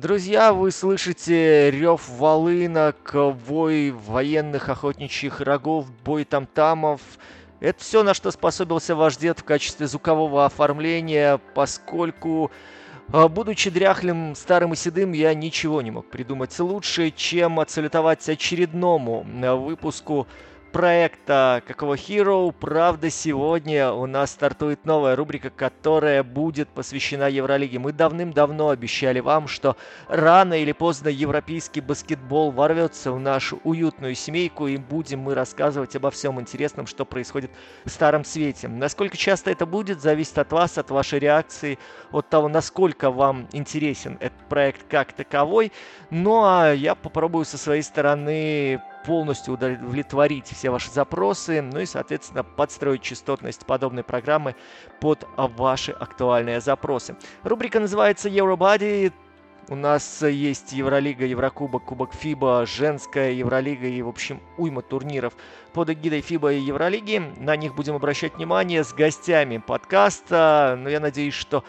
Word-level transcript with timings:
Друзья, 0.00 0.52
вы 0.52 0.70
слышите 0.70 1.72
рев 1.72 2.08
волынок, 2.08 3.10
вой 3.14 3.90
военных 3.90 4.68
охотничьих 4.68 5.40
рогов, 5.40 5.90
бой 6.04 6.24
тамтамов. 6.24 7.00
Это 7.58 7.82
все, 7.82 8.04
на 8.04 8.14
что 8.14 8.30
способился 8.30 8.94
ваш 8.94 9.16
дед 9.16 9.40
в 9.40 9.42
качестве 9.42 9.88
звукового 9.88 10.46
оформления, 10.46 11.40
поскольку, 11.52 12.52
а, 13.10 13.26
будучи 13.26 13.70
дряхлым, 13.70 14.36
старым 14.36 14.74
и 14.74 14.76
седым, 14.76 15.10
я 15.10 15.34
ничего 15.34 15.82
не 15.82 15.90
мог 15.90 16.08
придумать 16.08 16.56
лучше, 16.60 17.10
чем 17.10 17.58
отсалютовать 17.58 18.28
очередному 18.28 19.26
а, 19.42 19.56
выпуску 19.56 20.28
проекта 20.72 21.62
Какого 21.66 21.94
Hero. 21.94 22.52
Правда, 22.52 23.10
сегодня 23.10 23.90
у 23.90 24.06
нас 24.06 24.32
стартует 24.32 24.84
новая 24.84 25.16
рубрика, 25.16 25.50
которая 25.50 26.22
будет 26.22 26.68
посвящена 26.68 27.28
Евролиге. 27.28 27.78
Мы 27.78 27.92
давным-давно 27.92 28.68
обещали 28.68 29.20
вам, 29.20 29.48
что 29.48 29.76
рано 30.08 30.54
или 30.54 30.72
поздно 30.72 31.08
европейский 31.08 31.80
баскетбол 31.80 32.50
ворвется 32.50 33.12
в 33.12 33.18
нашу 33.18 33.60
уютную 33.64 34.14
семейку, 34.14 34.66
и 34.66 34.76
будем 34.76 35.20
мы 35.20 35.34
рассказывать 35.34 35.96
обо 35.96 36.10
всем 36.10 36.40
интересном, 36.40 36.86
что 36.86 37.04
происходит 37.04 37.50
в 37.84 37.90
Старом 37.90 38.24
Свете. 38.24 38.68
Насколько 38.68 39.16
часто 39.16 39.50
это 39.50 39.66
будет, 39.66 40.00
зависит 40.00 40.38
от 40.38 40.52
вас, 40.52 40.78
от 40.78 40.90
вашей 40.90 41.18
реакции, 41.18 41.78
от 42.12 42.28
того, 42.28 42.48
насколько 42.48 43.10
вам 43.10 43.48
интересен 43.52 44.16
этот 44.20 44.38
проект 44.48 44.86
как 44.88 45.12
таковой. 45.12 45.72
Ну 46.10 46.44
а 46.44 46.72
я 46.72 46.94
попробую 46.94 47.44
со 47.44 47.58
своей 47.58 47.82
стороны 47.82 48.80
полностью 49.08 49.54
удовлетворить 49.54 50.48
все 50.48 50.68
ваши 50.68 50.90
запросы, 50.90 51.62
ну 51.62 51.80
и, 51.80 51.86
соответственно, 51.86 52.44
подстроить 52.44 53.00
частотность 53.00 53.64
подобной 53.64 54.02
программы 54.02 54.54
под 55.00 55.26
ваши 55.38 55.92
актуальные 55.92 56.60
запросы. 56.60 57.16
Рубрика 57.42 57.80
называется 57.80 58.28
Eurobody. 58.28 59.10
У 59.70 59.76
нас 59.76 60.20
есть 60.22 60.72
Евролига, 60.72 61.24
Еврокубок, 61.24 61.86
Кубок 61.86 62.12
ФИБА, 62.12 62.66
женская 62.66 63.32
Евролига 63.32 63.86
и, 63.86 64.02
в 64.02 64.08
общем, 64.08 64.42
уйма 64.58 64.82
турниров 64.82 65.32
под 65.72 65.88
эгидой 65.88 66.20
ФИБА 66.20 66.52
и 66.52 66.60
Евролиги. 66.60 67.22
На 67.38 67.56
них 67.56 67.74
будем 67.74 67.94
обращать 67.94 68.36
внимание 68.36 68.84
с 68.84 68.92
гостями 68.92 69.56
подкаста. 69.56 70.78
Но 70.78 70.90
я 70.90 71.00
надеюсь, 71.00 71.34
что 71.34 71.64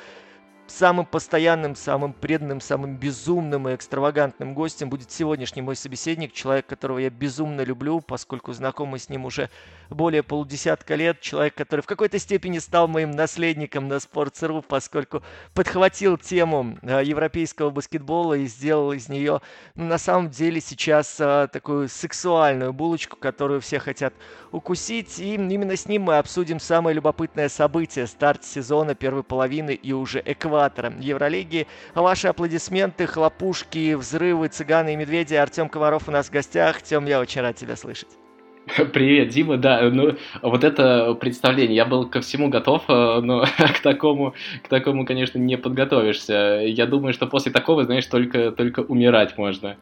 Самым 0.70 1.08
постоянным, 1.08 1.76
самым 1.76 2.14
преданным, 2.14 2.62
самым 2.62 2.96
безумным 2.96 3.68
и 3.68 3.76
экстравагантным 3.76 4.54
гостем 4.54 4.90
будет 4.92 5.12
сегодняшний 5.12 5.64
мой 5.64 5.76
собеседник, 5.76 6.32
человек, 6.32 6.68
которого 6.68 7.00
я 7.00 7.10
безумно 7.10 7.62
люблю, 7.62 8.02
поскольку 8.02 8.54
знакомы 8.54 9.00
с 9.00 9.10
ним 9.10 9.26
уже 9.26 9.50
более 9.90 10.24
полудесятка 10.24 10.96
лет. 10.96 11.22
Человек, 11.22 11.56
который 11.56 11.82
в 11.82 11.86
какой-то 11.86 12.20
степени 12.20 12.60
стал 12.60 12.88
моим 12.88 13.12
наследником 13.12 13.88
на 13.88 13.96
Sports.ru, 13.96 14.64
поскольку 14.68 15.24
подхватил 15.54 16.18
тему 16.18 16.78
э, 16.82 17.02
европейского 17.04 17.70
баскетбола 17.70 18.36
и 18.36 18.46
сделал 18.48 18.92
из 18.94 19.10
нее, 19.10 19.42
ну, 19.76 19.86
на 19.86 19.98
самом 19.98 20.30
деле, 20.30 20.62
сейчас 20.62 21.18
э, 21.20 21.48
такую 21.52 21.90
сексуальную 21.90 22.74
булочку, 22.74 23.18
которую 23.18 23.62
все 23.62 23.80
хотят 23.80 24.14
укусить. 24.52 25.20
И 25.20 25.36
именно 25.36 25.76
с 25.76 25.88
ним 25.88 26.04
мы 26.04 26.18
обсудим 26.18 26.60
самое 26.60 26.96
любопытное 26.96 27.50
событие 27.50 28.08
старт 28.08 28.44
сезона 28.44 28.96
первой 28.96 29.24
половины 29.24 29.74
и 29.74 29.94
уже 29.94 30.22
экватор 30.26 30.50
экватора 30.50 30.94
Евролиги. 31.00 31.68
Ваши 31.96 32.28
аплодисменты, 32.28 33.08
хлопушки, 33.08 33.94
взрывы, 33.94 34.48
цыганы 34.48 34.94
и 34.94 34.96
медведи. 34.96 35.36
Артем 35.36 35.70
Комаров 35.70 36.08
у 36.08 36.12
нас 36.12 36.28
в 36.28 36.32
гостях. 36.32 36.82
Тем, 36.82 37.06
я 37.06 37.20
очень 37.20 37.42
рад 37.42 37.56
тебя 37.56 37.76
слышать. 37.76 38.29
Привет, 38.94 39.30
Дима, 39.30 39.58
да, 39.58 39.90
ну, 39.90 40.16
вот 40.42 40.64
это 40.64 41.14
представление, 41.16 41.76
я 41.76 41.86
был 41.86 42.08
ко 42.08 42.22
всему 42.22 42.50
готов, 42.50 42.84
э, 42.88 43.20
но 43.22 43.46
к 43.58 43.80
такому, 43.82 44.34
к 44.64 44.68
такому, 44.68 45.06
конечно, 45.06 45.40
не 45.40 45.58
подготовишься. 45.58 46.62
Я 46.66 46.86
думаю, 46.86 47.14
что 47.14 47.28
после 47.28 47.52
такого, 47.52 47.86
знаешь, 47.86 48.06
только, 48.06 48.52
только 48.52 48.82
умирать 48.82 49.38
можно. 49.38 49.78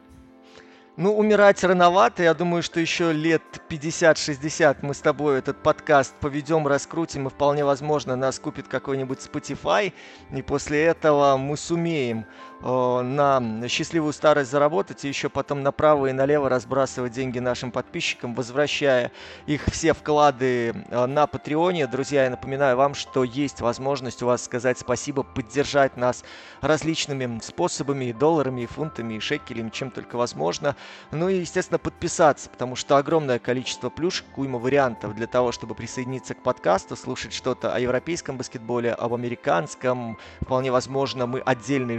Ну, 0.96 1.16
умирать 1.16 1.62
рановато. 1.62 2.24
Я 2.24 2.34
думаю, 2.34 2.60
что 2.64 2.80
еще 2.80 3.12
лет 3.12 3.42
50-60 3.68 4.78
мы 4.82 4.94
с 4.94 4.98
тобой 4.98 5.38
этот 5.38 5.62
подкаст 5.62 6.12
поведем, 6.18 6.66
раскрутим, 6.66 7.28
и 7.28 7.30
вполне 7.30 7.64
возможно 7.64 8.16
нас 8.16 8.40
купит 8.40 8.66
какой-нибудь 8.66 9.18
Spotify. 9.20 9.92
И 10.34 10.42
после 10.42 10.82
этого 10.82 11.36
мы 11.36 11.56
сумеем 11.56 12.26
на 12.60 13.68
счастливую 13.68 14.12
старость 14.12 14.50
заработать 14.50 15.04
и 15.04 15.08
еще 15.08 15.28
потом 15.28 15.62
направо 15.62 16.06
и 16.06 16.12
налево 16.12 16.48
разбрасывать 16.48 17.12
деньги 17.12 17.38
нашим 17.38 17.70
подписчикам, 17.70 18.34
возвращая 18.34 19.12
их 19.46 19.64
все 19.66 19.92
вклады 19.92 20.74
э, 20.90 21.06
на 21.06 21.26
Патреоне. 21.26 21.86
Друзья, 21.86 22.24
я 22.24 22.30
напоминаю 22.30 22.76
вам, 22.76 22.94
что 22.94 23.22
есть 23.24 23.60
возможность 23.60 24.22
у 24.22 24.26
вас 24.26 24.44
сказать 24.44 24.78
спасибо, 24.78 25.22
поддержать 25.22 25.96
нас 25.96 26.24
различными 26.60 27.40
способами, 27.42 28.06
и 28.06 28.12
долларами, 28.12 28.62
и 28.62 28.66
фунтами, 28.66 29.14
и 29.14 29.20
шекелями, 29.20 29.70
чем 29.70 29.90
только 29.90 30.16
возможно. 30.16 30.74
Ну 31.12 31.28
и, 31.28 31.40
естественно, 31.40 31.78
подписаться, 31.78 32.50
потому 32.50 32.74
что 32.76 32.96
огромное 32.96 33.38
количество 33.38 33.90
плюшек, 33.90 34.26
уйма 34.36 34.58
вариантов 34.58 35.14
для 35.14 35.26
того, 35.26 35.52
чтобы 35.52 35.74
присоединиться 35.74 36.34
к 36.34 36.42
подкасту, 36.42 36.96
слушать 36.96 37.32
что-то 37.32 37.72
о 37.72 37.78
европейском 37.78 38.36
баскетболе, 38.36 38.92
об 38.92 39.14
американском. 39.14 40.18
Вполне 40.40 40.72
возможно, 40.72 41.26
мы 41.26 41.40
отдельный 41.40 41.98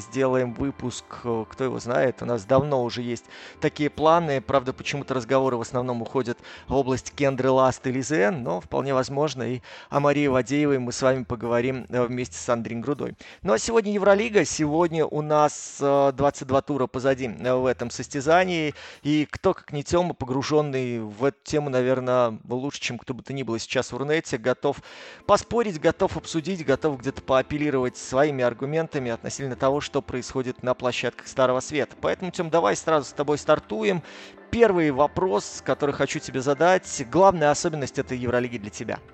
сделаем 0.00 0.54
выпуск, 0.54 1.04
э, 1.24 1.44
кто 1.48 1.64
его 1.64 1.78
знает, 1.78 2.22
у 2.22 2.24
нас 2.24 2.44
давно 2.44 2.82
уже 2.82 3.02
есть 3.02 3.24
такие 3.60 3.90
планы, 3.90 4.40
правда, 4.40 4.72
почему-то 4.72 5.14
разговоры 5.14 5.56
в 5.56 5.60
основном 5.60 6.02
уходят 6.02 6.38
в 6.68 6.74
область 6.74 7.12
Кендры 7.14 7.50
Ласт 7.50 7.86
и 7.86 7.92
Лизен, 7.92 8.42
но 8.42 8.60
вполне 8.60 8.94
возможно 8.94 9.42
и 9.42 9.60
о 9.90 10.00
Марии 10.00 10.26
Вадеевой 10.26 10.78
мы 10.78 10.92
с 10.92 11.02
вами 11.02 11.24
поговорим 11.24 11.86
э, 11.88 12.04
вместе 12.04 12.36
с 12.36 12.48
Андреем 12.48 12.80
Грудой. 12.80 13.14
Ну 13.42 13.52
а 13.52 13.58
сегодня 13.58 13.92
Евролига, 13.92 14.44
сегодня 14.44 15.06
у 15.06 15.22
нас 15.22 15.76
22 15.80 16.58
э, 16.58 16.62
тура 16.62 16.86
позади 16.86 17.28
в 17.28 17.66
этом 17.66 17.90
состязании, 17.90 18.74
и 19.02 19.26
кто, 19.30 19.54
как 19.54 19.72
не 19.72 19.82
Тёма, 19.82 20.14
погруженный 20.14 21.00
в 21.00 21.24
эту 21.24 21.38
тему, 21.44 21.70
наверное, 21.70 22.38
лучше, 22.48 22.80
чем 22.80 22.98
кто 22.98 23.14
бы 23.14 23.22
то 23.22 23.32
ни 23.32 23.42
было 23.42 23.58
сейчас 23.58 23.92
в 23.92 23.96
Рунете, 23.96 24.38
готов 24.38 24.82
поспорить, 25.26 25.80
готов 25.80 26.16
обсудить, 26.16 26.64
готов 26.64 27.00
где-то 27.00 27.22
поапеллировать 27.22 27.96
своими 27.96 28.44
аргументами 28.44 29.10
относительно 29.10 29.56
того, 29.56 29.71
того, 29.72 29.80
что 29.80 30.02
происходит 30.02 30.62
на 30.62 30.74
площадках 30.74 31.26
Старого 31.26 31.60
Света. 31.60 31.96
Поэтому, 31.98 32.30
Тем, 32.30 32.50
давай 32.50 32.76
сразу 32.76 33.08
с 33.08 33.12
тобой 33.14 33.38
стартуем. 33.38 34.02
Первый 34.50 34.90
вопрос, 34.90 35.62
который 35.64 35.94
хочу 35.94 36.18
тебе 36.18 36.42
задать. 36.42 37.06
Главная 37.10 37.50
особенность 37.50 37.98
этой 37.98 38.18
Евролиги 38.18 38.58
для 38.58 38.70
тебя– 38.70 38.98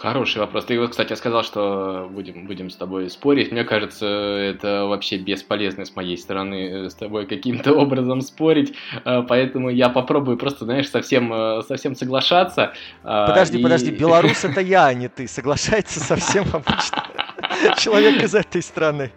Хороший 0.00 0.38
вопрос. 0.38 0.64
Ты 0.64 0.80
вот, 0.80 0.90
кстати, 0.90 1.12
сказал, 1.12 1.44
что 1.44 2.08
будем, 2.10 2.46
будем 2.46 2.70
с 2.70 2.76
тобой 2.76 3.10
спорить. 3.10 3.52
Мне 3.52 3.64
кажется, 3.64 4.06
это 4.06 4.86
вообще 4.86 5.18
бесполезно 5.18 5.84
с 5.84 5.94
моей 5.94 6.16
стороны 6.16 6.86
э, 6.86 6.90
с 6.90 6.94
тобой 6.94 7.26
каким-то 7.26 7.74
образом 7.74 8.22
спорить. 8.22 8.72
Э, 9.04 9.22
поэтому 9.28 9.68
я 9.68 9.90
попробую 9.90 10.38
просто, 10.38 10.64
знаешь, 10.64 10.88
совсем, 10.88 11.30
э, 11.32 11.62
совсем 11.68 11.94
соглашаться. 11.94 12.72
Подожди, 13.02 13.58
и... 13.58 13.62
подожди. 13.62 13.90
Белорус 13.98 14.42
это 14.42 14.62
я, 14.62 14.86
а 14.86 14.94
не 14.94 15.08
ты. 15.08 15.28
Соглашается 15.28 16.00
совсем 16.00 16.44
обычно 16.50 17.04
человек 17.78 18.22
из 18.22 18.34
этой 18.34 18.62
страны. 18.62 19.12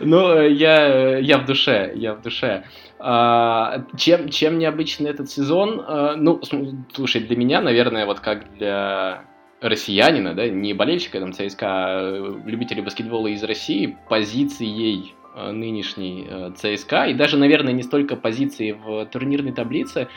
Ну, 0.00 0.40
я, 0.42 1.18
я 1.18 1.38
в 1.38 1.46
душе, 1.46 1.92
я 1.94 2.14
в 2.14 2.22
душе. 2.22 2.64
А, 2.98 3.84
чем, 3.96 4.28
чем 4.28 4.58
необычный 4.58 5.10
этот 5.10 5.30
сезон? 5.30 5.82
А, 5.86 6.14
ну, 6.16 6.40
слушай, 6.92 7.22
для 7.22 7.36
меня, 7.36 7.60
наверное, 7.60 8.06
вот 8.06 8.20
как 8.20 8.52
для 8.58 9.24
россиянина, 9.60 10.34
да, 10.34 10.48
не 10.48 10.74
болельщика 10.74 11.18
там 11.20 11.32
ЦСКА, 11.32 11.66
а 11.66 12.40
любителя 12.44 12.82
баскетбола 12.82 13.28
из 13.28 13.42
России, 13.42 13.96
позицией 14.08 15.14
э, 15.34 15.50
нынешней 15.50 16.26
э, 16.28 16.52
ЦСКА, 16.54 17.06
и 17.06 17.14
даже, 17.14 17.38
наверное, 17.38 17.72
не 17.72 17.82
столько 17.82 18.16
позиции 18.16 18.72
в 18.72 19.06
турнирной 19.06 19.52
таблице, 19.52 20.08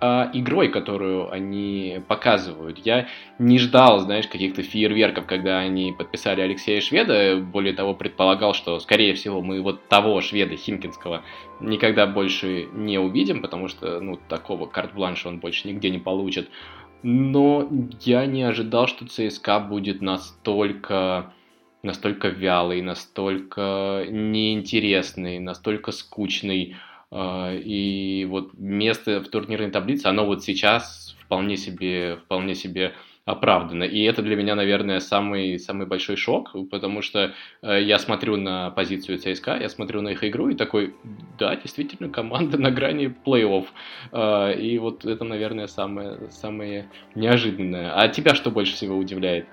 а 0.00 0.30
игрой, 0.32 0.68
которую 0.68 1.30
они 1.30 2.00
показывают. 2.06 2.78
Я 2.78 3.08
не 3.38 3.58
ждал, 3.58 4.00
знаешь, 4.00 4.26
каких-то 4.26 4.62
фейерверков, 4.62 5.26
когда 5.26 5.58
они 5.58 5.94
подписали 5.96 6.40
Алексея 6.40 6.80
Шведа. 6.80 7.36
Более 7.36 7.72
того, 7.72 7.94
предполагал, 7.94 8.54
что, 8.54 8.78
скорее 8.80 9.14
всего, 9.14 9.40
мы 9.40 9.62
вот 9.62 9.88
того 9.88 10.20
шведа 10.20 10.56
Химкинского 10.56 11.22
никогда 11.60 12.06
больше 12.06 12.68
не 12.74 12.98
увидим, 12.98 13.40
потому 13.40 13.68
что, 13.68 14.00
ну, 14.00 14.18
такого 14.28 14.66
карт-бланша 14.66 15.28
он 15.28 15.38
больше 15.38 15.68
нигде 15.68 15.90
не 15.90 15.98
получит. 15.98 16.50
Но 17.02 17.68
я 18.00 18.26
не 18.26 18.42
ожидал, 18.42 18.88
что 18.88 19.06
ЦСКА 19.06 19.60
будет 19.60 20.02
настолько 20.02 21.32
настолько 21.82 22.28
вялый, 22.28 22.82
настолько 22.82 24.04
неинтересный, 24.10 25.38
настолько 25.38 25.92
скучный. 25.92 26.76
А, 27.10 27.54
и 27.54 28.24
вот 28.24 28.52
место 28.54 29.20
в 29.20 29.28
турнирной 29.28 29.70
таблице, 29.70 30.06
оно 30.06 30.26
вот 30.26 30.42
сейчас 30.44 31.16
вполне 31.26 31.56
себе, 31.56 32.16
вполне 32.16 32.54
себе 32.54 32.94
оправдано. 33.26 33.82
И 33.82 34.02
это 34.02 34.22
для 34.22 34.36
меня, 34.36 34.54
наверное, 34.54 35.00
самый, 35.00 35.58
самый 35.58 35.86
большой 35.86 36.16
шок, 36.16 36.54
потому 36.70 37.02
что 37.02 37.34
э, 37.60 37.82
я 37.82 37.98
смотрю 37.98 38.36
на 38.36 38.70
позицию 38.70 39.18
ЦСКА, 39.18 39.58
я 39.60 39.68
смотрю 39.68 40.00
на 40.00 40.10
их 40.10 40.22
игру 40.22 40.48
и 40.48 40.54
такой, 40.54 40.94
да, 41.36 41.56
действительно, 41.56 42.08
команда 42.08 42.56
на 42.56 42.70
грани 42.70 43.12
плей-офф. 43.24 43.66
Э, 44.12 44.54
и 44.56 44.78
вот 44.78 45.04
это, 45.04 45.24
наверное, 45.24 45.66
самое, 45.66 46.30
самое 46.30 46.88
неожиданное. 47.16 48.00
А 48.00 48.06
тебя 48.08 48.36
что 48.36 48.52
больше 48.52 48.74
всего 48.74 48.96
удивляет? 48.96 49.48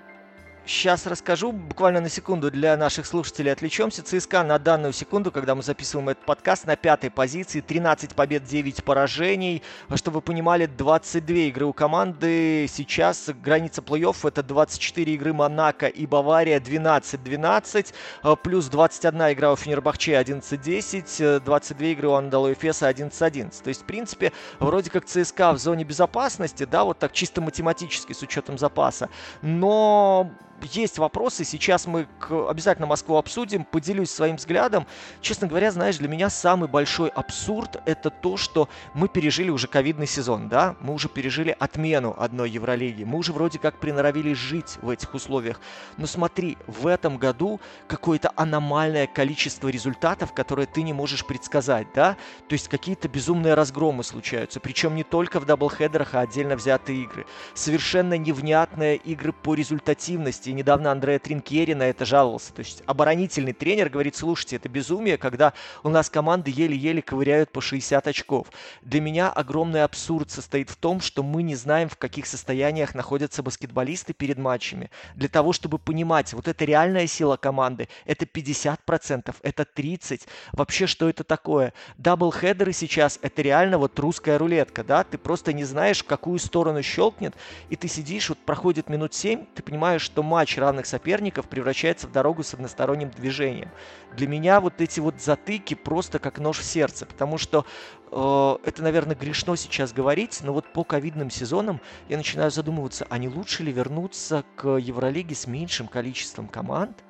Сейчас 0.65 1.05
расскажу, 1.07 1.51
буквально 1.51 1.99
на 1.99 2.07
секунду 2.07 2.49
для 2.49 2.77
наших 2.77 3.05
слушателей 3.05 3.51
отвлечемся. 3.51 4.01
ЦСКА 4.01 4.43
на 4.43 4.57
данную 4.57 4.93
секунду, 4.93 5.29
когда 5.29 5.55
мы 5.55 5.61
записываем 5.61 6.07
этот 6.07 6.23
подкаст, 6.23 6.65
на 6.65 6.77
пятой 6.77 7.11
позиции, 7.11 7.59
13 7.59 8.15
побед, 8.15 8.45
9 8.45 8.81
поражений. 8.85 9.61
Чтобы 9.95 10.15
вы 10.15 10.21
понимали, 10.21 10.65
22 10.65 11.35
игры 11.35 11.65
у 11.65 11.73
команды. 11.73 12.65
Сейчас 12.69 13.29
граница 13.43 13.81
плей-офф 13.81 14.25
это 14.25 14.41
24 14.41 15.13
игры 15.15 15.33
Монако 15.33 15.87
и 15.87 16.05
Бавария 16.05 16.61
12-12, 16.61 17.93
э, 18.23 18.35
плюс 18.41 18.67
21 18.67 19.33
игра 19.33 19.51
у 19.51 19.57
Фенербахче 19.57 20.13
11-10, 20.13 21.41
22 21.41 21.87
игры 21.87 22.07
у 22.07 22.13
Андалу 22.13 22.53
Эфеса 22.53 22.87
11-11. 22.87 23.61
То 23.61 23.67
есть, 23.67 23.81
в 23.81 23.85
принципе, 23.85 24.31
вроде 24.61 24.89
как 24.89 25.03
ЦСКА 25.03 25.51
в 25.51 25.57
зоне 25.57 25.83
безопасности, 25.83 26.63
да, 26.63 26.85
вот 26.85 26.99
так 26.99 27.11
чисто 27.11 27.41
математически 27.41 28.13
с 28.13 28.21
учетом 28.21 28.57
запаса. 28.57 29.09
Но 29.41 30.31
есть 30.65 30.97
вопросы, 30.97 31.43
сейчас 31.43 31.87
мы 31.87 32.07
к, 32.19 32.49
обязательно 32.49 32.87
Москву 32.87 33.17
обсудим, 33.17 33.65
поделюсь 33.65 34.09
своим 34.09 34.37
взглядом. 34.37 34.87
Честно 35.21 35.47
говоря, 35.47 35.71
знаешь, 35.71 35.97
для 35.97 36.07
меня 36.07 36.29
самый 36.29 36.69
большой 36.69 37.09
абсурд 37.09 37.81
это 37.85 38.09
то, 38.09 38.37
что 38.37 38.69
мы 38.93 39.07
пережили 39.07 39.49
уже 39.49 39.67
ковидный 39.67 40.07
сезон, 40.07 40.49
да, 40.49 40.75
мы 40.79 40.93
уже 40.93 41.09
пережили 41.09 41.55
отмену 41.59 42.15
одной 42.17 42.49
Евролиги, 42.49 43.03
мы 43.03 43.17
уже 43.19 43.33
вроде 43.33 43.59
как 43.59 43.79
приноровились 43.79 44.37
жить 44.37 44.77
в 44.81 44.89
этих 44.89 45.13
условиях. 45.13 45.59
Но 45.97 46.07
смотри, 46.07 46.57
в 46.67 46.87
этом 46.87 47.17
году 47.17 47.59
какое-то 47.87 48.31
аномальное 48.35 49.07
количество 49.07 49.67
результатов, 49.67 50.33
которые 50.33 50.67
ты 50.67 50.81
не 50.81 50.93
можешь 50.93 51.25
предсказать, 51.25 51.87
да, 51.93 52.17
то 52.47 52.53
есть 52.53 52.67
какие-то 52.67 53.07
безумные 53.07 53.53
разгромы 53.53 54.03
случаются, 54.03 54.59
причем 54.59 54.95
не 54.95 55.03
только 55.03 55.39
в 55.39 55.45
даблхедерах, 55.45 56.13
а 56.13 56.21
отдельно 56.21 56.55
взятые 56.55 57.03
игры. 57.03 57.25
Совершенно 57.53 58.17
невнятные 58.17 58.95
игры 58.97 59.33
по 59.33 59.53
результативности, 59.53 60.49
недавно 60.53 60.91
Андреа 60.91 61.19
Тринкери 61.19 61.73
на 61.73 61.83
это 61.83 62.05
жаловался. 62.05 62.53
То 62.53 62.59
есть 62.59 62.83
оборонительный 62.85 63.53
тренер 63.53 63.89
говорит, 63.89 64.15
слушайте, 64.15 64.55
это 64.57 64.69
безумие, 64.69 65.17
когда 65.17 65.53
у 65.83 65.89
нас 65.89 66.09
команды 66.09 66.51
еле-еле 66.51 67.01
ковыряют 67.01 67.51
по 67.51 67.61
60 67.61 68.07
очков. 68.07 68.47
Для 68.81 69.01
меня 69.01 69.29
огромный 69.29 69.83
абсурд 69.83 70.31
состоит 70.31 70.69
в 70.69 70.75
том, 70.75 71.01
что 71.01 71.23
мы 71.23 71.43
не 71.43 71.55
знаем, 71.55 71.89
в 71.89 71.97
каких 71.97 72.25
состояниях 72.27 72.95
находятся 72.95 73.43
баскетболисты 73.43 74.13
перед 74.13 74.37
матчами. 74.37 74.89
Для 75.15 75.29
того, 75.29 75.53
чтобы 75.53 75.79
понимать, 75.79 76.33
вот 76.33 76.47
это 76.47 76.65
реальная 76.65 77.07
сила 77.07 77.37
команды, 77.37 77.87
это 78.05 78.25
50%, 78.25 79.35
это 79.41 79.63
30%. 79.63 80.21
Вообще, 80.51 80.87
что 80.87 81.09
это 81.09 81.23
такое? 81.23 81.73
Даблхедеры 81.97 82.73
сейчас, 82.73 83.19
это 83.21 83.41
реально 83.41 83.77
вот 83.77 83.97
русская 83.99 84.37
рулетка, 84.37 84.83
да? 84.83 85.03
Ты 85.03 85.17
просто 85.17 85.53
не 85.53 85.63
знаешь, 85.63 86.01
в 86.01 86.05
какую 86.05 86.39
сторону 86.39 86.83
щелкнет, 86.83 87.33
и 87.69 87.75
ты 87.75 87.87
сидишь, 87.87 88.29
вот 88.29 88.37
проходит 88.39 88.89
минут 88.89 89.13
7, 89.13 89.45
ты 89.55 89.63
понимаешь, 89.63 90.01
что 90.01 90.23
матч 90.23 90.42
матч 90.43 90.57
равных 90.57 90.85
соперников 90.85 91.47
превращается 91.47 92.05
в 92.05 92.11
дорогу 92.11 92.43
с 92.43 92.53
односторонним 92.53 93.09
движением. 93.11 93.69
Для 94.17 94.27
меня 94.27 94.59
вот 94.59 94.81
эти 94.81 94.99
вот 94.99 95.21
затыки 95.21 95.73
просто 95.73 96.19
как 96.19 96.37
нож 96.37 96.59
в 96.59 96.65
сердце, 96.65 97.05
потому 97.05 97.37
что 97.37 97.65
э, 98.11 98.57
это, 98.65 98.83
наверное, 98.83 99.15
грешно 99.15 99.55
сейчас 99.55 99.93
говорить, 99.93 100.41
но 100.43 100.51
вот 100.51 100.65
по 100.73 100.83
ковидным 100.83 101.29
сезонам 101.29 101.79
я 102.09 102.17
начинаю 102.17 102.51
задумываться, 102.51 103.07
а 103.09 103.17
не 103.19 103.29
лучше 103.29 103.63
ли 103.63 103.71
вернуться 103.71 104.43
к 104.57 104.67
Евролиге 104.67 105.33
с 105.33 105.47
меньшим 105.47 105.87
количеством 105.87 106.49
команд, 106.49 107.05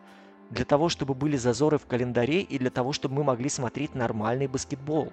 для 0.52 0.66
того, 0.66 0.90
чтобы 0.90 1.16
были 1.16 1.36
зазоры 1.36 1.80
в 1.80 1.88
календаре 1.88 2.42
и 2.42 2.60
для 2.60 2.70
того, 2.70 2.94
чтобы 2.94 3.16
мы 3.16 3.24
могли 3.24 3.50
смотреть 3.50 3.96
нормальный 3.96 4.46
баскетбол 4.46 5.12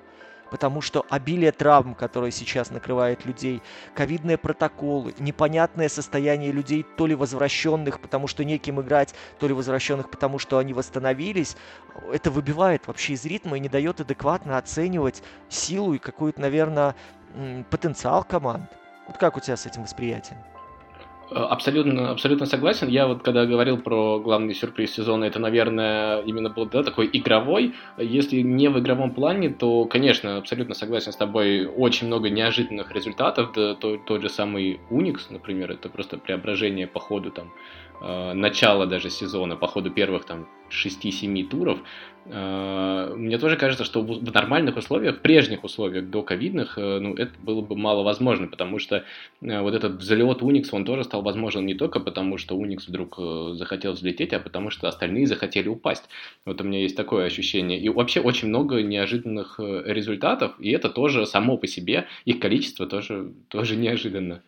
потому 0.51 0.81
что 0.81 1.07
обилие 1.09 1.53
травм, 1.53 1.95
которые 1.95 2.33
сейчас 2.33 2.71
накрывает 2.71 3.25
людей, 3.25 3.63
ковидные 3.95 4.37
протоколы, 4.37 5.15
непонятное 5.19 5.89
состояние 5.89 6.53
людей, 6.53 6.85
то 6.97 7.07
ли 7.07 7.15
возвращенных, 7.15 8.01
потому 8.01 8.27
что 8.27 8.45
неким 8.45 8.81
играть, 8.81 9.15
то 9.39 9.47
ли 9.47 9.55
возвращенных, 9.55 10.11
потому 10.11 10.39
что 10.39 10.59
они 10.59 10.73
восстановились, 10.73 11.57
это 12.13 12.31
выбивает 12.31 12.87
вообще 12.87 13.15
из 13.15 13.25
ритма 13.25 13.57
и 13.57 13.61
не 13.61 13.69
дает 13.69 14.01
адекватно 14.01 14.59
оценивать 14.59 15.23
силу 15.49 15.95
и 15.95 15.99
какой-то, 15.99 16.41
наверное, 16.41 16.95
потенциал 17.71 18.25
команд. 18.25 18.71
Вот 19.07 19.17
как 19.19 19.37
у 19.37 19.41
тебя 19.41 19.57
с 19.57 19.67
этим 19.67 19.83
восприятием? 19.83 20.39
Абсолютно, 21.33 22.11
абсолютно 22.11 22.47
согласен. 22.47 22.89
Я 22.89 23.07
вот 23.07 23.23
когда 23.23 23.47
говорил 23.47 23.79
про 23.79 24.19
главный 24.19 24.53
сюрприз 24.53 24.93
сезона, 24.93 25.25
это, 25.25 25.39
наверное, 25.39 26.23
именно 26.23 26.51
был 26.51 26.67
да, 26.67 26.83
такой 26.83 27.09
игровой. 27.13 27.75
Если 27.99 28.41
не 28.41 28.69
в 28.69 28.81
игровом 28.81 29.15
плане, 29.15 29.51
то, 29.51 29.85
конечно, 29.85 30.39
абсолютно 30.39 30.75
согласен 30.75 31.13
с 31.13 31.17
тобой. 31.17 31.67
Очень 31.67 32.09
много 32.09 32.31
неожиданных 32.31 32.91
результатов. 32.93 33.53
Да, 33.55 33.75
тот, 33.77 34.05
тот 34.07 34.23
же 34.23 34.29
самый 34.29 34.81
Unix, 34.91 35.27
например, 35.31 35.71
это 35.71 35.89
просто 35.89 36.19
преображение 36.19 36.89
по 36.89 36.99
ходу 36.99 37.31
там 37.31 37.53
э, 38.01 38.33
начала 38.33 38.87
даже 38.87 39.11
сезона, 39.11 39.57
по 39.57 39.67
ходу 39.67 39.91
первых 39.91 40.25
там 40.25 40.49
6-7 40.71 41.49
туров. 41.49 41.79
Э, 42.27 43.13
мне 43.17 43.39
тоже 43.39 43.57
кажется, 43.57 43.85
что 43.85 44.03
в 44.03 44.33
нормальных 44.33 44.77
условиях, 44.77 45.17
в 45.17 45.21
прежних 45.21 45.65
условиях 45.65 46.11
до 46.11 46.23
ковидных, 46.23 46.79
э, 46.79 46.99
ну, 47.01 47.15
это 47.15 47.33
было 47.43 47.61
бы 47.61 47.77
мало 47.77 48.03
возможно, 48.03 48.47
потому 48.47 48.79
что 48.79 49.05
вот 49.41 49.75
этот 49.75 49.97
взлет 49.97 50.43
Unix, 50.43 50.69
он 50.73 50.85
тоже 50.85 51.05
стал 51.05 51.23
возможен 51.23 51.67
не 51.67 51.75
только 51.75 52.01
потому, 52.01 52.39
что 52.39 52.61
Unix 52.61 52.85
вдруг 52.87 53.19
захотел 53.57 53.93
взлететь, 53.93 54.33
а 54.33 54.41
потому 54.41 54.71
что 54.71 54.89
остальные 54.89 55.27
захотели 55.27 55.69
упасть. 55.69 56.09
Вот 56.45 56.61
у 56.61 56.65
меня 56.65 56.81
есть 56.81 56.97
такое 56.97 57.27
ощущение. 57.27 57.79
И 57.81 57.89
вообще 57.89 58.21
очень 58.21 58.49
много 58.49 58.83
неожиданных 58.83 59.59
результатов, 59.59 60.55
и 60.59 60.71
это 60.71 60.89
тоже 60.89 61.27
само 61.27 61.57
по 61.57 61.67
себе, 61.67 62.07
их 62.25 62.39
количество 62.41 62.87
тоже, 62.87 63.33
тоже 63.49 63.77
неожиданно. 63.77 64.43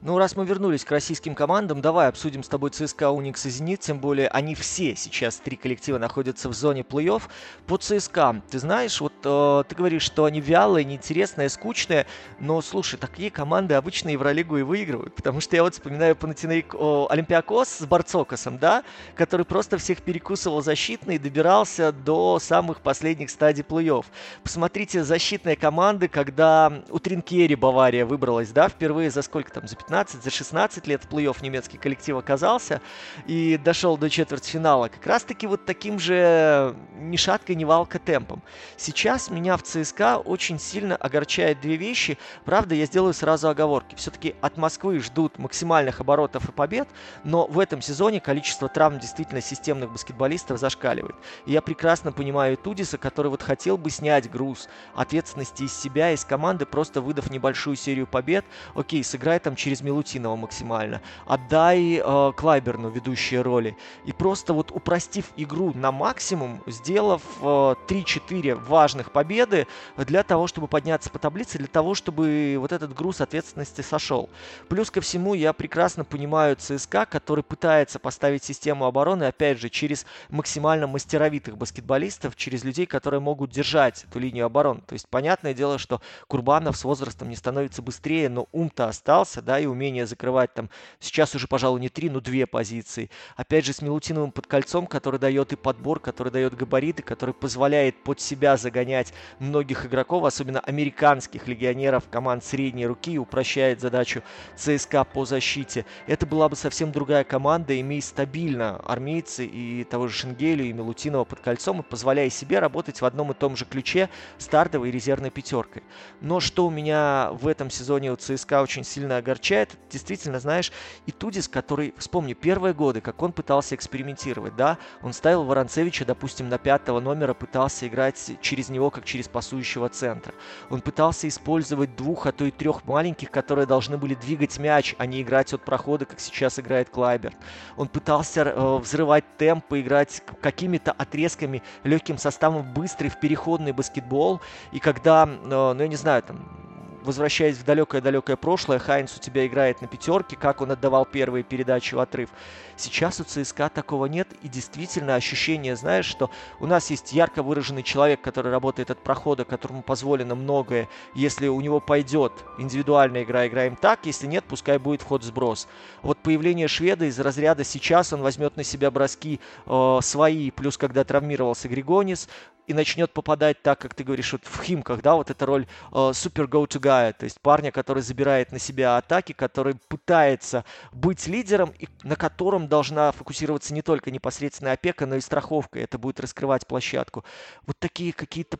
Ну, 0.00 0.16
раз 0.16 0.36
мы 0.36 0.46
вернулись 0.46 0.84
к 0.84 0.92
российским 0.92 1.34
командам, 1.34 1.80
давай 1.80 2.06
обсудим 2.06 2.44
с 2.44 2.48
тобой 2.48 2.70
ЦСКА, 2.70 3.10
Уникс 3.10 3.44
и 3.46 3.50
Зенит, 3.50 3.80
тем 3.80 3.98
более 3.98 4.28
они 4.28 4.54
все 4.54 4.94
сейчас, 4.94 5.38
три 5.38 5.56
коллектива, 5.56 5.98
находятся 5.98 6.48
в 6.48 6.52
зоне 6.52 6.82
плей-офф. 6.82 7.22
По 7.66 7.78
ЦСКА, 7.78 8.40
ты 8.48 8.60
знаешь, 8.60 9.00
вот 9.00 9.12
э, 9.24 9.64
ты 9.68 9.74
говоришь, 9.74 10.02
что 10.02 10.26
они 10.26 10.40
вялые, 10.40 10.84
неинтересные, 10.84 11.48
скучные, 11.48 12.06
но, 12.38 12.62
слушай, 12.62 12.96
такие 12.96 13.32
команды 13.32 13.74
обычно 13.74 14.10
Евролигу 14.10 14.58
и 14.58 14.62
выигрывают, 14.62 15.16
потому 15.16 15.40
что 15.40 15.56
я 15.56 15.64
вот 15.64 15.74
вспоминаю 15.74 16.14
Панатинейк 16.14 16.76
Олимпиакос 16.76 17.68
с 17.68 17.84
Барцокосом, 17.84 18.58
да, 18.58 18.84
который 19.16 19.44
просто 19.44 19.78
всех 19.78 20.02
перекусывал 20.02 20.62
защитно 20.62 21.10
и 21.10 21.18
добирался 21.18 21.90
до 21.90 22.38
самых 22.38 22.82
последних 22.82 23.30
стадий 23.30 23.64
плей-офф. 23.68 24.04
Посмотрите, 24.44 25.02
защитные 25.02 25.56
команды, 25.56 26.06
когда 26.06 26.84
у 26.88 27.00
Тринкери 27.00 27.56
Бавария 27.56 28.06
выбралась, 28.06 28.50
да, 28.50 28.68
впервые 28.68 29.10
за 29.10 29.22
сколько 29.22 29.50
там, 29.50 29.66
за 29.66 29.74
15, 29.88 30.22
за 30.22 30.30
16 30.30 30.86
лет 30.86 31.02
в 31.02 31.08
плей-офф 31.08 31.38
немецкий 31.40 31.78
коллектив 31.78 32.18
оказался 32.18 32.82
и 33.26 33.56
дошел 33.56 33.96
до 33.96 34.10
четвертьфинала. 34.10 34.88
Как 34.88 35.06
раз-таки 35.06 35.46
вот 35.46 35.64
таким 35.64 35.98
же 35.98 36.76
ни 36.98 37.16
шатка, 37.16 37.54
ни 37.54 37.64
валка 37.64 37.98
темпом. 37.98 38.42
Сейчас 38.76 39.30
меня 39.30 39.56
в 39.56 39.62
ЦСКА 39.62 40.18
очень 40.18 40.58
сильно 40.58 40.94
огорчает 40.94 41.62
две 41.62 41.76
вещи. 41.76 42.18
Правда, 42.44 42.74
я 42.74 42.84
сделаю 42.84 43.14
сразу 43.14 43.48
оговорки. 43.48 43.94
Все-таки 43.94 44.34
от 44.42 44.58
Москвы 44.58 45.00
ждут 45.00 45.38
максимальных 45.38 46.00
оборотов 46.00 46.46
и 46.50 46.52
побед, 46.52 46.88
но 47.24 47.46
в 47.46 47.58
этом 47.58 47.80
сезоне 47.80 48.20
количество 48.20 48.68
травм 48.68 48.98
действительно 48.98 49.40
системных 49.40 49.90
баскетболистов 49.90 50.60
зашкаливает. 50.60 51.16
И 51.46 51.52
я 51.52 51.62
прекрасно 51.62 52.12
понимаю 52.12 52.58
Тудиса, 52.58 52.98
который 52.98 53.28
вот 53.28 53.42
хотел 53.42 53.78
бы 53.78 53.88
снять 53.88 54.30
груз 54.30 54.68
ответственности 54.94 55.62
из 55.62 55.74
себя, 55.74 56.12
из 56.12 56.26
команды, 56.26 56.66
просто 56.66 57.00
выдав 57.00 57.30
небольшую 57.30 57.76
серию 57.76 58.06
побед. 58.06 58.44
Окей, 58.74 59.02
сыграй 59.02 59.38
там 59.38 59.56
через 59.56 59.77
через 59.78 59.82
Милутинова 59.82 60.36
максимально. 60.36 61.00
Отдай 61.26 62.02
э, 62.04 62.32
Клайберну 62.36 62.88
ведущие 62.88 63.42
роли. 63.42 63.76
И 64.04 64.12
просто 64.12 64.52
вот 64.52 64.70
упростив 64.70 65.26
игру 65.36 65.72
на 65.74 65.92
максимум, 65.92 66.60
сделав 66.66 67.22
э, 67.40 67.44
3-4 67.44 68.54
важных 68.54 69.12
победы 69.12 69.66
для 69.96 70.22
того, 70.22 70.46
чтобы 70.46 70.68
подняться 70.68 71.10
по 71.10 71.18
таблице, 71.18 71.58
для 71.58 71.66
того, 71.66 71.94
чтобы 71.94 72.56
вот 72.58 72.72
этот 72.72 72.94
груз 72.94 73.20
ответственности 73.20 73.82
сошел. 73.82 74.28
Плюс 74.68 74.90
ко 74.90 75.00
всему, 75.00 75.34
я 75.34 75.52
прекрасно 75.52 76.04
понимаю 76.04 76.56
ЦСКА, 76.56 77.06
который 77.06 77.44
пытается 77.44 77.98
поставить 77.98 78.44
систему 78.44 78.86
обороны, 78.86 79.24
опять 79.24 79.58
же, 79.58 79.68
через 79.68 80.06
максимально 80.28 80.86
мастеровитых 80.86 81.56
баскетболистов, 81.56 82.36
через 82.36 82.64
людей, 82.64 82.86
которые 82.86 83.20
могут 83.20 83.50
держать 83.50 84.04
эту 84.04 84.18
линию 84.18 84.46
обороны. 84.46 84.80
То 84.86 84.94
есть, 84.94 85.08
понятное 85.08 85.54
дело, 85.54 85.78
что 85.78 86.00
Курбанов 86.26 86.76
с 86.76 86.84
возрастом 86.84 87.28
не 87.28 87.36
становится 87.36 87.82
быстрее, 87.82 88.28
но 88.28 88.48
ум-то 88.52 88.88
остался, 88.88 89.42
да, 89.42 89.58
и 89.58 89.67
умение 89.68 90.06
закрывать 90.06 90.54
там 90.54 90.70
сейчас 91.00 91.34
уже, 91.34 91.46
пожалуй, 91.46 91.80
не 91.80 91.88
три, 91.88 92.10
но 92.10 92.20
две 92.20 92.46
позиции. 92.46 93.10
Опять 93.36 93.64
же, 93.64 93.72
с 93.72 93.82
Милутиновым 93.82 94.32
под 94.32 94.46
кольцом, 94.46 94.86
который 94.86 95.20
дает 95.20 95.52
и 95.52 95.56
подбор, 95.56 96.00
который 96.00 96.32
дает 96.32 96.54
габариты, 96.54 97.02
который 97.02 97.34
позволяет 97.34 98.02
под 98.02 98.20
себя 98.20 98.56
загонять 98.56 99.12
многих 99.38 99.86
игроков, 99.86 100.24
особенно 100.24 100.60
американских 100.60 101.46
легионеров 101.46 102.04
команд 102.10 102.44
средней 102.44 102.86
руки, 102.86 103.12
и 103.12 103.18
упрощает 103.18 103.80
задачу 103.80 104.22
ЦСКА 104.56 105.04
по 105.04 105.24
защите. 105.24 105.84
Это 106.06 106.26
была 106.26 106.48
бы 106.48 106.56
совсем 106.56 106.92
другая 106.92 107.24
команда, 107.24 107.78
имея 107.80 108.00
стабильно 108.00 108.76
армейцы 108.84 109.46
и 109.46 109.84
того 109.84 110.08
же 110.08 110.14
Шенгелю, 110.14 110.64
и 110.64 110.72
Милутинова 110.72 111.24
под 111.24 111.40
кольцом, 111.40 111.80
и 111.80 111.82
позволяя 111.82 112.30
себе 112.30 112.58
работать 112.58 113.00
в 113.00 113.04
одном 113.04 113.32
и 113.32 113.34
том 113.34 113.56
же 113.56 113.64
ключе 113.64 114.08
стартовой 114.38 114.88
и 114.88 114.92
резервной 114.92 115.30
пятеркой. 115.30 115.82
Но 116.20 116.40
что 116.40 116.66
у 116.66 116.70
меня 116.70 117.30
в 117.32 117.46
этом 117.46 117.70
сезоне 117.70 118.12
у 118.12 118.16
ЦСКА 118.16 118.62
очень 118.62 118.84
сильно 118.84 119.16
огорчает, 119.16 119.57
означает, 119.58 119.76
действительно, 119.90 120.40
знаешь, 120.40 120.72
и 121.06 121.12
Тудис, 121.12 121.48
который, 121.48 121.94
вспомни, 121.98 122.34
первые 122.34 122.74
годы, 122.74 123.00
как 123.00 123.22
он 123.22 123.32
пытался 123.32 123.74
экспериментировать, 123.74 124.56
да, 124.56 124.78
он 125.02 125.12
ставил 125.12 125.44
Воронцевича, 125.44 126.04
допустим, 126.04 126.48
на 126.48 126.58
пятого 126.58 127.00
номера, 127.00 127.34
пытался 127.34 127.86
играть 127.86 128.38
через 128.40 128.68
него, 128.68 128.90
как 128.90 129.04
через 129.04 129.28
пасующего 129.28 129.88
центра. 129.88 130.34
Он 130.70 130.80
пытался 130.80 131.28
использовать 131.28 131.96
двух, 131.96 132.26
а 132.26 132.32
то 132.32 132.44
и 132.44 132.50
трех 132.50 132.84
маленьких, 132.84 133.30
которые 133.30 133.66
должны 133.66 133.98
были 133.98 134.14
двигать 134.14 134.58
мяч, 134.58 134.94
а 134.98 135.06
не 135.06 135.22
играть 135.22 135.52
от 135.52 135.64
прохода, 135.64 136.04
как 136.04 136.20
сейчас 136.20 136.58
играет 136.58 136.90
Клайберт. 136.90 137.36
Он 137.76 137.88
пытался 137.88 138.42
э, 138.42 138.76
взрывать 138.78 139.24
темп 139.36 139.72
и 139.72 139.80
играть 139.80 140.22
какими-то 140.40 140.92
отрезками, 140.92 141.62
легким 141.84 142.18
составом 142.18 142.72
быстрый 142.74 143.08
в 143.08 143.18
переходный 143.20 143.72
баскетбол. 143.72 144.40
И 144.72 144.78
когда, 144.78 145.24
э, 145.26 145.72
ну 145.74 145.80
я 145.80 145.88
не 145.88 145.96
знаю, 145.96 146.22
там 146.22 146.67
возвращаясь 147.08 147.56
в 147.56 147.64
далекое-далекое 147.64 148.36
прошлое, 148.36 148.78
Хайнс 148.78 149.16
у 149.16 149.18
тебя 149.18 149.46
играет 149.46 149.80
на 149.80 149.88
пятерке, 149.88 150.36
как 150.36 150.60
он 150.60 150.72
отдавал 150.72 151.06
первые 151.06 151.42
передачи 151.42 151.94
в 151.94 152.00
отрыв. 152.00 152.28
Сейчас 152.76 153.18
у 153.18 153.24
ЦСКА 153.24 153.70
такого 153.70 154.04
нет, 154.04 154.28
и 154.42 154.48
действительно 154.48 155.14
ощущение, 155.14 155.74
знаешь, 155.74 156.04
что 156.04 156.30
у 156.60 156.66
нас 156.66 156.90
есть 156.90 157.14
ярко 157.14 157.42
выраженный 157.42 157.82
человек, 157.82 158.20
который 158.20 158.52
работает 158.52 158.90
от 158.90 159.02
прохода, 159.02 159.46
которому 159.46 159.80
позволено 159.80 160.34
многое. 160.34 160.86
Если 161.14 161.48
у 161.48 161.58
него 161.62 161.80
пойдет 161.80 162.32
индивидуальная 162.58 163.22
игра, 163.22 163.46
играем 163.46 163.76
так, 163.76 164.04
если 164.04 164.26
нет, 164.26 164.44
пускай 164.46 164.76
будет 164.76 165.00
вход-сброс. 165.00 165.66
Вот 166.02 166.18
появление 166.18 166.68
шведа 166.68 167.06
из 167.06 167.18
разряда 167.18 167.64
сейчас 167.64 168.12
он 168.12 168.20
возьмет 168.20 168.58
на 168.58 168.64
себя 168.64 168.90
броски 168.90 169.40
э, 169.64 169.98
свои, 170.02 170.50
плюс 170.50 170.76
когда 170.76 171.04
травмировался 171.04 171.68
Григонис, 171.68 172.28
и 172.68 172.74
начнет 172.74 173.10
попадать 173.12 173.62
так, 173.62 173.80
как 173.80 173.94
ты 173.94 174.04
говоришь, 174.04 174.32
вот 174.32 174.42
в 174.44 174.62
Химках, 174.62 175.00
да, 175.00 175.14
вот 175.14 175.30
эта 175.30 175.46
роль 175.46 175.66
э, 175.90 176.10
супер 176.14 176.44
go-to 176.44 176.78
guy, 176.78 177.14
то 177.14 177.24
есть 177.24 177.40
парня, 177.40 177.72
который 177.72 178.02
забирает 178.02 178.52
на 178.52 178.58
себя 178.58 178.98
атаки, 178.98 179.32
который 179.32 179.74
пытается 179.88 180.64
быть 180.92 181.26
лидером 181.26 181.72
и 181.78 181.88
на 182.02 182.14
котором 182.14 182.68
должна 182.68 183.10
фокусироваться 183.12 183.72
не 183.72 183.80
только 183.80 184.10
непосредственная 184.10 184.74
опека, 184.74 185.06
но 185.06 185.16
и 185.16 185.20
страховка. 185.20 185.80
Это 185.80 185.98
будет 185.98 186.20
раскрывать 186.20 186.66
площадку. 186.66 187.24
Вот 187.66 187.78
такие 187.78 188.12
какие-то 188.12 188.58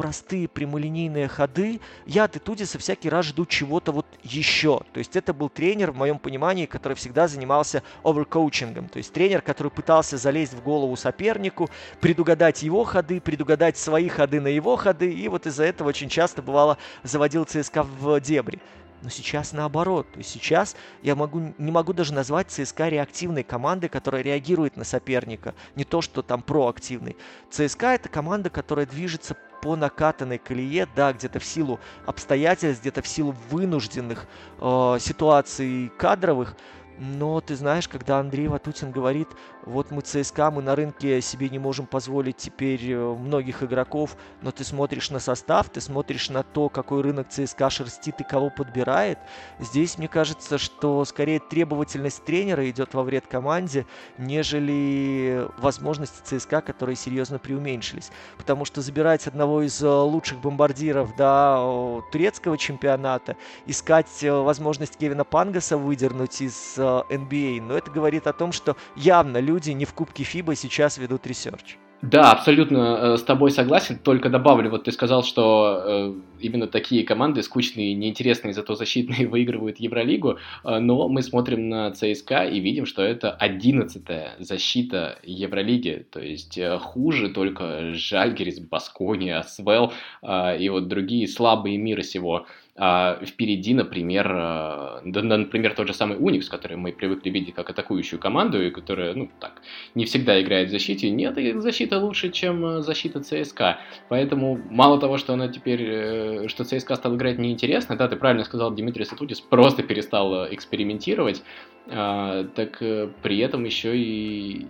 простые 0.00 0.48
прямолинейные 0.48 1.28
ходы, 1.28 1.78
я 2.06 2.24
от 2.24 2.34
Итудиса 2.34 2.78
всякий 2.78 3.10
раз 3.10 3.26
жду 3.26 3.44
чего-то 3.44 3.92
вот 3.92 4.06
еще. 4.22 4.80
То 4.94 4.98
есть 4.98 5.14
это 5.14 5.34
был 5.34 5.50
тренер, 5.50 5.90
в 5.90 5.96
моем 5.96 6.18
понимании, 6.18 6.64
который 6.64 6.94
всегда 6.94 7.28
занимался 7.28 7.82
оверкоучингом. 8.02 8.88
То 8.88 8.96
есть 8.96 9.12
тренер, 9.12 9.42
который 9.42 9.70
пытался 9.70 10.16
залезть 10.16 10.54
в 10.54 10.62
голову 10.62 10.96
сопернику, 10.96 11.68
предугадать 12.00 12.62
его 12.62 12.82
ходы, 12.84 13.20
предугадать 13.20 13.76
свои 13.76 14.08
ходы 14.08 14.40
на 14.40 14.48
его 14.48 14.74
ходы, 14.76 15.12
и 15.12 15.28
вот 15.28 15.46
из-за 15.46 15.64
этого 15.64 15.90
очень 15.90 16.08
часто 16.08 16.40
бывало 16.40 16.78
заводил 17.02 17.44
ЦСКА 17.44 17.82
в 17.82 18.20
дебри. 18.22 18.58
Но 19.02 19.10
сейчас 19.10 19.52
наоборот. 19.52 20.10
То 20.12 20.18
есть 20.20 20.30
сейчас 20.30 20.76
я 21.02 21.14
могу, 21.14 21.52
не 21.58 21.70
могу 21.70 21.92
даже 21.92 22.14
назвать 22.14 22.50
ЦСКА 22.50 22.88
реактивной 22.88 23.42
командой, 23.42 23.88
которая 23.88 24.22
реагирует 24.22 24.78
на 24.78 24.84
соперника. 24.84 25.54
Не 25.76 25.84
то, 25.84 26.00
что 26.00 26.22
там 26.22 26.40
проактивный. 26.40 27.18
ЦСКА 27.50 27.88
это 27.88 28.08
команда, 28.08 28.48
которая 28.48 28.86
движется 28.86 29.36
по 29.60 29.76
накатанной 29.76 30.38
колее, 30.38 30.86
да, 30.94 31.12
где-то 31.12 31.38
в 31.38 31.44
силу 31.44 31.80
обстоятельств, 32.06 32.82
где-то 32.82 33.02
в 33.02 33.08
силу 33.08 33.34
вынужденных 33.50 34.26
э, 34.58 34.96
ситуаций 35.00 35.92
кадровых, 35.98 36.56
но 37.00 37.40
ты 37.40 37.56
знаешь, 37.56 37.88
когда 37.88 38.20
Андрей 38.20 38.48
Ватутин 38.48 38.90
говорит, 38.90 39.28
вот 39.70 39.90
мы 39.90 40.02
ЦСКА, 40.02 40.50
мы 40.50 40.62
на 40.62 40.74
рынке 40.74 41.20
себе 41.20 41.48
не 41.48 41.58
можем 41.58 41.86
позволить 41.86 42.36
теперь 42.36 42.92
э, 42.92 43.14
многих 43.14 43.62
игроков, 43.62 44.16
но 44.42 44.50
ты 44.50 44.64
смотришь 44.64 45.10
на 45.10 45.20
состав, 45.20 45.68
ты 45.68 45.80
смотришь 45.80 46.28
на 46.28 46.42
то, 46.42 46.68
какой 46.68 47.02
рынок 47.02 47.28
ЦСКА 47.28 47.70
шерстит 47.70 48.20
и 48.20 48.24
кого 48.24 48.50
подбирает. 48.50 49.18
Здесь 49.58 49.96
мне 49.96 50.08
кажется, 50.08 50.58
что 50.58 51.04
скорее 51.04 51.40
требовательность 51.40 52.24
тренера 52.24 52.68
идет 52.68 52.94
во 52.94 53.02
вред 53.02 53.26
команде, 53.26 53.86
нежели 54.18 55.48
возможности 55.58 56.20
ЦСКА, 56.24 56.60
которые 56.60 56.96
серьезно 56.96 57.38
преуменьшились. 57.38 58.10
Потому 58.36 58.64
что 58.64 58.80
забирать 58.80 59.26
одного 59.26 59.62
из 59.62 59.82
э, 59.82 59.88
лучших 59.88 60.40
бомбардиров 60.40 61.14
до 61.16 62.02
турецкого 62.10 62.58
чемпионата, 62.58 63.36
искать 63.66 64.24
э, 64.24 64.32
возможность 64.32 64.96
Кевина 64.96 65.24
Пангаса 65.24 65.76
выдернуть 65.76 66.40
из 66.40 66.76
NBA, 66.76 67.60
а, 67.60 67.62
но 67.62 67.78
это 67.78 67.90
говорит 67.90 68.26
о 68.26 68.32
том, 68.32 68.52
что 68.52 68.76
явно 68.96 69.38
люди 69.38 69.59
не 69.68 69.84
в 69.84 69.94
Кубке 69.94 70.24
ФИБА 70.24 70.54
сейчас 70.54 70.98
ведут 70.98 71.26
research. 71.26 71.76
Да, 72.02 72.32
абсолютно 72.32 72.78
э, 72.78 73.16
с 73.18 73.22
тобой 73.22 73.50
согласен. 73.50 73.98
Только 73.98 74.30
добавлю, 74.30 74.70
вот 74.70 74.84
ты 74.84 74.92
сказал, 74.92 75.22
что 75.22 75.82
э, 75.84 76.14
именно 76.40 76.66
такие 76.66 77.04
команды, 77.04 77.42
скучные, 77.42 77.94
неинтересные, 77.94 78.54
зато 78.54 78.74
защитные, 78.74 79.28
выигрывают 79.28 79.78
Евролигу. 79.78 80.38
Э, 80.64 80.78
но 80.78 81.08
мы 81.08 81.22
смотрим 81.22 81.68
на 81.68 81.90
ЦСКА 81.90 82.44
и 82.44 82.58
видим, 82.58 82.86
что 82.86 83.02
это 83.02 83.32
одиннадцатая 83.32 84.36
защита 84.38 85.18
Евролиги. 85.24 86.06
То 86.10 86.20
есть 86.20 86.58
хуже 86.80 87.28
только 87.28 87.92
Жальгерис, 87.92 88.60
Баскония, 88.60 89.42
Свел 89.42 89.92
и 90.22 90.68
вот 90.70 90.88
другие 90.88 91.28
слабые 91.28 91.76
мира 91.76 92.02
сего. 92.02 92.46
А 92.76 93.18
впереди, 93.24 93.74
например, 93.74 94.26
э, 94.30 95.00
да, 95.04 95.22
например, 95.22 95.74
тот 95.74 95.88
же 95.88 95.94
самый 95.94 96.16
Уникс, 96.18 96.48
который 96.48 96.76
мы 96.76 96.92
привыкли 96.92 97.30
видеть 97.30 97.54
как 97.54 97.68
атакующую 97.68 98.18
команду, 98.18 98.62
и 98.62 98.70
которая, 98.70 99.14
ну, 99.14 99.28
так, 99.40 99.60
не 99.94 100.04
всегда 100.04 100.40
играет 100.40 100.68
в 100.68 100.70
защите. 100.70 101.10
Нет, 101.10 101.36
защита 101.60 101.98
лучше, 101.98 102.30
чем 102.30 102.64
э, 102.64 102.82
защита 102.82 103.20
ЦСКА. 103.20 103.80
Поэтому 104.08 104.58
мало 104.70 105.00
того, 105.00 105.18
что 105.18 105.34
она 105.34 105.48
теперь, 105.48 105.82
э, 105.82 106.48
что 106.48 106.64
ЦСКА 106.64 106.96
стал 106.96 107.16
играть 107.16 107.38
неинтересно, 107.38 107.96
да, 107.96 108.08
ты 108.08 108.16
правильно 108.16 108.44
сказал, 108.44 108.70
Дмитрий 108.70 109.04
Сатудис 109.04 109.40
просто 109.40 109.82
перестал 109.82 110.46
экспериментировать, 110.54 111.42
а, 111.88 112.44
так 112.44 112.78
при 112.78 113.38
этом 113.38 113.64
еще 113.64 113.96
и 113.96 114.68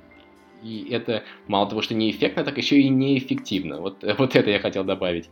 и 0.62 0.88
это 0.90 1.25
мало 1.47 1.69
того, 1.69 1.80
что 1.80 1.95
неэффектно, 1.95 2.45
так 2.45 2.59
еще 2.59 2.78
и 2.80 2.88
неэффективно. 2.88 3.80
Вот, 3.80 4.04
вот 4.19 4.37
это 4.37 4.50
я 4.50 4.59
хотел 4.59 4.85
добавить 4.85 5.30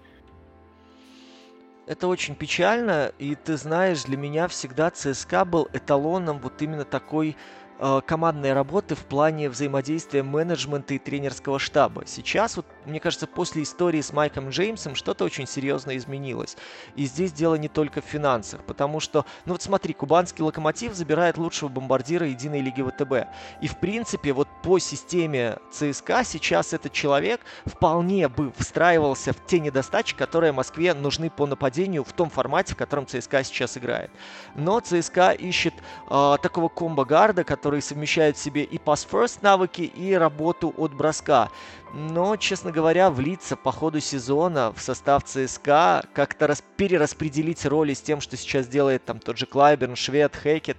это 1.88 2.07
очень 2.07 2.35
печально, 2.35 3.12
и 3.18 3.35
ты 3.35 3.57
знаешь, 3.57 4.04
для 4.04 4.16
меня 4.16 4.47
всегда 4.47 4.90
ЦСКА 4.90 5.45
был 5.45 5.68
эталоном 5.73 6.38
вот 6.38 6.61
именно 6.61 6.85
такой 6.85 7.37
Э, 7.80 8.00
командной 8.04 8.54
работы 8.54 8.97
в 8.97 9.04
плане 9.04 9.49
взаимодействия 9.49 10.25
менеджмента 10.25 10.95
и 10.95 10.99
тренерского 10.99 11.61
штаба. 11.61 12.02
Сейчас, 12.07 12.57
вот, 12.57 12.66
мне 12.88 13.00
кажется, 13.00 13.26
после 13.26 13.62
истории 13.62 14.00
с 14.00 14.12
Майком 14.12 14.49
Джеймсом 14.49 14.95
что-то 14.95 15.25
очень 15.25 15.47
серьезно 15.47 15.97
изменилось. 15.97 16.57
И 16.97 17.04
здесь 17.04 17.33
дело 17.33 17.54
не 17.54 17.68
только 17.68 18.00
в 18.00 18.04
финансах, 18.04 18.64
потому 18.64 19.00
что, 19.00 19.25
ну 19.45 19.52
вот 19.52 19.62
смотри, 19.62 19.95
кубанский 19.95 20.42
локомотив 20.42 20.95
забирает 20.95 21.38
лучшего 21.38 21.68
бомбардира 21.68 22.26
единой 22.26 22.61
лиги 22.61 22.83
ВТБ. 22.83 23.28
И 23.61 23.68
в 23.68 23.78
принципе, 23.78 24.33
вот 24.33 24.49
по 24.62 24.78
системе 24.78 25.59
ЦСКА 25.71 26.25
сейчас 26.25 26.73
этот 26.73 26.92
человек 26.92 27.40
вполне 27.66 28.28
бы 28.28 28.52
встраивался 28.57 29.33
в 29.33 29.47
те 29.47 29.61
недостачи, 29.61 30.16
которые 30.16 30.52
Москве 30.52 30.95
нужны 30.95 31.30
по 31.30 31.47
нападению 31.47 32.04
в 32.04 32.12
том 32.12 32.30
формате, 32.30 32.75
в 32.75 32.76
котором 32.76 33.07
ЦСКА 33.07 33.45
сейчас 33.45 33.76
играет. 33.76 34.11
Но 34.54 34.80
ЦСКА 34.80 35.33
ищет 35.33 35.75
э, 36.11 36.37
такого 36.42 36.68
комбо-гарда, 36.68 37.45
который 37.45 37.83
совмещает 37.83 38.37
в 38.37 38.40
себе 38.40 38.64
и 38.64 38.78
pass-first 38.78 39.38
навыки, 39.42 39.83
и 39.83 40.14
работу 40.14 40.75
от 40.76 40.95
броска. 40.95 41.50
Но, 41.95 42.37
честно 42.37 42.71
говоря, 42.71 43.11
влиться 43.11 43.57
по 43.57 43.73
ходу 43.73 44.00
сезона 44.00 44.73
в 44.73 44.80
состав 44.80 45.25
ЦСКА, 45.25 46.04
как-то 46.12 46.47
рас- 46.47 46.62
перераспределить 46.76 47.64
роли 47.64 47.95
с 47.95 48.00
тем, 48.00 48.21
что 48.21 48.37
сейчас 48.37 48.68
делает 48.68 49.04
там 49.04 49.18
тот 49.21 49.38
же 49.38 49.47
Клайберн, 49.47 49.97
Швед, 49.97 50.37
Хейкет, 50.37 50.76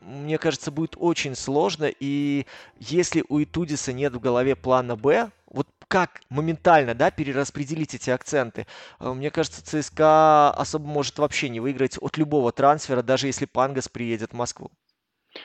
мне 0.00 0.38
кажется, 0.38 0.70
будет 0.70 0.94
очень 0.96 1.34
сложно. 1.34 1.90
И 1.98 2.46
если 2.78 3.24
у 3.28 3.42
Итудиса 3.42 3.92
нет 3.92 4.14
в 4.14 4.20
голове 4.20 4.54
плана 4.54 4.96
«Б», 4.96 5.30
вот 5.46 5.66
как 5.88 6.20
моментально, 6.28 6.94
да, 6.94 7.10
перераспределить 7.10 7.94
эти 7.94 8.10
акценты. 8.10 8.66
Э, 9.00 9.12
мне 9.12 9.30
кажется, 9.30 9.64
ЦСКА 9.64 10.50
особо 10.50 10.86
может 10.86 11.18
вообще 11.18 11.48
не 11.48 11.60
выиграть 11.60 11.96
от 12.00 12.16
любого 12.16 12.52
трансфера, 12.52 13.02
даже 13.02 13.26
если 13.28 13.46
Пангас 13.46 13.88
приедет 13.88 14.32
в 14.32 14.36
Москву. 14.36 14.70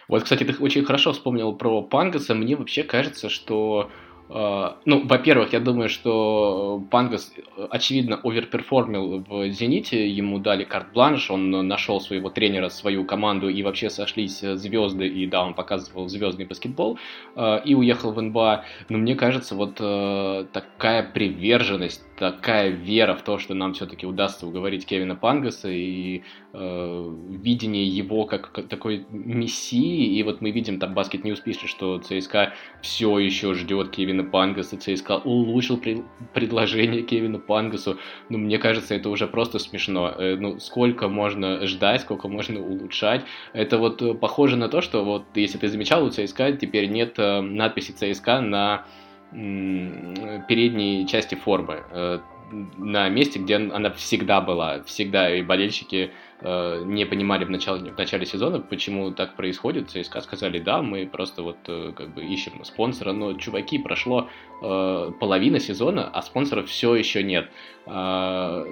Вот, 0.07 0.23
кстати, 0.23 0.43
ты 0.43 0.55
очень 0.61 0.85
хорошо 0.85 1.13
вспомнил 1.13 1.53
про 1.53 1.81
Пангаса. 1.81 2.35
Мне 2.35 2.55
вообще 2.55 2.83
кажется, 2.83 3.29
что 3.29 3.91
ну, 4.29 5.07
во-первых, 5.07 5.53
я 5.53 5.59
думаю, 5.59 5.89
что 5.89 6.83
Пангас, 6.91 7.33
очевидно, 7.69 8.19
оверперформил 8.23 9.23
в 9.27 9.49
«Зените», 9.49 10.07
ему 10.07 10.37
дали 10.37 10.63
карт-бланш, 10.63 11.31
он 11.31 11.49
нашел 11.67 11.99
своего 11.99 12.29
тренера, 12.29 12.69
свою 12.69 13.05
команду, 13.05 13.49
и 13.49 13.63
вообще 13.63 13.89
сошлись 13.89 14.39
звезды, 14.39 15.07
и 15.07 15.25
да, 15.25 15.43
он 15.43 15.55
показывал 15.55 16.07
звездный 16.09 16.45
баскетбол, 16.45 16.99
э, 17.35 17.61
и 17.63 17.73
уехал 17.73 18.11
в 18.11 18.21
НБА. 18.21 18.65
Но 18.89 18.97
мне 18.99 19.15
кажется, 19.15 19.55
вот 19.55 19.75
такая 20.51 21.03
приверженность 21.03 22.03
такая 22.19 22.67
вера 22.69 23.15
в 23.15 23.21
то, 23.21 23.39
что 23.39 23.53
нам 23.53 23.73
все-таки 23.73 24.05
удастся 24.05 24.45
уговорить 24.45 24.85
Кевина 24.85 25.15
Пангаса 25.15 25.69
и 25.69 26.23
э, 26.51 27.15
видение 27.29 27.87
его 27.87 28.25
как, 28.25 28.51
как 28.51 28.67
такой 28.67 29.05
мессии. 29.09 30.17
И 30.17 30.21
вот 30.23 30.41
мы 30.41 30.51
видим 30.51 30.79
там 30.79 30.93
BasketNews 30.93 31.39
пишет, 31.39 31.69
что 31.69 31.97
ЦСКА 31.99 32.53
все 32.81 33.19
еще 33.19 33.53
ждет 33.53 33.91
Кевина 33.91 34.25
Пангаса. 34.25 34.75
ЦСКА 34.75 35.19
улучшил 35.19 35.77
при, 35.77 36.03
предложение 36.33 37.03
Кевину 37.03 37.39
Пангасу. 37.39 37.97
Ну, 38.27 38.37
мне 38.37 38.57
кажется, 38.57 38.95
это 38.95 39.09
уже 39.09 39.25
просто 39.25 39.57
смешно. 39.57 40.13
Э, 40.17 40.35
ну, 40.35 40.59
сколько 40.59 41.07
можно 41.07 41.65
ждать, 41.67 42.01
сколько 42.01 42.27
можно 42.27 42.59
улучшать. 42.59 43.23
Это 43.53 43.77
вот 43.77 44.01
э, 44.01 44.13
похоже 44.13 44.57
на 44.57 44.67
то, 44.67 44.81
что 44.81 45.05
вот, 45.05 45.23
если 45.35 45.57
ты 45.57 45.69
замечал, 45.69 46.03
у 46.03 46.09
ЦСКА 46.09 46.51
теперь 46.51 46.89
нет 46.89 47.17
э, 47.17 47.39
надписи 47.39 47.93
ЦСКА 47.93 48.41
на 48.41 48.85
передней 49.31 51.07
части 51.07 51.35
формы, 51.35 51.83
э, 51.91 52.19
на 52.77 53.09
месте, 53.09 53.39
где 53.39 53.57
она 53.57 53.91
всегда 53.91 54.41
была, 54.41 54.83
всегда, 54.83 55.35
и 55.35 55.41
болельщики 55.41 56.11
э, 56.41 56.83
не 56.85 57.05
понимали 57.05 57.45
в 57.45 57.49
начале, 57.49 57.91
в 57.91 57.97
начале 57.97 58.25
сезона, 58.25 58.59
почему 58.59 59.11
так 59.11 59.35
происходит. 59.35 59.89
ЦСКА 59.89 60.21
сказали, 60.21 60.59
да, 60.59 60.81
мы 60.81 61.05
просто 61.05 61.43
вот 61.43 61.57
э, 61.67 61.93
как 61.95 62.13
бы 62.13 62.23
ищем 62.23 62.63
спонсора, 62.63 63.13
но, 63.13 63.33
чуваки, 63.33 63.79
прошло 63.79 64.29
э, 64.61 65.11
половина 65.19 65.59
сезона, 65.59 66.09
а 66.11 66.21
спонсоров 66.21 66.69
все 66.69 66.95
еще 66.95 67.23
нет. 67.23 67.49
Э, 67.85 68.65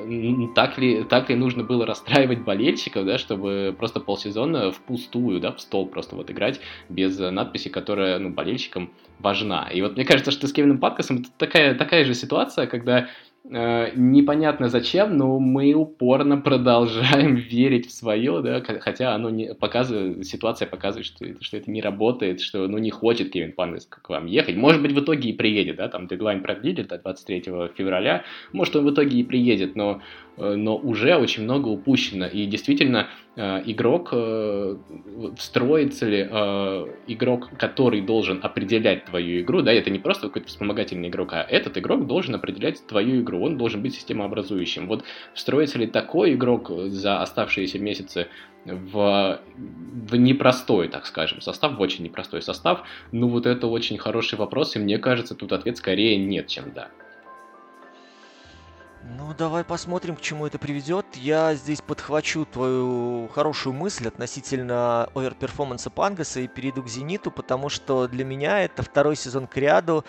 так, 0.55 0.77
ли, 0.77 1.03
так 1.03 1.29
ли 1.29 1.35
нужно 1.35 1.63
было 1.63 1.85
расстраивать 1.85 2.39
болельщиков, 2.39 3.05
да, 3.05 3.17
чтобы 3.17 3.75
просто 3.77 3.99
полсезона 3.99 4.71
впустую, 4.71 5.39
да, 5.39 5.51
в 5.51 5.59
стол 5.61 5.87
просто 5.87 6.15
вот 6.15 6.29
играть 6.31 6.59
без 6.89 7.17
надписи, 7.19 7.69
которая, 7.69 8.19
ну, 8.19 8.29
болельщикам 8.29 8.91
важна. 9.19 9.69
И 9.73 9.81
вот 9.81 9.95
мне 9.95 10.05
кажется, 10.05 10.31
что 10.31 10.47
с 10.47 10.53
Кевином 10.53 10.77
Паткасом 10.77 11.23
такая, 11.37 11.75
такая 11.75 12.05
же 12.05 12.13
ситуация, 12.13 12.67
когда 12.67 13.07
непонятно 13.49 14.67
зачем, 14.67 15.17
но 15.17 15.39
мы 15.39 15.73
упорно 15.73 16.37
продолжаем 16.37 17.35
верить 17.51 17.87
в 17.87 17.91
свое, 17.91 18.41
да, 18.41 18.61
хотя 18.61 19.15
оно 19.15 19.29
не 19.29 19.53
показывает, 19.53 20.25
ситуация 20.25 20.67
показывает, 20.67 21.05
что, 21.05 21.25
что 21.41 21.57
это 21.57 21.71
не 21.71 21.81
работает, 21.81 22.41
что 22.41 22.67
ну, 22.67 22.77
не 22.77 22.89
хочет 22.89 23.31
Кевин 23.31 23.53
Пангас 23.53 23.85
к 23.85 24.09
вам 24.09 24.25
ехать. 24.25 24.55
Может 24.57 24.81
быть, 24.81 24.91
в 24.91 24.99
итоге 24.99 25.29
и 25.29 25.33
приедет, 25.33 25.77
да, 25.77 25.87
там 25.87 26.07
дедлайн 26.07 26.41
продлили 26.41 26.83
до 26.83 26.97
23 26.97 27.41
февраля, 27.75 28.23
может, 28.51 28.75
он 28.75 28.85
в 28.85 28.91
итоге 28.91 29.19
и 29.19 29.23
приедет, 29.23 29.75
но 29.75 30.01
Э, 30.01 30.26
но 30.37 30.77
уже 30.77 31.15
очень 31.15 31.43
много 31.43 31.67
упущено. 31.67 32.27
И 32.27 32.45
действительно, 32.45 33.09
э, 33.35 33.63
игрок, 33.65 34.09
э, 34.11 34.77
встроится 35.35 36.05
ли 36.07 36.21
игрок, 37.07 37.49
который 37.57 38.01
должен 38.01 38.39
определять 38.43 39.05
твою 39.05 39.41
игру, 39.41 39.61
да, 39.61 39.73
это 39.73 39.89
не 39.89 39.99
просто 39.99 40.27
какой-то 40.27 40.47
вспомогательный 40.47 41.09
игрок, 41.09 41.33
а 41.33 41.41
этот 41.41 41.77
игрок 41.77 42.07
должен 42.07 42.35
определять 42.35 42.85
твою 42.87 43.21
игру, 43.21 43.43
он 43.43 43.57
должен 43.57 43.81
быть 43.81 43.95
системообразующим. 43.95 44.87
Вот 44.87 45.03
встроится 45.33 45.79
ли 45.79 45.87
такой 45.87 46.33
игрок 46.33 46.69
за 46.69 47.21
оставшиеся 47.21 47.79
месяцы 47.79 48.27
в, 48.65 49.39
в 49.55 50.15
непростой, 50.15 50.87
так 50.87 51.05
скажем, 51.05 51.41
состав, 51.41 51.77
в 51.77 51.81
очень 51.81 52.03
непростой 52.03 52.41
состав, 52.41 52.83
ну 53.11 53.27
вот 53.27 53.45
это 53.45 53.67
очень 53.67 53.97
хороший 53.97 54.37
вопрос, 54.37 54.75
и 54.75 54.79
мне 54.79 54.97
кажется, 54.97 55.35
тут 55.35 55.51
ответ 55.51 55.77
скорее 55.77 56.17
нет, 56.17 56.47
чем 56.47 56.71
да. 56.73 56.89
Ну, 59.09 59.33
давай 59.33 59.63
посмотрим, 59.63 60.17
к 60.17 60.21
чему 60.21 60.47
это 60.47 60.59
приведет. 60.59 61.05
Я 61.15 61.55
здесь 61.55 61.79
подхвачу 61.81 62.45
твою 62.45 63.29
хорошую 63.29 63.71
мысль 63.73 64.09
относительно 64.09 65.05
оверперформанса 65.15 65.89
Пангаса 65.89 66.41
и 66.41 66.47
перейду 66.47 66.83
к 66.83 66.89
Зениту, 66.89 67.31
потому 67.31 67.69
что 67.69 68.09
для 68.09 68.25
меня 68.25 68.59
это 68.59 68.83
второй 68.83 69.15
сезон 69.15 69.47
к 69.47 69.55
ряду. 69.55 70.03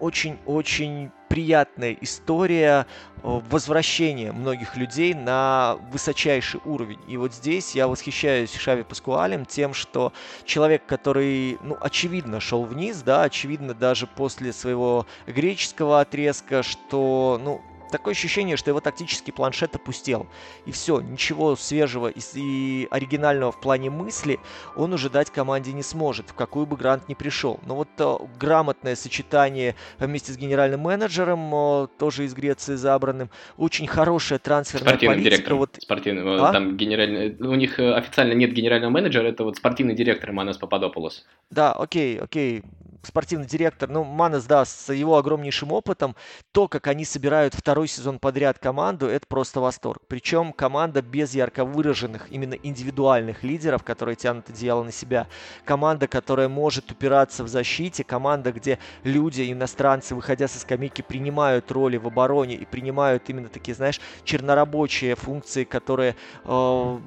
Очень-очень 0.00 1.12
приятная 1.30 1.96
история 2.00 2.86
возвращения 3.22 4.32
многих 4.32 4.76
людей 4.76 5.14
на 5.14 5.76
высочайший 5.92 6.60
уровень. 6.64 6.98
И 7.06 7.16
вот 7.16 7.32
здесь 7.32 7.76
я 7.76 7.86
восхищаюсь 7.86 8.52
Шави 8.52 8.82
Паскуалем 8.82 9.46
тем, 9.46 9.72
что 9.72 10.12
человек, 10.44 10.84
который, 10.86 11.56
ну, 11.62 11.78
очевидно, 11.80 12.40
шел 12.40 12.64
вниз, 12.64 13.02
да, 13.02 13.22
очевидно, 13.22 13.74
даже 13.74 14.08
после 14.08 14.52
своего 14.52 15.06
греческого 15.28 16.00
отрезка, 16.00 16.64
что, 16.64 17.40
ну, 17.40 17.62
такое 17.90 18.12
ощущение, 18.12 18.56
что 18.56 18.70
его 18.70 18.80
тактический 18.80 19.32
планшет 19.32 19.74
опустел. 19.76 20.26
И 20.66 20.72
все, 20.72 21.00
ничего 21.00 21.56
свежего 21.56 22.08
и, 22.08 22.20
и 22.34 22.88
оригинального 22.90 23.52
в 23.52 23.60
плане 23.60 23.90
мысли 23.90 24.38
он 24.76 24.92
уже 24.92 25.10
дать 25.10 25.30
команде 25.30 25.72
не 25.72 25.82
сможет, 25.82 26.30
в 26.30 26.34
какую 26.34 26.66
бы 26.66 26.76
Грант 26.76 27.08
ни 27.08 27.14
пришел. 27.14 27.60
Но 27.66 27.76
вот 27.76 27.88
э, 27.98 28.16
грамотное 28.38 28.96
сочетание 28.96 29.74
вместе 29.98 30.32
с 30.32 30.36
генеральным 30.36 30.80
менеджером, 30.80 31.54
э, 31.54 31.88
тоже 31.98 32.24
из 32.24 32.34
Греции 32.34 32.74
забранным, 32.74 33.30
очень 33.56 33.86
хорошая 33.86 34.38
трансферная 34.38 34.88
спортивным 34.88 35.16
политика. 35.16 35.30
Директором, 35.30 35.58
вот... 35.58 35.76
Спортивным, 35.78 36.28
э, 36.28 36.40
а? 36.40 36.52
там 36.52 36.76
генеральный, 36.76 37.36
у 37.38 37.54
них 37.54 37.78
э, 37.78 37.92
официально 37.94 38.32
нет 38.32 38.52
генерального 38.52 38.90
менеджера, 38.90 39.28
это 39.28 39.44
вот 39.44 39.56
спортивный 39.56 39.94
директор 39.94 40.32
Манас 40.32 40.58
Пападополос. 40.58 41.26
Да, 41.50 41.72
окей, 41.72 42.18
окей 42.18 42.62
спортивный 43.02 43.46
директор, 43.46 43.88
ну, 43.88 44.04
Манес, 44.04 44.44
да, 44.44 44.64
с 44.64 44.92
его 44.92 45.16
огромнейшим 45.16 45.72
опытом, 45.72 46.16
то, 46.52 46.68
как 46.68 46.86
они 46.86 47.04
собирают 47.04 47.54
второй 47.54 47.88
сезон 47.88 48.18
подряд 48.18 48.58
команду, 48.58 49.06
это 49.06 49.26
просто 49.26 49.60
восторг. 49.60 50.02
Причем 50.08 50.52
команда 50.52 51.02
без 51.02 51.34
ярко 51.34 51.64
выраженных, 51.64 52.30
именно 52.30 52.54
индивидуальных 52.54 53.42
лидеров, 53.42 53.82
которые 53.84 54.16
тянут 54.16 54.48
одеяло 54.50 54.82
на 54.82 54.92
себя. 54.92 55.26
Команда, 55.64 56.08
которая 56.08 56.48
может 56.48 56.90
упираться 56.90 57.44
в 57.44 57.48
защите, 57.48 58.04
команда, 58.04 58.52
где 58.52 58.78
люди, 59.04 59.50
иностранцы, 59.50 60.14
выходя 60.14 60.48
со 60.48 60.58
скамейки, 60.58 61.02
принимают 61.02 61.70
роли 61.70 61.96
в 61.96 62.06
обороне 62.06 62.54
и 62.54 62.64
принимают 62.64 63.28
именно 63.28 63.48
такие, 63.48 63.74
знаешь, 63.74 64.00
чернорабочие 64.24 65.14
функции, 65.14 65.64
которые 65.64 66.16
э, 66.44 66.98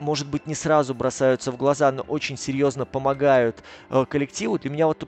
может 0.00 0.26
быть, 0.26 0.46
не 0.46 0.54
сразу 0.54 0.94
бросаются 0.94 1.52
в 1.52 1.56
глаза, 1.56 1.92
но 1.92 2.02
очень 2.02 2.36
серьезно 2.36 2.86
помогают 2.86 3.62
э, 3.90 4.04
коллективу. 4.08 4.58
Для 4.58 4.70
меня 4.70 4.86
вот 4.86 5.06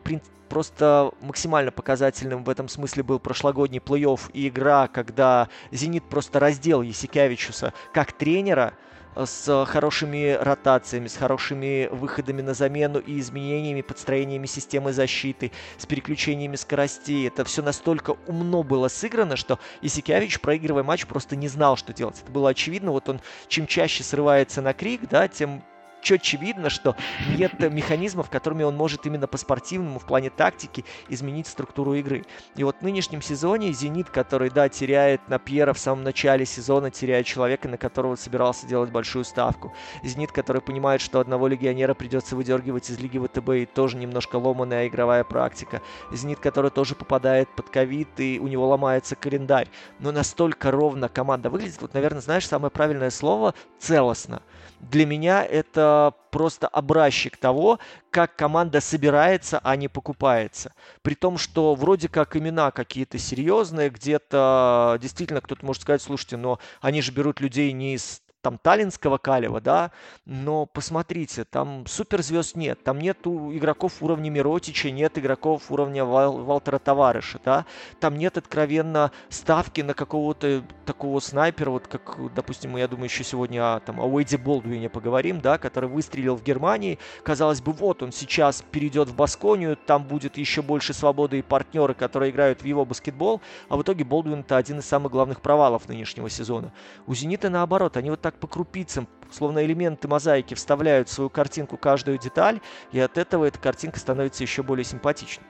просто 0.49 1.13
максимально 1.23 1.71
показательным 1.71 2.45
в 2.45 2.51
этом 2.51 2.69
смысле 2.69 3.03
был 3.03 3.19
прошлогодний 3.19 3.81
плей-офф 3.81 4.31
и 4.33 4.49
игра, 4.49 4.87
когда 4.89 5.49
«Зенит» 5.71 6.05
просто 6.05 6.39
раздел 6.39 6.83
Есикявичуса 6.83 7.73
как 7.93 8.13
тренера– 8.13 8.75
с 9.17 9.65
хорошими 9.67 10.37
ротациями, 10.41 11.07
с 11.07 11.17
хорошими 11.17 11.89
выходами 11.91 12.43
на 12.43 12.55
замену 12.55 12.99
и 12.99 13.19
изменениями, 13.19 13.83
подстроениями 13.83 14.47
системы 14.47 14.93
защиты, 14.93 15.53
с 15.79 15.87
переключениями 15.87 16.57
скоростей. 16.57 17.27
Это 17.29 17.45
все 17.45 17.63
настолько 17.63 18.17
умно 18.27 18.63
было 18.63 18.89
сыграно, 18.89 19.37
что 19.37 19.59
Исикявич, 19.83 20.41
проигрывая 20.41 20.83
матч, 20.83 21.07
просто 21.07 21.37
не 21.37 21.49
знал, 21.49 21.77
что 21.77 21.93
делать. 21.93 22.21
Это 22.23 22.31
было 22.31 22.51
очевидно. 22.51 22.93
Вот 22.93 23.09
он 23.09 23.21
чем 23.49 23.67
чаще 23.67 24.03
срывается 24.05 24.63
на 24.63 24.73
крик, 24.73 25.03
да, 25.09 25.29
тем 25.29 25.63
четче 26.03 26.37
видно, 26.37 26.69
что 26.69 26.97
нет 27.37 27.59
механизмов, 27.61 28.29
которыми 28.29 28.65
он 28.65 28.77
может 28.77 29.07
именно 29.07 29.27
по-спортивному 29.27 29.99
в 29.99 30.05
плане 30.05 30.31
тактики 30.31 30.85
изменить 31.09 31.47
структуру 31.47 31.95
игры. 31.95 32.25
И 32.57 32.65
вот 32.65 32.77
в 32.81 32.83
нынешнем 32.83 33.23
сезоне 33.23 33.73
«Зенит», 33.73 34.11
который, 34.11 34.51
да, 34.51 34.69
теряет 34.69 35.27
на 35.29 35.39
Пьера 35.39 35.73
в 35.73 35.79
самом 35.79 36.03
начале 36.03 36.45
сезона, 36.45 36.91
теряет 36.91 37.27
человека, 37.27 37.69
на 37.69 37.79
которого 37.79 38.17
собирался 38.17 38.67
делать 38.67 38.91
большую 38.91 39.25
ставку. 39.25 39.73
«Зенит», 40.03 40.33
который 40.33 40.61
понимает, 40.61 41.01
что 41.01 41.21
одного 41.21 41.49
легионера 41.49 41.95
придется 41.95 42.37
выдергивать 42.37 42.91
из 42.91 42.99
Лиги 42.99 43.19
ВТБ 43.19 43.49
и 43.51 43.67
тоже 43.67 43.97
немножко 43.97 44.37
ломаная 44.37 44.89
игровая 44.89 45.25
практика. 45.25 45.81
«Зенит», 46.11 46.41
который 46.41 46.71
тоже 46.71 46.95
попадает 46.95 47.49
под 47.55 47.71
ковид 47.71 48.09
и 48.19 48.39
у 48.41 48.49
него 48.49 48.69
ломается 48.69 49.15
календарь. 49.17 49.69
Но 50.01 50.13
настолько 50.13 50.71
ровно 50.71 51.09
команда 51.09 51.49
выглядит, 51.51 51.81
вот, 51.81 51.95
наверное, 51.95 52.21
знаешь, 52.21 52.47
самое 52.47 52.71
правильное 52.71 53.11
слово– 53.11 53.55
целостно 53.79 54.43
для 54.83 55.07
меня 55.07 55.45
это 55.45 56.15
просто 56.31 56.67
образчик 56.67 57.37
того, 57.37 57.79
как 58.11 58.35
команда 58.37 58.81
собирается, 58.81 59.61
а 59.63 59.77
не 59.77 59.89
покупается. 59.89 60.75
При 61.03 61.15
том, 61.15 61.39
что 61.39 61.75
вроде 61.75 62.09
как 62.09 62.37
имена 62.37 62.71
какие-то 62.73 63.19
серьезные, 63.19 63.91
где-то 63.91 64.99
действительно 65.01 65.41
кто-то 65.41 65.65
может 65.65 65.83
сказать, 65.83 66.03
слушайте, 66.03 66.37
но 66.37 66.59
они 66.81 67.01
же 67.01 67.13
берут 67.13 67.41
людей 67.41 67.71
не 67.73 67.95
из 67.95 68.22
там 68.43 68.59
Таллинского 68.59 69.19
Калева, 69.19 69.61
да, 69.61 69.93
но 70.27 70.67
посмотрите, 70.67 71.45
там 71.45 71.87
суперзвезд 71.87 72.57
нет, 72.57 72.83
там 72.83 72.99
нет 72.99 73.19
игроков 73.25 74.03
уровня 74.03 74.31
Миротича, 74.31 74.91
нет 74.91 75.17
игроков 75.17 75.71
уровня 75.71 76.05
Вал, 76.05 76.39
Валтера 76.39 76.79
Товарыша, 76.79 77.41
да, 77.45 77.67
там 78.01 78.17
нет 78.17 78.37
откровенно 78.37 79.13
ставки 79.29 79.81
на 79.81 79.95
какого-то 79.95 80.65
такого 80.85 81.21
снайпера, 81.21 81.71
вот 81.71 81.87
как, 81.87 82.19
допустим, 82.35 82.77
я 82.77 82.89
думаю, 82.89 83.05
еще 83.05 83.23
сегодня 83.23 83.77
о, 83.77 83.81
там, 83.81 84.01
о 84.01 84.07
Уэйде 84.07 84.39
Болдуине 84.39 84.89
поговорим, 84.91 85.41
да, 85.41 85.57
который 85.57 85.89
выстрелил 85.89 86.37
в 86.37 86.43
Германии, 86.43 86.99
казалось 87.23 87.63
бы, 87.63 87.73
вот 87.73 88.03
он 88.03 88.11
сейчас 88.11 88.65
перейдет 88.71 89.09
в 89.09 89.15
Басконию, 89.15 89.77
там 89.77 90.03
будет 90.03 90.37
еще 90.37 90.63
больше 90.63 90.93
свободы 90.93 91.39
и 91.39 91.43
партнеры, 91.43 91.95
которые 91.95 92.33
играют 92.33 92.63
в 92.63 92.65
его 92.65 92.85
баскетбол, 92.85 93.41
а 93.69 93.77
в 93.77 93.83
итоге 93.83 94.05
Болдуин 94.05 94.41
это 94.41 94.57
один 94.57 94.81
из 94.81 94.87
самых 94.87 95.13
главных 95.13 95.41
провалов 95.41 95.89
нынешнего 95.89 96.29
сезона. 96.29 96.73
У 97.07 97.15
Зенита 97.15 97.49
наоборот, 97.49 97.97
они 97.97 98.11
вот 98.11 98.21
так 98.21 98.32
так 98.33 98.41
по 98.41 98.47
крупицам, 98.47 99.09
словно 99.31 99.65
элементы 99.65 100.09
мозаики, 100.09 100.55
вставляют 100.55 101.09
в 101.09 101.13
свою 101.13 101.31
картинку 101.31 101.77
каждую 101.77 102.19
деталь, 102.19 102.61
и 102.93 103.01
от 103.01 103.19
этого 103.19 103.45
эта 103.45 103.59
картинка 103.59 103.99
становится 103.99 104.43
еще 104.43 104.63
более 104.63 104.85
симпатичной. 104.85 105.45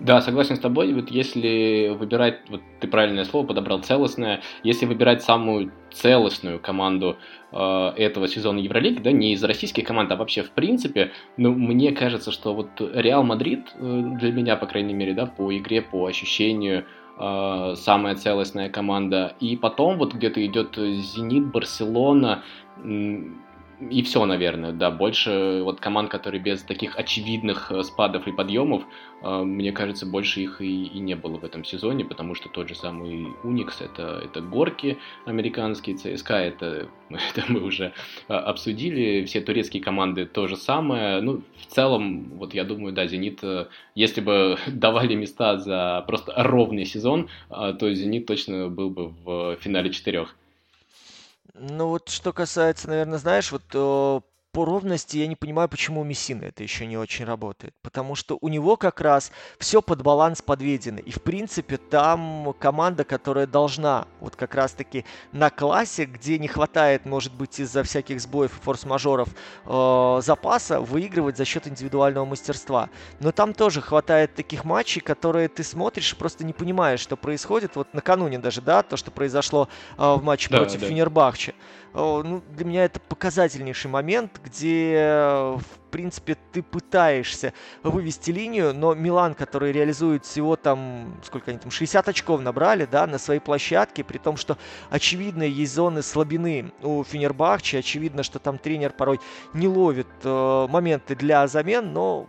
Да, 0.00 0.20
согласен 0.20 0.54
с 0.54 0.60
тобой. 0.60 0.92
Вот 0.92 1.10
если 1.10 1.88
выбирать, 1.88 2.48
вот 2.48 2.60
ты 2.78 2.86
правильное 2.86 3.24
слово 3.24 3.48
подобрал, 3.48 3.80
целостное, 3.80 4.42
если 4.62 4.86
выбирать 4.86 5.24
самую 5.24 5.72
целостную 5.90 6.60
команду 6.60 7.16
э, 7.50 7.92
этого 7.96 8.28
сезона 8.28 8.60
Евролиги, 8.60 9.00
да, 9.00 9.10
не 9.10 9.32
из 9.32 9.42
российских 9.42 9.84
команд, 9.84 10.12
а 10.12 10.16
вообще 10.16 10.44
в 10.44 10.50
принципе, 10.50 11.10
ну, 11.36 11.52
мне 11.52 11.90
кажется, 11.90 12.30
что 12.30 12.54
вот 12.54 12.68
Реал 12.80 13.24
Мадрид, 13.24 13.74
э, 13.74 14.02
для 14.20 14.30
меня, 14.30 14.54
по 14.54 14.66
крайней 14.66 14.94
мере, 14.94 15.14
да, 15.14 15.26
по 15.26 15.56
игре, 15.56 15.82
по 15.82 16.06
ощущению, 16.06 16.84
э, 17.18 17.74
самая 17.76 18.14
целостная 18.14 18.68
команда. 18.68 19.34
И 19.40 19.56
потом 19.56 19.98
вот 19.98 20.14
где-то 20.14 20.44
идет 20.44 20.76
Зенит, 20.76 21.46
Барселона, 21.46 22.42
и 23.80 24.02
все, 24.02 24.24
наверное, 24.24 24.72
да. 24.72 24.90
Больше 24.90 25.60
вот 25.62 25.80
команд, 25.80 26.10
которые 26.10 26.40
без 26.42 26.62
таких 26.62 26.96
очевидных 26.96 27.70
э, 27.70 27.82
спадов 27.84 28.26
и 28.26 28.32
подъемов, 28.32 28.82
э, 29.22 29.42
мне 29.42 29.72
кажется, 29.72 30.04
больше 30.04 30.40
их 30.40 30.60
и, 30.60 30.84
и 30.84 30.98
не 30.98 31.14
было 31.14 31.38
в 31.38 31.44
этом 31.44 31.64
сезоне, 31.64 32.04
потому 32.04 32.34
что 32.34 32.48
тот 32.48 32.68
же 32.68 32.74
самый 32.74 33.28
Уникс 33.44 33.80
это, 33.80 34.20
это 34.24 34.40
горки 34.40 34.98
американские, 35.26 35.96
ЦСКА 35.96 36.34
это, 36.34 36.88
это 37.10 37.44
мы 37.48 37.60
уже 37.60 37.92
э, 38.28 38.34
обсудили, 38.34 39.24
все 39.26 39.40
турецкие 39.40 39.82
команды 39.82 40.26
то 40.26 40.48
же 40.48 40.56
самое. 40.56 41.20
Ну, 41.20 41.42
в 41.56 41.66
целом, 41.66 42.30
вот 42.34 42.54
я 42.54 42.64
думаю, 42.64 42.92
да, 42.92 43.06
Зенит, 43.06 43.42
если 43.94 44.20
бы 44.20 44.58
давали 44.66 45.14
места 45.14 45.58
за 45.58 46.04
просто 46.06 46.32
ровный 46.36 46.84
сезон, 46.84 47.28
то 47.48 47.94
Зенит 47.94 48.26
точно 48.26 48.68
был 48.68 48.90
бы 48.90 49.08
в 49.24 49.56
финале 49.60 49.90
четырех. 49.90 50.34
Ну 51.60 51.88
вот 51.88 52.08
что 52.08 52.32
касается, 52.32 52.88
наверное, 52.88 53.18
знаешь, 53.18 53.50
вот 53.52 53.64
по 54.58 54.64
ровности 54.64 55.18
я 55.18 55.28
не 55.28 55.36
понимаю, 55.36 55.68
почему 55.68 56.00
у 56.00 56.04
Мессины 56.04 56.46
это 56.46 56.64
еще 56.64 56.84
не 56.84 56.98
очень 56.98 57.24
работает. 57.24 57.74
Потому 57.80 58.16
что 58.16 58.36
у 58.40 58.48
него 58.48 58.76
как 58.76 59.00
раз 59.00 59.30
все 59.60 59.80
под 59.80 60.02
баланс 60.02 60.42
подведено. 60.42 60.98
И 60.98 61.12
в 61.12 61.22
принципе 61.22 61.76
там 61.76 62.52
команда, 62.58 63.04
которая 63.04 63.46
должна 63.46 64.08
вот 64.18 64.34
как 64.34 64.56
раз-таки 64.56 65.04
на 65.30 65.50
классе, 65.50 66.06
где 66.06 66.40
не 66.40 66.48
хватает, 66.48 67.06
может 67.06 67.32
быть, 67.34 67.60
из-за 67.60 67.84
всяких 67.84 68.20
сбоев 68.20 68.58
и 68.58 68.60
форс-мажоров 68.60 69.28
э, 69.64 70.20
запаса, 70.24 70.80
выигрывать 70.80 71.36
за 71.36 71.44
счет 71.44 71.68
индивидуального 71.68 72.24
мастерства. 72.24 72.90
Но 73.20 73.30
там 73.30 73.54
тоже 73.54 73.80
хватает 73.80 74.34
таких 74.34 74.64
матчей, 74.64 75.00
которые 75.00 75.46
ты 75.46 75.62
смотришь 75.62 76.14
и 76.14 76.16
просто 76.16 76.44
не 76.44 76.52
понимаешь, 76.52 76.98
что 76.98 77.16
происходит. 77.16 77.76
Вот 77.76 77.94
накануне 77.94 78.40
даже, 78.40 78.60
да, 78.60 78.82
то, 78.82 78.96
что 78.96 79.12
произошло 79.12 79.68
э, 79.96 80.14
в 80.14 80.24
матче 80.24 80.48
да, 80.50 80.56
против 80.56 80.80
да. 80.80 80.88
Фенербахче 80.88 81.54
ну, 81.98 82.42
для 82.50 82.64
меня 82.64 82.84
это 82.84 83.00
показательнейший 83.00 83.90
момент, 83.90 84.40
где, 84.44 85.56
в 85.56 85.90
принципе, 85.90 86.36
ты 86.52 86.62
пытаешься 86.62 87.52
вывести 87.82 88.30
линию, 88.30 88.72
но 88.72 88.94
Милан, 88.94 89.34
который 89.34 89.72
реализует 89.72 90.24
всего 90.24 90.54
там, 90.54 91.16
сколько 91.24 91.50
они 91.50 91.58
там, 91.58 91.72
60 91.72 92.08
очков 92.08 92.40
набрали, 92.40 92.84
да, 92.84 93.06
на 93.08 93.18
своей 93.18 93.40
площадке, 93.40 94.04
при 94.04 94.18
том, 94.18 94.36
что 94.36 94.56
очевидно 94.90 95.42
есть 95.42 95.74
зоны 95.74 96.02
слабины 96.02 96.72
у 96.82 97.02
Фенербахче, 97.02 97.78
очевидно, 97.78 98.22
что 98.22 98.38
там 98.38 98.58
тренер 98.58 98.92
порой 98.92 99.18
не 99.52 99.66
ловит 99.66 100.06
э, 100.22 100.66
моменты 100.70 101.16
для 101.16 101.48
замен, 101.48 101.92
но 101.92 102.28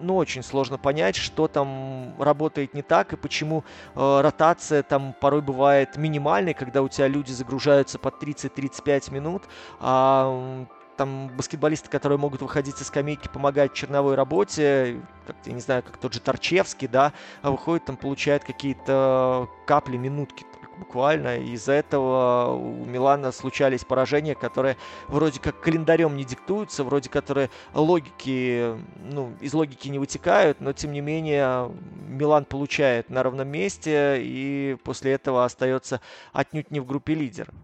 ну, 0.00 0.16
очень 0.16 0.42
сложно 0.42 0.78
понять, 0.78 1.16
что 1.16 1.48
там 1.48 2.14
работает 2.18 2.74
не 2.74 2.82
так 2.82 3.12
и 3.12 3.16
почему 3.16 3.64
э, 3.94 4.20
ротация 4.20 4.82
там 4.82 5.14
порой 5.20 5.42
бывает 5.42 5.96
минимальной, 5.96 6.54
когда 6.54 6.82
у 6.82 6.88
тебя 6.88 7.08
люди 7.08 7.32
загружаются 7.32 7.98
по 7.98 8.08
30-35 8.08 9.12
минут, 9.12 9.42
а 9.80 10.66
там 10.96 11.28
баскетболисты, 11.28 11.88
которые 11.88 12.18
могут 12.18 12.42
выходить 12.42 12.76
со 12.76 12.84
скамейки, 12.84 13.28
помогать 13.28 13.72
черновой 13.72 14.14
работе, 14.14 15.00
как, 15.26 15.36
я 15.46 15.52
не 15.52 15.60
знаю, 15.60 15.82
как 15.82 15.96
тот 15.96 16.12
же 16.12 16.20
Торчевский, 16.20 16.86
да, 16.86 17.12
выходит 17.42 17.86
там, 17.86 17.96
получает 17.96 18.44
какие-то 18.44 19.48
капли, 19.66 19.96
минутки 19.96 20.44
буквально. 20.82 21.38
Из-за 21.38 21.72
этого 21.72 22.54
у 22.54 22.84
Милана 22.84 23.30
случались 23.32 23.84
поражения, 23.84 24.34
которые 24.34 24.76
вроде 25.06 25.38
как 25.40 25.60
календарем 25.60 26.16
не 26.16 26.24
диктуются, 26.24 26.82
вроде 26.82 27.08
которые 27.08 27.50
логики, 27.72 28.74
ну, 29.10 29.32
из 29.40 29.54
логики 29.54 29.88
не 29.88 29.98
вытекают, 29.98 30.60
но 30.60 30.72
тем 30.72 30.92
не 30.92 31.00
менее 31.00 31.70
Милан 32.08 32.44
получает 32.44 33.10
на 33.10 33.22
ровном 33.22 33.48
месте 33.48 34.16
и 34.20 34.76
после 34.82 35.12
этого 35.12 35.44
остается 35.44 36.00
отнюдь 36.32 36.70
не 36.72 36.80
в 36.80 36.86
группе 36.86 37.14
лидеров. 37.14 37.54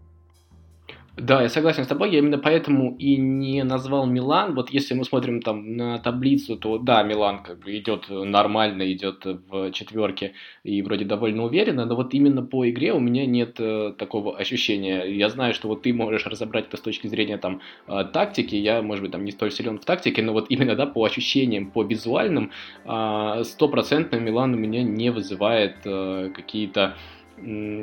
Да, 1.20 1.42
я 1.42 1.48
согласен 1.48 1.82
с 1.84 1.88
тобой, 1.88 2.12
я 2.12 2.18
именно 2.18 2.38
поэтому 2.38 2.96
и 2.96 3.16
не 3.16 3.64
назвал 3.64 4.06
Милан. 4.06 4.54
Вот 4.54 4.70
если 4.70 4.94
мы 4.94 5.04
смотрим 5.04 5.42
там 5.42 5.76
на 5.76 5.98
таблицу, 5.98 6.56
то 6.56 6.78
да, 6.78 7.02
Милан 7.02 7.42
как 7.42 7.58
бы 7.58 7.76
идет 7.76 8.06
нормально, 8.08 8.92
идет 8.92 9.24
в 9.24 9.72
четверке 9.72 10.34
и 10.62 10.80
вроде 10.80 11.04
довольно 11.04 11.44
уверенно, 11.44 11.86
но 11.86 11.96
вот 11.96 12.14
именно 12.14 12.42
по 12.42 12.68
игре 12.70 12.92
у 12.92 13.00
меня 13.00 13.26
нет 13.26 13.56
э, 13.58 13.94
такого 13.98 14.36
ощущения. 14.36 15.04
Я 15.06 15.28
знаю, 15.28 15.54
что 15.54 15.66
вот 15.66 15.82
ты 15.82 15.92
можешь 15.92 16.24
разобрать 16.26 16.68
это 16.68 16.76
с 16.76 16.80
точки 16.80 17.08
зрения 17.08 17.38
там 17.38 17.62
э, 17.88 18.04
тактики, 18.12 18.54
я, 18.54 18.80
может 18.80 19.02
быть, 19.02 19.10
там 19.10 19.24
не 19.24 19.32
столь 19.32 19.50
силен 19.50 19.78
в 19.80 19.84
тактике, 19.84 20.22
но 20.22 20.32
вот 20.32 20.46
именно, 20.50 20.76
да, 20.76 20.86
по 20.86 21.04
ощущениям, 21.04 21.72
по 21.72 21.82
визуальным, 21.82 22.52
э, 22.84 23.42
стопроцентно 23.44 24.16
э, 24.16 24.20
Милан 24.20 24.54
у 24.54 24.56
меня 24.56 24.84
не 24.84 25.10
вызывает 25.10 25.78
э, 25.84 26.30
какие-то 26.32 26.94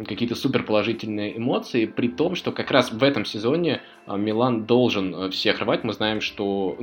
какие-то 0.08 0.36
супер 0.36 0.64
положительные 0.64 1.38
эмоции, 1.38 1.86
при 1.86 2.10
том, 2.10 2.36
что 2.36 2.52
как 2.52 2.72
раз 2.72 2.92
в 2.92 3.04
этом 3.04 3.26
сезоне 3.26 3.82
а, 4.06 4.18
Милан 4.18 4.66
должен 4.66 5.16
э, 5.16 5.30
всех 5.30 5.60
рвать. 5.60 5.84
Мы 5.84 5.94
знаем, 5.94 6.22
что 6.22 6.78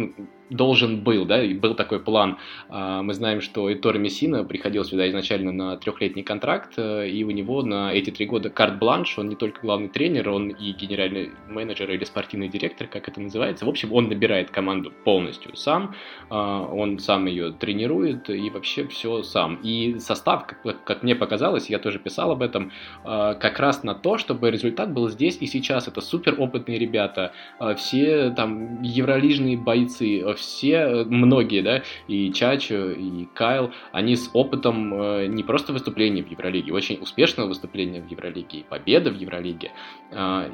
должен 0.53 1.03
был, 1.03 1.25
да, 1.25 1.43
и 1.43 1.55
был 1.55 1.75
такой 1.75 2.01
план. 2.01 2.39
А, 2.69 3.03
мы 3.03 3.15
знаем, 3.15 3.41
что 3.41 3.73
Этор 3.73 3.99
Мессина 3.99 4.45
приходил 4.45 4.85
сюда 4.85 5.09
изначально 5.09 5.53
на 5.53 5.77
трехлетний 5.77 6.23
контракт, 6.23 6.75
э, 6.77 7.09
и 7.09 7.25
у 7.25 7.31
него 7.31 7.63
на 7.63 7.93
эти 7.93 8.11
три 8.11 8.27
года 8.27 8.51
карт-бланш, 8.51 9.19
он 9.19 9.29
не 9.29 9.37
только 9.37 9.61
главный 9.63 9.89
тренер, 9.89 10.31
он 10.31 10.49
и 10.49 10.73
генеральный 10.73 11.31
менеджер 11.49 11.91
или 11.91 12.05
спортивный 12.05 12.49
директор, 12.49 12.87
как 12.87 13.09
это 13.09 13.21
называется. 13.21 13.65
В 13.65 13.69
общем, 13.69 13.93
он 13.93 14.09
набирает 14.09 14.51
команду 14.51 14.93
полностью 15.05 15.57
сам, 15.57 15.95
а, 16.29 16.63
он 16.63 16.99
сам 16.99 17.27
ее 17.27 17.53
тренирует 17.53 18.29
и 18.31 18.51
вообще 18.51 18.87
все 18.87 19.23
сам. 19.23 19.57
И 19.63 19.99
состав, 19.99 20.47
как 20.85 21.03
мне 21.03 21.15
показалось, 21.15 21.71
я 21.71 21.79
тоже 21.79 21.99
писал 21.99 22.31
об 22.31 22.43
этом, 22.43 22.62
как 23.05 23.59
раз 23.59 23.83
на 23.83 23.95
то, 23.95 24.19
чтобы 24.19 24.51
результат 24.51 24.93
был 24.93 25.09
здесь 25.09 25.39
и 25.41 25.47
сейчас. 25.47 25.89
Это 25.89 26.01
супер 26.01 26.37
опытные 26.39 26.79
ребята, 26.79 27.33
а, 27.59 27.75
все 27.75 28.31
там 28.31 28.83
евролижные 28.83 29.57
бойцы, 29.57 30.23
а, 30.23 30.35
все, 30.35 30.77
э, 30.77 31.05
многие, 31.05 31.63
да, 31.63 31.83
и 32.09 32.33
Чачо, 32.33 32.91
и 32.91 33.27
Кайл, 33.35 33.71
они 33.93 34.17
с 34.17 34.31
опытом 34.33 34.95
э, 34.95 35.27
не 35.27 35.43
просто 35.43 35.73
выступления 35.73 36.23
в 36.23 36.31
Евролиге, 36.31 36.73
очень 36.73 36.99
успешного 37.01 37.49
выступления 37.49 38.01
в 38.01 38.11
Евролиге, 38.11 38.59
и 38.59 38.63
победы 38.63 39.11
в 39.11 39.17
Евролиге. 39.17 39.73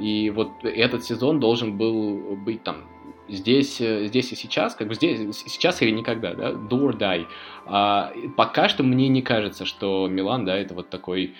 И 0.00 0.32
вот 0.34 0.50
этот 0.62 1.04
сезон 1.04 1.40
должен 1.40 1.76
был 1.76 2.36
быть 2.36 2.62
там 2.62 2.84
здесь, 3.28 3.80
э, 3.80 4.06
здесь 4.06 4.32
и 4.32 4.36
сейчас, 4.36 4.74
как 4.74 4.88
бы 4.88 4.94
здесь, 4.94 5.36
сейчас 5.36 5.82
или 5.82 5.90
никогда, 5.90 6.34
да, 6.34 6.50
do 6.52 6.88
or 6.88 6.96
die. 6.96 7.26
А, 7.66 8.12
пока 8.36 8.68
что 8.68 8.82
мне 8.82 9.08
не 9.08 9.22
кажется, 9.22 9.64
что 9.64 10.08
Милан, 10.08 10.44
да, 10.44 10.56
это 10.56 10.74
вот 10.74 10.90
такой 10.90 11.34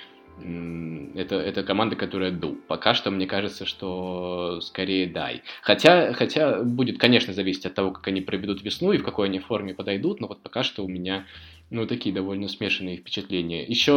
это, 1.15 1.37
это 1.37 1.63
команда, 1.63 1.97
которая 1.97 2.31
ду. 2.31 2.57
Пока 2.69 2.95
что 2.95 3.11
мне 3.11 3.27
кажется, 3.27 3.67
что 3.67 4.61
скорее 4.61 5.07
дай. 5.07 5.43
Хотя, 5.63 6.13
хотя 6.13 6.63
будет, 6.63 6.99
конечно, 6.99 7.33
зависеть 7.33 7.67
от 7.67 7.75
того, 7.75 7.91
как 7.91 8.07
они 8.09 8.21
проведут 8.21 8.63
весну 8.63 8.93
и 8.93 8.99
в 8.99 9.05
какой 9.05 9.29
они 9.29 9.39
форме 9.39 9.75
подойдут, 9.75 10.21
но 10.21 10.29
вот 10.29 10.43
пока 10.43 10.63
что 10.63 10.85
у 10.85 10.89
меня 10.89 11.27
ну, 11.71 11.87
такие 11.87 12.15
довольно 12.15 12.49
смешанные 12.49 12.97
впечатления. 12.97 13.65
Еще 13.65 13.93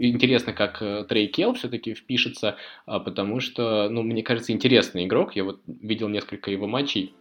интересно, 0.00 0.52
как 0.52 0.82
э, 0.82 1.04
Трей 1.08 1.28
Келл 1.28 1.54
все-таки 1.54 1.94
впишется, 1.94 2.56
а, 2.84 3.00
потому 3.00 3.40
что, 3.40 3.88
ну, 3.88 4.02
мне 4.02 4.22
кажется, 4.22 4.52
интересный 4.52 5.06
игрок. 5.06 5.34
Я 5.34 5.44
вот 5.44 5.60
видел 5.66 6.08
несколько 6.08 6.50
его 6.50 6.66
матчей 6.66 7.14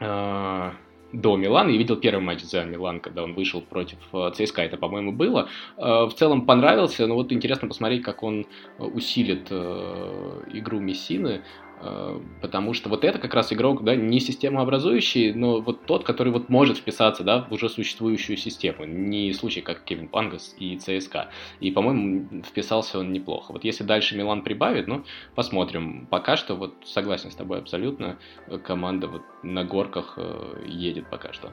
а, 0.00 0.74
до 1.12 1.36
Милана 1.36 1.70
и 1.70 1.78
видел 1.78 1.96
первый 1.96 2.22
матч 2.22 2.42
за 2.42 2.64
Милан, 2.64 3.00
когда 3.00 3.22
он 3.22 3.34
вышел 3.34 3.60
против 3.60 3.98
э, 4.12 4.30
ЦСКА, 4.34 4.62
это, 4.62 4.76
по-моему, 4.76 5.12
было. 5.12 5.48
Э, 5.76 6.06
в 6.06 6.12
целом 6.16 6.46
понравился, 6.46 7.06
но 7.06 7.14
вот 7.14 7.32
интересно 7.32 7.68
посмотреть, 7.68 8.02
как 8.02 8.22
он 8.22 8.46
э, 8.78 8.82
усилит 8.82 9.50
игру 9.52 10.80
Мессины. 10.80 11.42
Э, 11.84 12.20
потому 12.40 12.74
что 12.74 12.88
вот 12.88 13.04
это 13.04 13.18
как 13.18 13.34
раз 13.34 13.52
игрок, 13.52 13.82
да, 13.82 13.96
не 13.96 14.20
системообразующий, 14.20 15.32
но 15.32 15.60
вот 15.60 15.84
тот, 15.84 16.04
который 16.04 16.32
вот 16.32 16.48
может 16.48 16.78
вписаться, 16.78 17.24
да, 17.24 17.42
в 17.42 17.52
уже 17.52 17.68
существующую 17.68 18.36
систему, 18.36 18.84
не 18.84 19.32
случай, 19.32 19.62
как 19.62 19.82
Кевин 19.82 20.06
Пангас 20.08 20.54
и 20.58 20.76
ЦСКА. 20.76 21.30
И, 21.60 21.72
по-моему, 21.72 22.42
вписался 22.44 23.00
он 23.00 23.12
неплохо. 23.12 23.52
Вот 23.52 23.64
если 23.64 23.82
дальше 23.82 24.16
Милан 24.16 24.42
прибавит, 24.42 24.86
ну, 24.86 25.04
посмотрим. 25.34 26.06
Пока 26.08 26.36
что, 26.36 26.54
вот, 26.54 26.74
согласен 26.84 27.30
с 27.32 27.34
тобой 27.34 27.58
абсолютно, 27.58 28.18
команда 28.64 29.08
вот 29.08 29.22
на 29.42 29.64
горках 29.64 30.14
э, 30.16 30.64
едет 30.68 31.10
пока 31.10 31.32
что. 31.32 31.52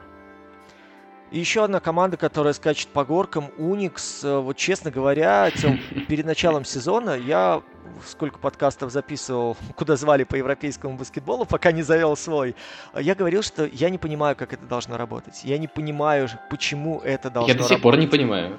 И 1.30 1.38
еще 1.38 1.62
одна 1.62 1.78
команда, 1.78 2.16
которая 2.16 2.52
скачет 2.52 2.88
по 2.88 3.04
горкам, 3.04 3.50
Уникс. 3.56 4.24
Э, 4.24 4.38
вот 4.38 4.56
честно 4.56 4.90
говоря, 4.90 5.50
Тем, 5.50 5.78
перед 6.08 6.26
началом 6.26 6.64
сезона 6.64 7.10
я 7.16 7.62
сколько 8.06 8.38
подкастов 8.38 8.90
записывал, 8.90 9.56
куда 9.76 9.96
звали 9.96 10.24
по 10.24 10.34
европейскому 10.34 10.96
баскетболу, 10.96 11.44
пока 11.44 11.70
не 11.72 11.82
завел 11.82 12.16
свой, 12.16 12.56
я 12.98 13.14
говорил, 13.14 13.42
что 13.42 13.66
я 13.66 13.90
не 13.90 13.98
понимаю, 13.98 14.34
как 14.36 14.52
это 14.52 14.66
должно 14.66 14.96
работать. 14.96 15.42
Я 15.44 15.58
не 15.58 15.68
понимаю, 15.68 16.28
почему 16.50 17.00
это 17.00 17.30
должно 17.30 17.52
работать. 17.52 17.56
Я 17.56 17.68
до 17.68 17.74
сих 17.74 17.82
пор 17.82 17.96
не 17.96 18.06
понимаю. 18.06 18.58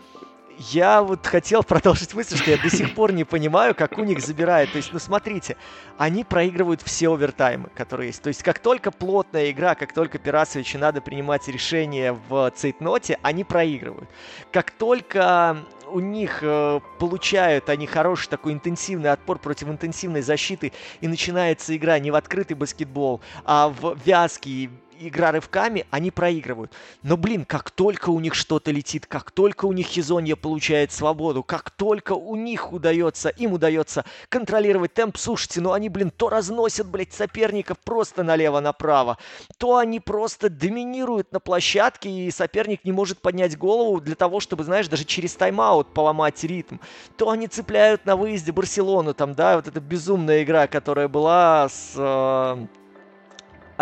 Я 0.69 1.01
вот 1.01 1.25
хотел 1.25 1.63
продолжить 1.71 2.13
мысль, 2.13 2.37
что 2.37 2.51
я 2.51 2.57
до 2.57 2.69
сих 2.69 2.93
пор 2.93 3.11
не 3.11 3.23
понимаю, 3.23 3.73
как 3.73 3.97
у 3.97 4.03
них 4.03 4.19
забирает. 4.19 4.71
То 4.71 4.77
есть, 4.77 4.93
ну 4.93 4.99
смотрите, 4.99 5.57
они 5.97 6.23
проигрывают 6.23 6.81
все 6.81 7.11
овертаймы, 7.11 7.69
которые 7.73 8.07
есть. 8.07 8.21
То 8.21 8.27
есть, 8.27 8.43
как 8.43 8.59
только 8.59 8.91
плотная 8.91 9.49
игра, 9.51 9.75
как 9.75 9.93
только 9.93 10.19
Пирасовичу 10.19 10.77
надо 10.77 11.01
принимать 11.01 11.47
решение 11.47 12.17
в 12.29 12.51
цейтноте, 12.55 13.17
они 13.23 13.43
проигрывают. 13.43 14.09
Как 14.51 14.71
только 14.71 15.57
у 15.87 15.99
них 15.99 16.39
э, 16.41 16.79
получают 16.99 17.69
они 17.69 17.85
хороший 17.85 18.29
такой 18.29 18.53
интенсивный 18.53 19.11
отпор 19.11 19.39
против 19.39 19.67
интенсивной 19.67 20.21
защиты, 20.21 20.71
и 21.01 21.07
начинается 21.07 21.75
игра 21.75 21.99
не 21.99 22.11
в 22.11 22.15
открытый 22.15 22.55
баскетбол, 22.55 23.21
а 23.43 23.69
в 23.69 23.97
вязкий 24.05 24.69
игра 25.07 25.31
рывками, 25.31 25.85
они 25.91 26.11
проигрывают. 26.11 26.71
Но, 27.03 27.17
блин, 27.17 27.45
как 27.45 27.71
только 27.71 28.09
у 28.09 28.19
них 28.19 28.35
что-то 28.35 28.71
летит, 28.71 29.05
как 29.05 29.31
только 29.31 29.65
у 29.65 29.73
них 29.73 29.87
Хизонья 29.87 30.35
получает 30.35 30.91
свободу, 30.91 31.43
как 31.43 31.71
только 31.71 32.13
у 32.13 32.35
них 32.35 32.71
удается, 32.71 33.29
им 33.29 33.53
удается 33.53 34.05
контролировать 34.29 34.93
темп, 34.93 35.17
слушайте, 35.17 35.61
ну 35.61 35.71
они, 35.73 35.89
блин, 35.89 36.11
то 36.11 36.29
разносят, 36.29 36.87
блядь, 36.87 37.13
соперников 37.13 37.79
просто 37.79 38.23
налево-направо, 38.23 39.17
то 39.57 39.77
они 39.77 39.99
просто 39.99 40.49
доминируют 40.49 41.31
на 41.31 41.39
площадке, 41.39 42.09
и 42.09 42.31
соперник 42.31 42.85
не 42.85 42.91
может 42.91 43.21
поднять 43.21 43.57
голову 43.57 43.99
для 43.99 44.15
того, 44.15 44.39
чтобы, 44.39 44.63
знаешь, 44.63 44.87
даже 44.87 45.05
через 45.05 45.35
тайм-аут 45.35 45.93
поломать 45.93 46.43
ритм. 46.43 46.77
То 47.17 47.29
они 47.29 47.47
цепляют 47.47 48.05
на 48.05 48.15
выезде 48.15 48.51
Барселону, 48.51 49.13
там, 49.13 49.33
да, 49.33 49.55
вот 49.55 49.67
эта 49.67 49.79
безумная 49.79 50.43
игра, 50.43 50.67
которая 50.67 51.07
была 51.07 51.69
с 51.69 51.93
э, 51.95 52.67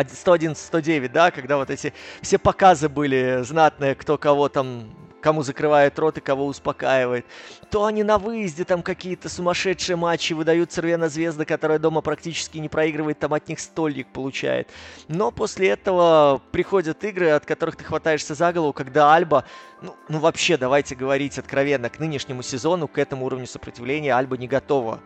111-109, 0.08 1.10
да, 1.10 1.32
когда 1.32 1.58
вот 1.58 1.70
эти 1.70 1.94
все 2.22 2.38
показы 2.38 2.90
были 2.90 3.42
знатные, 3.44 3.96
кто 3.96 4.18
кого 4.18 4.50
там 4.50 4.90
кому 5.22 5.44
закрывает 5.44 5.98
рот 6.00 6.18
и 6.18 6.22
кого 6.22 6.46
успокаивает. 6.46 7.26
То 7.70 7.86
они 7.86 8.04
на 8.04 8.18
выезде 8.18 8.66
там 8.66 8.82
какие-то 8.82 9.30
сумасшедшие 9.30 9.96
матчи 9.96 10.34
выдают 10.34 10.72
Цервена 10.72 11.10
Звезда, 11.10 11.46
которая 11.46 11.80
дома 11.80 12.02
практически 12.02 12.58
не 12.58 12.70
проигрывает, 12.70 13.20
там 13.20 13.34
от 13.34 13.48
них 13.48 13.60
стольник 13.60 14.08
получает. 14.08 14.70
Но 15.08 15.32
после 15.32 15.70
этого 15.70 16.42
приходят 16.52 17.04
игры, 17.04 17.30
от 17.32 17.46
которых 17.46 17.76
ты 17.76 17.84
хватаешься 17.84 18.34
за 18.34 18.52
голову, 18.54 18.74
когда 18.74 19.14
Альба, 19.14 19.46
ну, 19.82 19.96
ну 20.08 20.20
вообще, 20.20 20.58
давайте 20.58 20.96
говорить 20.96 21.38
откровенно, 21.38 21.90
к 21.90 22.00
нынешнему 22.00 22.42
сезону, 22.42 22.88
к 22.88 22.98
этому 22.98 23.26
уровню 23.26 23.48
сопротивления 23.48 24.14
Альба 24.14 24.38
не 24.38 24.48
готова 24.48 25.00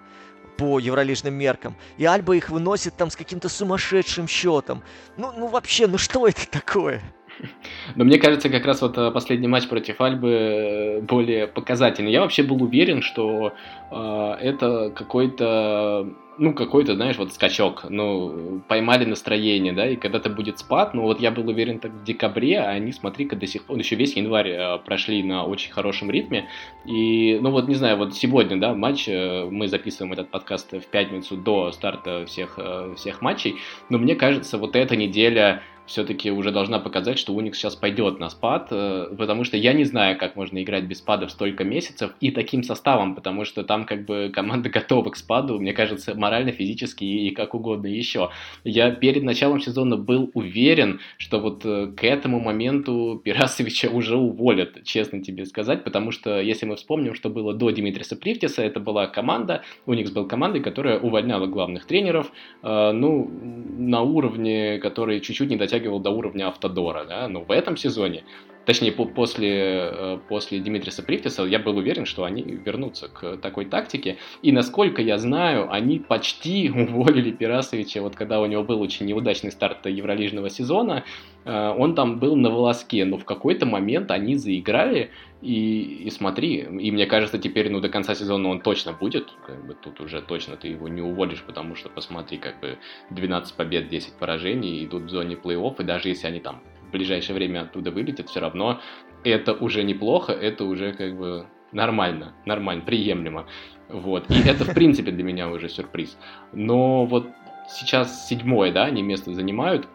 по 0.57 0.79
евролижным 0.79 1.33
меркам. 1.33 1.75
И 1.97 2.05
Альба 2.05 2.35
их 2.35 2.49
выносит 2.49 2.95
там 2.95 3.09
с 3.09 3.15
каким-то 3.15 3.49
сумасшедшим 3.49 4.27
счетом. 4.27 4.83
Ну, 5.17 5.31
ну 5.31 5.47
вообще, 5.47 5.87
ну 5.87 5.97
что 5.97 6.27
это 6.27 6.49
такое? 6.49 7.01
Но 7.95 8.03
мне 8.03 8.17
кажется, 8.17 8.49
как 8.49 8.65
раз 8.65 8.81
вот 8.81 8.97
э, 8.97 9.11
последний 9.11 9.47
матч 9.47 9.67
против 9.67 10.01
Альбы 10.01 10.29
э, 10.29 11.01
более 11.01 11.47
показательный. 11.47 12.11
Я 12.11 12.21
вообще 12.21 12.43
был 12.43 12.61
уверен, 12.63 13.01
что 13.01 13.53
э, 13.91 14.37
это 14.41 14.91
какой-то 14.95 16.13
ну, 16.37 16.53
какой-то, 16.53 16.95
знаешь, 16.95 17.17
вот 17.17 17.33
скачок, 17.33 17.85
ну, 17.89 18.61
поймали 18.67 19.05
настроение, 19.05 19.73
да, 19.73 19.87
и 19.87 19.95
когда-то 19.95 20.29
будет 20.29 20.59
спад, 20.59 20.93
ну, 20.93 21.03
вот 21.03 21.19
я 21.19 21.31
был 21.31 21.47
уверен 21.47 21.79
так 21.79 21.91
в 21.91 22.03
декабре, 22.03 22.59
а 22.59 22.69
они, 22.69 22.91
смотри-ка, 22.91 23.35
до 23.35 23.45
сих 23.45 23.65
пор, 23.65 23.77
еще 23.77 23.95
весь 23.95 24.15
январь 24.15 24.49
э, 24.49 24.79
прошли 24.79 25.23
на 25.23 25.45
очень 25.45 25.71
хорошем 25.71 26.09
ритме, 26.09 26.47
и, 26.85 27.37
ну, 27.41 27.51
вот, 27.51 27.67
не 27.67 27.75
знаю, 27.75 27.97
вот 27.97 28.15
сегодня, 28.15 28.59
да, 28.59 28.73
матч, 28.73 29.07
э, 29.07 29.47
мы 29.49 29.67
записываем 29.67 30.13
этот 30.13 30.29
подкаст 30.29 30.71
в 30.73 30.85
пятницу 30.87 31.37
до 31.37 31.71
старта 31.71 32.25
всех, 32.25 32.55
э, 32.57 32.95
всех 32.97 33.21
матчей, 33.21 33.57
но 33.89 33.97
мне 33.97 34.15
кажется, 34.15 34.57
вот 34.57 34.75
эта 34.75 34.95
неделя 34.95 35.61
все-таки 35.85 36.31
уже 36.31 36.51
должна 36.51 36.79
показать, 36.79 37.19
что 37.19 37.33
Unix 37.33 37.53
сейчас 37.53 37.75
пойдет 37.75 38.19
на 38.19 38.29
спад, 38.29 38.67
э, 38.71 39.13
потому 39.17 39.43
что 39.43 39.57
я 39.57 39.73
не 39.73 39.83
знаю, 39.83 40.17
как 40.17 40.35
можно 40.35 40.61
играть 40.63 40.85
без 40.85 40.99
спадов 40.99 41.31
столько 41.31 41.63
месяцев 41.63 42.11
и 42.21 42.31
таким 42.31 42.63
составом, 42.63 43.15
потому 43.15 43.45
что 43.45 43.63
там 43.63 43.85
как 43.85 44.05
бы 44.05 44.31
команда 44.33 44.69
готова 44.73 45.09
к 45.09 45.15
спаду, 45.15 45.59
мне 45.59 45.73
кажется, 45.73 46.15
морально, 46.15 46.51
физически 46.51 47.03
и 47.03 47.31
как 47.31 47.53
угодно 47.53 47.87
еще. 47.87 48.29
Я 48.63 48.91
перед 48.91 49.23
началом 49.23 49.59
сезона 49.59 49.97
был 49.97 50.31
уверен, 50.33 51.01
что 51.17 51.39
вот 51.39 51.65
э, 51.65 51.91
к 51.95 52.03
этому 52.03 52.39
моменту 52.39 53.21
Пирасовича 53.23 53.89
уже 53.89 54.15
уволят, 54.15 54.83
честно 54.83 55.21
тебе 55.21 55.45
сказать, 55.45 55.83
потому 55.83 56.11
что 56.11 56.39
если 56.39 56.65
мы 56.65 56.75
вспомним, 56.75 57.13
что 57.13 57.29
было 57.29 57.53
до 57.53 57.71
Димитриса 57.71 58.15
Привтиса, 58.15 58.63
это 58.63 58.79
была 58.79 59.07
команда, 59.07 59.63
Unix 59.85 60.13
был 60.13 60.27
командой, 60.27 60.61
которая 60.61 60.97
увольняла 60.99 61.47
главных 61.47 61.85
тренеров, 61.85 62.31
э, 62.61 62.91
ну, 62.91 63.29
на 63.77 64.01
уровне, 64.01 64.79
который 64.79 65.19
чуть-чуть 65.19 65.49
не 65.49 65.57
дотягивал 65.57 65.72
дотягивал 65.73 65.99
до 65.99 66.11
уровня 66.11 66.47
Автодора, 66.47 67.05
да, 67.05 67.27
но 67.27 67.41
в 67.41 67.51
этом 67.51 67.77
сезоне, 67.77 68.23
точнее, 68.65 68.91
после, 68.91 69.51
э, 69.51 70.19
после 70.29 70.59
Димитриса 70.59 71.03
Привтиса, 71.03 71.43
я 71.43 71.59
был 71.59 71.77
уверен, 71.77 72.05
что 72.05 72.23
они 72.23 72.43
вернутся 72.43 73.07
к 73.07 73.37
такой 73.37 73.65
тактике, 73.65 74.17
и 74.41 74.51
насколько 74.51 75.01
я 75.01 75.17
знаю, 75.17 75.71
они 75.71 75.99
почти 75.99 76.69
уволили 76.75 77.31
Пирасовича, 77.31 78.01
вот 78.01 78.15
когда 78.15 78.41
у 78.41 78.45
него 78.45 78.63
был 78.63 78.81
очень 78.81 79.05
неудачный 79.05 79.51
старт 79.51 79.85
евролижного 79.85 80.49
сезона, 80.49 81.03
э, 81.45 81.75
он 81.77 81.95
там 81.95 82.19
был 82.19 82.35
на 82.35 82.49
волоске, 82.49 83.05
но 83.05 83.17
в 83.17 83.25
какой-то 83.25 83.65
момент 83.65 84.11
они 84.11 84.35
заиграли, 84.35 85.11
и, 85.41 86.05
и 86.05 86.09
смотри, 86.09 86.59
и 86.59 86.91
мне 86.91 87.05
кажется, 87.05 87.37
теперь, 87.37 87.69
ну, 87.69 87.81
до 87.81 87.89
конца 87.89 88.15
сезона 88.15 88.47
он 88.47 88.61
точно 88.61 88.93
будет, 88.93 89.33
как 89.45 89.65
бы 89.65 89.73
тут 89.73 89.99
уже 89.99 90.21
точно 90.21 90.55
ты 90.55 90.69
его 90.69 90.87
не 90.87 91.01
уволишь, 91.01 91.43
потому 91.45 91.75
что, 91.75 91.89
посмотри, 91.89 92.37
как 92.37 92.61
бы 92.61 92.77
12 93.09 93.53
побед, 93.55 93.89
10 93.89 94.13
поражений, 94.13 94.85
идут 94.85 95.03
в 95.03 95.09
зоне 95.09 95.35
плей-офф, 95.35 95.81
и 95.81 95.83
даже 95.83 96.09
если 96.09 96.27
они 96.27 96.39
там 96.39 96.61
ближайшее 96.93 97.35
время 97.35 97.63
оттуда 97.63 97.91
вылетят, 97.91 98.29
все 98.29 98.39
равно 98.39 98.79
это 99.23 99.53
уже 99.53 99.83
неплохо, 99.83 100.31
это 100.31 100.63
уже 100.65 100.93
как 100.93 101.17
бы 101.17 101.47
нормально, 101.71 102.33
нормально, 102.45 102.83
приемлемо. 102.83 103.45
Вот. 103.89 104.29
И 104.29 104.47
это, 104.47 104.63
в 104.63 104.73
принципе, 104.75 105.11
для 105.11 105.23
меня 105.23 105.49
уже 105.49 105.69
сюрприз. 105.69 106.17
Но 106.53 107.05
вот 107.05 107.27
сейчас 107.69 108.27
седьмое, 108.27 108.71
да, 108.71 108.85
они 108.85 109.01
место 109.01 109.33
занимают, 109.33 109.87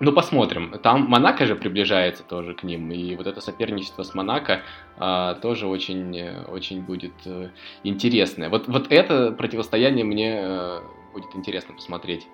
ну, 0.00 0.12
посмотрим. 0.12 0.76
Там 0.82 1.02
Монако 1.08 1.46
же 1.46 1.54
приближается 1.54 2.24
тоже 2.24 2.54
к 2.54 2.64
ним, 2.64 2.90
и 2.90 3.14
вот 3.14 3.28
это 3.28 3.40
соперничество 3.40 4.02
с 4.02 4.14
Монако 4.14 4.62
а, 4.98 5.34
тоже 5.34 5.68
очень, 5.68 6.18
очень 6.48 6.82
будет 6.82 7.12
а, 7.24 7.50
интересное. 7.84 8.48
Вот, 8.48 8.66
вот 8.66 8.90
это 8.90 9.30
противостояние 9.30 10.04
мне 10.04 10.40
а, 10.42 10.82
будет 11.12 11.36
интересно 11.36 11.74
посмотреть. 11.74 12.26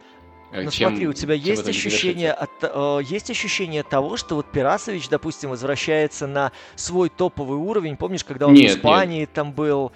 Э, 0.50 0.62
ну 0.62 0.70
чем, 0.70 0.90
смотри, 0.90 1.06
у 1.06 1.12
тебя 1.12 1.34
есть 1.34 1.68
ощущение, 1.68 2.32
от, 2.32 2.50
э, 2.62 3.00
есть 3.04 3.30
ощущение 3.30 3.82
того, 3.82 4.16
что 4.16 4.36
вот 4.36 4.50
Пирасович, 4.50 5.08
допустим, 5.08 5.50
возвращается 5.50 6.26
на 6.26 6.52
свой 6.74 7.10
топовый 7.10 7.58
уровень. 7.58 7.96
Помнишь, 7.96 8.24
когда 8.24 8.46
он 8.46 8.54
нет, 8.54 8.72
в 8.72 8.76
Испании 8.78 9.20
нет. 9.20 9.32
там 9.32 9.52
был, 9.52 9.92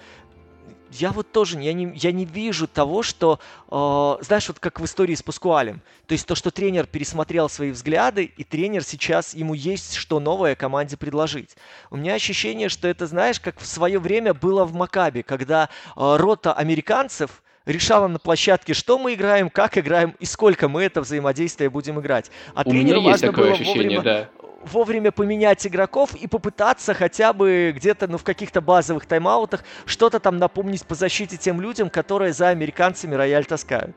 я 0.91 1.11
вот 1.11 1.31
тоже 1.31 1.59
я 1.59 1.73
не, 1.73 1.91
я 1.95 2.11
не 2.11 2.25
вижу 2.25 2.67
того, 2.67 3.01
что, 3.01 3.39
э, 3.69 4.23
знаешь, 4.23 4.47
вот 4.47 4.59
как 4.59 4.79
в 4.79 4.85
истории 4.85 5.15
с 5.15 5.23
Паскуалем. 5.23 5.81
То 6.05 6.13
есть 6.13 6.27
то, 6.27 6.35
что 6.35 6.51
тренер 6.51 6.85
пересмотрел 6.85 7.49
свои 7.49 7.71
взгляды, 7.71 8.25
и 8.25 8.43
тренер 8.43 8.83
сейчас, 8.83 9.33
ему 9.33 9.55
есть 9.55 9.95
что 9.95 10.19
новое 10.19 10.55
команде 10.55 10.97
предложить. 10.97 11.55
У 11.89 11.97
меня 11.97 12.13
ощущение, 12.13 12.69
что 12.69 12.87
это, 12.87 13.07
знаешь, 13.07 13.39
как 13.39 13.59
в 13.59 13.65
свое 13.65 13.97
время 13.97 14.33
было 14.33 14.65
в 14.65 14.73
Макабе, 14.73 15.23
когда 15.23 15.69
э, 15.95 16.15
рота 16.17 16.53
американцев 16.53 17.41
решала 17.65 18.07
на 18.07 18.19
площадке, 18.19 18.73
что 18.73 18.97
мы 18.97 19.13
играем, 19.13 19.49
как 19.49 19.77
играем 19.77 20.15
и 20.19 20.25
сколько 20.25 20.67
мы 20.67 20.83
это 20.83 21.01
взаимодействие 21.01 21.69
будем 21.69 21.99
играть. 21.99 22.31
А 22.53 22.61
У 22.65 22.71
тренеру 22.71 23.01
меня 23.01 23.11
важно 23.11 23.31
было 23.31 23.55
вовремя, 23.55 24.01
да 24.01 24.29
вовремя 24.65 25.11
поменять 25.11 25.65
игроков 25.67 26.15
и 26.15 26.27
попытаться 26.27 26.93
хотя 26.93 27.33
бы 27.33 27.73
где-то, 27.75 28.07
ну, 28.07 28.17
в 28.17 28.23
каких-то 28.23 28.61
базовых 28.61 29.05
тайм-аутах 29.05 29.63
что-то 29.85 30.19
там 30.19 30.37
напомнить 30.37 30.85
по 30.85 30.95
защите 30.95 31.37
тем 31.37 31.59
людям, 31.59 31.89
которые 31.89 32.33
за 32.33 32.49
американцами 32.49 33.15
рояль 33.15 33.45
таскают. 33.45 33.95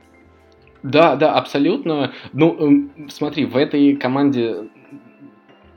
Да, 0.83 1.16
да, 1.16 1.35
абсолютно. 1.35 2.12
Ну, 2.33 2.57
эм, 2.59 3.09
смотри, 3.09 3.44
в 3.44 3.57
этой 3.57 3.96
команде 3.96 4.68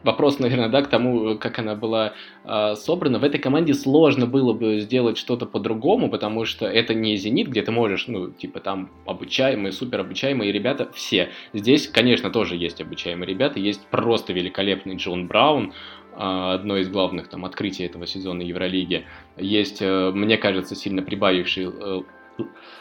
вопрос, 0.03 0.39
наверное, 0.39 0.69
да, 0.69 0.81
к 0.81 0.87
тому, 0.87 1.37
как 1.37 1.59
она 1.59 1.75
была 1.75 2.13
э, 2.43 2.75
собрана. 2.75 3.19
В 3.19 3.23
этой 3.23 3.39
команде 3.39 3.73
сложно 3.73 4.25
было 4.25 4.53
бы 4.53 4.79
сделать 4.79 5.17
что-то 5.17 5.45
по-другому, 5.45 6.09
потому 6.09 6.45
что 6.45 6.65
это 6.65 6.93
не 6.93 7.15
«Зенит», 7.17 7.47
где 7.47 7.61
ты 7.61 7.71
можешь, 7.71 8.07
ну, 8.07 8.31
типа, 8.31 8.59
там 8.59 8.89
обучаемые, 9.05 9.71
супер 9.71 10.01
обучаемые 10.01 10.51
ребята 10.51 10.89
все. 10.93 11.29
Здесь, 11.53 11.87
конечно, 11.87 12.29
тоже 12.29 12.55
есть 12.55 12.81
обучаемые 12.81 13.27
ребята, 13.27 13.59
есть 13.59 13.85
просто 13.87 14.33
великолепный 14.33 14.95
Джон 14.95 15.27
Браун, 15.27 15.73
э, 16.13 16.15
одно 16.17 16.77
из 16.77 16.89
главных 16.89 17.27
там 17.29 17.45
открытий 17.45 17.83
этого 17.83 18.07
сезона 18.07 18.41
Евролиги. 18.41 19.05
Есть, 19.37 19.81
э, 19.81 20.11
мне 20.11 20.37
кажется, 20.37 20.75
сильно 20.75 21.01
прибавивший 21.01 21.67
э, 21.67 22.01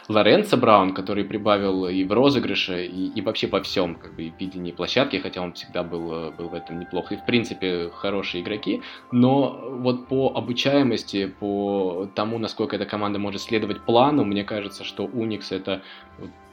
Лоренцо 0.09 0.57
Браун, 0.57 0.93
который 0.93 1.23
прибавил 1.23 1.87
и 1.87 2.03
в 2.03 2.11
розыгрыше, 2.11 2.85
и, 2.85 3.09
и 3.09 3.21
вообще 3.21 3.47
во 3.47 3.61
всем, 3.61 3.95
как 3.95 4.15
бы, 4.15 4.31
в 4.35 4.41
видении 4.41 4.71
площадки, 4.71 5.17
хотя 5.17 5.41
он 5.41 5.53
всегда 5.53 5.83
был, 5.83 6.31
был 6.31 6.49
в 6.49 6.53
этом 6.55 6.79
неплох. 6.79 7.11
И, 7.11 7.15
в 7.15 7.25
принципе, 7.25 7.91
хорошие 7.93 8.41
игроки. 8.41 8.81
Но 9.11 9.61
вот 9.69 10.07
по 10.07 10.33
обучаемости, 10.35 11.27
по 11.39 12.09
тому, 12.15 12.39
насколько 12.39 12.75
эта 12.75 12.85
команда 12.85 13.19
может 13.19 13.41
следовать 13.41 13.81
плану, 13.81 14.25
мне 14.25 14.43
кажется, 14.43 14.83
что 14.83 15.05
Уникс 15.05 15.51
это 15.51 15.83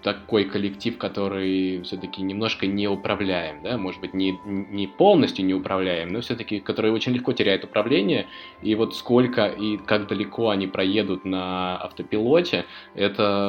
такой 0.06 0.44
коллектив, 0.44 0.98
который 0.98 1.82
все-таки 1.82 2.22
немножко 2.22 2.68
неуправляем, 2.68 3.60
да, 3.64 3.76
может 3.76 4.00
быть, 4.00 4.14
не, 4.14 4.38
не 4.46 4.86
полностью 4.86 5.44
неуправляем, 5.44 6.10
но 6.10 6.20
все-таки, 6.20 6.60
который 6.60 6.92
очень 6.92 7.12
легко 7.12 7.32
теряет 7.32 7.64
управление, 7.64 8.28
и 8.62 8.76
вот 8.76 8.94
сколько 8.94 9.46
и 9.46 9.78
как 9.78 10.06
далеко 10.06 10.50
они 10.50 10.68
проедут 10.68 11.24
на 11.24 11.76
автопилоте, 11.78 12.66
это, 12.94 13.45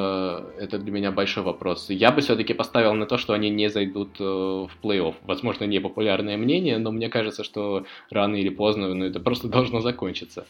это 0.60 0.78
для 0.78 0.92
меня 0.92 1.12
большой 1.12 1.44
вопрос. 1.44 1.90
Я 1.90 2.12
бы 2.12 2.22
все-таки 2.22 2.54
поставил 2.54 2.94
на 2.94 3.06
то, 3.06 3.18
что 3.18 3.34
они 3.34 3.50
не 3.50 3.70
зайдут 3.70 4.20
э, 4.20 4.24
в 4.24 4.72
плей-офф. 4.84 5.16
Возможно, 5.24 5.66
непопулярное 5.66 6.38
мнение, 6.38 6.78
но 6.78 6.92
мне 6.92 7.10
кажется, 7.10 7.44
что 7.44 7.86
рано 8.10 8.36
или 8.36 8.50
поздно 8.50 8.94
ну, 8.94 9.06
это 9.06 9.20
просто 9.20 9.48
должно 9.56 9.82
закончиться. 9.82 10.46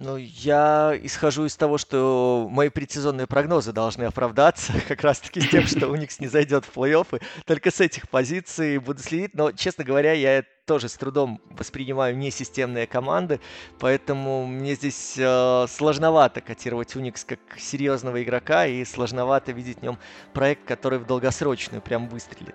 Ну, 0.00 0.16
я 0.16 0.96
исхожу 1.02 1.44
из 1.46 1.56
того, 1.56 1.76
что 1.76 2.46
мои 2.48 2.68
предсезонные 2.68 3.26
прогнозы 3.26 3.72
должны 3.72 4.04
оправдаться, 4.04 4.72
как 4.88 5.02
раз-таки 5.02 5.40
с 5.40 5.48
тем, 5.48 5.66
что 5.66 5.88
Уникс 5.88 6.20
не 6.20 6.28
зайдет 6.28 6.64
в 6.64 6.76
плей-оффы. 6.76 7.20
Только 7.44 7.72
с 7.72 7.80
этих 7.80 8.08
позиций 8.08 8.78
буду 8.78 9.02
следить, 9.02 9.34
но, 9.34 9.50
честно 9.50 9.82
говоря, 9.82 10.12
я 10.12 10.44
тоже 10.66 10.88
с 10.88 10.94
трудом 10.94 11.40
воспринимаю 11.50 12.16
несистемные 12.16 12.86
команды, 12.86 13.40
поэтому 13.80 14.46
мне 14.46 14.76
здесь 14.76 15.14
э, 15.18 15.66
сложновато 15.68 16.42
котировать 16.42 16.94
Уникс 16.94 17.24
как 17.24 17.40
серьезного 17.58 18.22
игрока 18.22 18.66
и 18.66 18.84
сложновато 18.84 19.50
видеть 19.50 19.78
в 19.78 19.82
нем 19.82 19.98
проект, 20.32 20.64
который 20.64 21.00
в 21.00 21.06
долгосрочную 21.06 21.82
прям 21.82 22.08
выстрелит. 22.08 22.54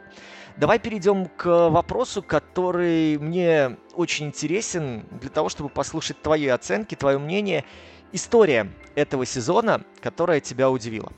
Давай 0.58 0.80
перейдем 0.80 1.26
к 1.26 1.70
вопросу, 1.70 2.22
который 2.22 3.18
мне 3.18 3.78
очень 3.96 4.28
интересен 4.28 5.06
для 5.20 5.30
того, 5.30 5.50
чтобы 5.50 5.70
послушать 5.70 6.22
твои 6.22 6.48
оценки, 6.48 6.96
твое 6.96 7.18
мнение. 7.18 7.66
История 8.12 8.72
этого 8.96 9.26
сезона, 9.26 9.84
которая 10.00 10.40
тебя 10.40 10.70
удивила. 10.70 11.12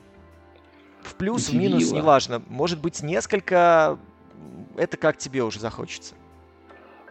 В 1.02 1.14
плюс, 1.14 1.48
удивила. 1.48 1.76
в 1.76 1.80
минус, 1.80 1.92
неважно. 1.92 2.42
Может 2.48 2.80
быть, 2.80 3.02
несколько. 3.02 3.98
Это 4.76 4.96
как 4.96 5.18
тебе 5.18 5.42
уже 5.42 5.60
захочется. 5.60 6.14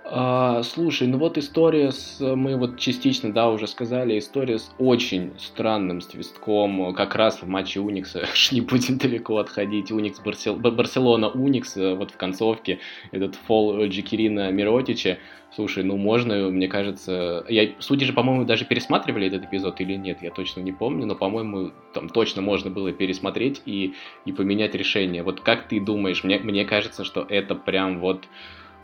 А, 0.07 0.61
слушай, 0.61 1.07
ну 1.07 1.17
вот 1.17 1.35
история 1.39 1.91
с, 1.91 2.19
мы 2.19 2.57
вот 2.57 2.77
частично, 2.77 3.33
да, 3.33 3.49
уже 3.49 3.65
сказали, 3.65 4.19
история 4.19 4.59
с 4.59 4.71
очень 4.77 5.33
странным 5.39 5.99
свистком, 5.99 6.93
как 6.93 7.15
раз 7.15 7.41
в 7.41 7.47
матче 7.47 7.79
Уникса, 7.79 8.27
не 8.51 8.61
будем 8.61 8.99
далеко 8.99 9.37
отходить, 9.39 9.91
Уникс, 9.91 10.19
Барсел, 10.19 10.57
Барселона, 10.57 11.29
Уникс, 11.29 11.75
э, 11.77 11.95
вот 11.95 12.11
в 12.11 12.17
концовке, 12.17 12.77
этот 13.11 13.33
фол 13.33 13.83
Джекерина 13.85 14.51
Миротича, 14.51 15.17
слушай, 15.55 15.83
ну 15.83 15.97
можно, 15.97 16.51
мне 16.51 16.67
кажется, 16.67 17.43
я, 17.49 17.71
судьи 17.79 18.05
же, 18.05 18.13
по-моему, 18.13 18.45
даже 18.45 18.65
пересматривали 18.65 19.25
этот 19.25 19.45
эпизод 19.45 19.81
или 19.81 19.95
нет, 19.95 20.21
я 20.21 20.29
точно 20.29 20.59
не 20.59 20.71
помню, 20.71 21.07
но, 21.07 21.15
по-моему, 21.15 21.71
там 21.95 22.09
точно 22.09 22.43
можно 22.43 22.69
было 22.69 22.91
пересмотреть 22.91 23.63
и, 23.65 23.95
и 24.25 24.31
поменять 24.31 24.75
решение. 24.75 25.23
Вот 25.23 25.41
как 25.41 25.67
ты 25.67 25.79
думаешь, 25.79 26.23
мне, 26.23 26.37
мне 26.37 26.63
кажется, 26.63 27.03
что 27.03 27.25
это 27.27 27.55
прям 27.55 27.99
вот 27.99 28.27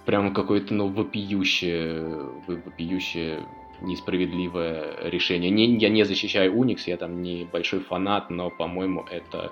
прямо 0.06 0.34
какое-то, 0.34 0.74
ну, 0.74 0.88
вопиющее, 0.88 2.04
вопиющее 2.48 3.46
несправедливое 3.82 4.96
решение. 5.04 5.50
Не, 5.50 5.78
я 5.78 5.90
не 5.90 6.04
защищаю 6.04 6.54
Unix, 6.54 6.82
я 6.86 6.98
там 6.98 7.22
не 7.22 7.46
большой 7.52 7.80
фанат, 7.80 8.30
но, 8.30 8.50
по-моему, 8.50 9.06
это, 9.10 9.52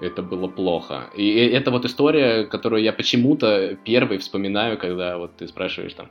это 0.00 0.22
было 0.22 0.48
плохо. 0.48 1.10
И 1.16 1.28
это 1.28 1.70
вот 1.70 1.84
история, 1.84 2.44
которую 2.44 2.82
я 2.82 2.92
почему-то 2.92 3.76
первый 3.84 4.18
вспоминаю, 4.18 4.78
когда 4.78 5.18
вот 5.18 5.36
ты 5.36 5.46
спрашиваешь 5.46 5.94
там, 5.94 6.10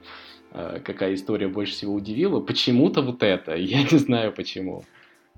э, 0.52 0.80
какая 0.84 1.14
история 1.14 1.48
больше 1.48 1.74
всего 1.74 1.94
удивила. 1.94 2.40
Почему-то 2.40 3.02
вот 3.02 3.24
это. 3.24 3.56
Я 3.56 3.84
не 3.84 3.98
знаю 3.98 4.32
почему. 4.32 4.84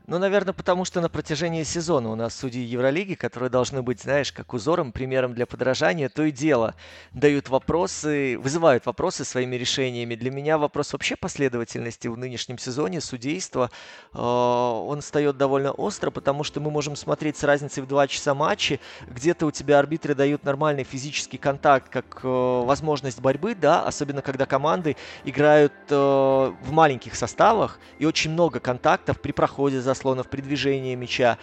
Ну, 0.07 0.17
наверное, 0.17 0.53
потому 0.53 0.83
что 0.83 0.99
на 0.99 1.09
протяжении 1.09 1.61
сезона 1.61 2.09
у 2.09 2.15
нас 2.15 2.35
судьи 2.35 2.63
Евролиги, 2.63 3.13
которые 3.13 3.51
должны 3.51 3.83
быть, 3.83 4.01
знаешь, 4.01 4.31
как 4.31 4.51
узором, 4.53 4.91
примером 4.91 5.35
для 5.35 5.45
подражания, 5.45 6.09
то 6.09 6.23
и 6.23 6.31
дело 6.31 6.73
дают 7.11 7.49
вопросы, 7.49 8.35
вызывают 8.39 8.87
вопросы 8.87 9.23
своими 9.23 9.55
решениями. 9.57 10.15
Для 10.15 10.31
меня 10.31 10.57
вопрос 10.57 10.93
вообще 10.93 11.15
последовательности 11.15 12.07
в 12.07 12.17
нынешнем 12.17 12.57
сезоне 12.57 12.99
судейства, 12.99 13.69
э, 14.11 14.17
он 14.17 15.01
встает 15.01 15.37
довольно 15.37 15.71
остро, 15.71 16.09
потому 16.09 16.43
что 16.43 16.59
мы 16.59 16.71
можем 16.71 16.95
смотреть 16.95 17.37
с 17.37 17.43
разницей 17.43 17.83
в 17.83 17.87
два 17.87 18.07
часа 18.07 18.33
матчи, 18.33 18.79
где-то 19.07 19.45
у 19.45 19.51
тебя 19.51 19.77
арбитры 19.77 20.15
дают 20.15 20.43
нормальный 20.43 20.83
физический 20.83 21.37
контакт, 21.37 21.89
как 21.89 22.21
э, 22.23 22.27
возможность 22.27 23.21
борьбы, 23.21 23.53
да, 23.53 23.83
особенно 23.83 24.23
когда 24.23 24.47
команды 24.47 24.97
играют 25.25 25.73
э, 25.89 25.95
в 25.95 26.71
маленьких 26.71 27.13
составах 27.13 27.79
и 27.99 28.05
очень 28.07 28.31
много 28.31 28.59
контактов 28.59 29.21
при 29.21 29.31
проходе 29.31 29.79
за 29.79 29.90
заслонов, 29.93 30.27
при 30.27 30.41
движении 30.41 30.95
мяча, 30.95 31.37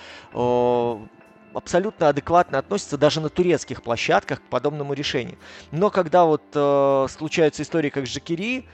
абсолютно 1.54 2.08
адекватно 2.08 2.58
относятся 2.58 2.96
даже 2.96 3.20
на 3.20 3.28
турецких 3.28 3.82
площадках 3.82 4.40
к 4.40 4.42
подобному 4.44 4.92
решению. 4.94 5.38
Но 5.72 5.90
когда 5.90 6.24
вот 6.24 6.42
э, 6.54 7.06
случаются 7.10 7.62
истории, 7.62 7.90
как 7.90 8.06
с 8.06 8.10
Жакири, 8.10 8.66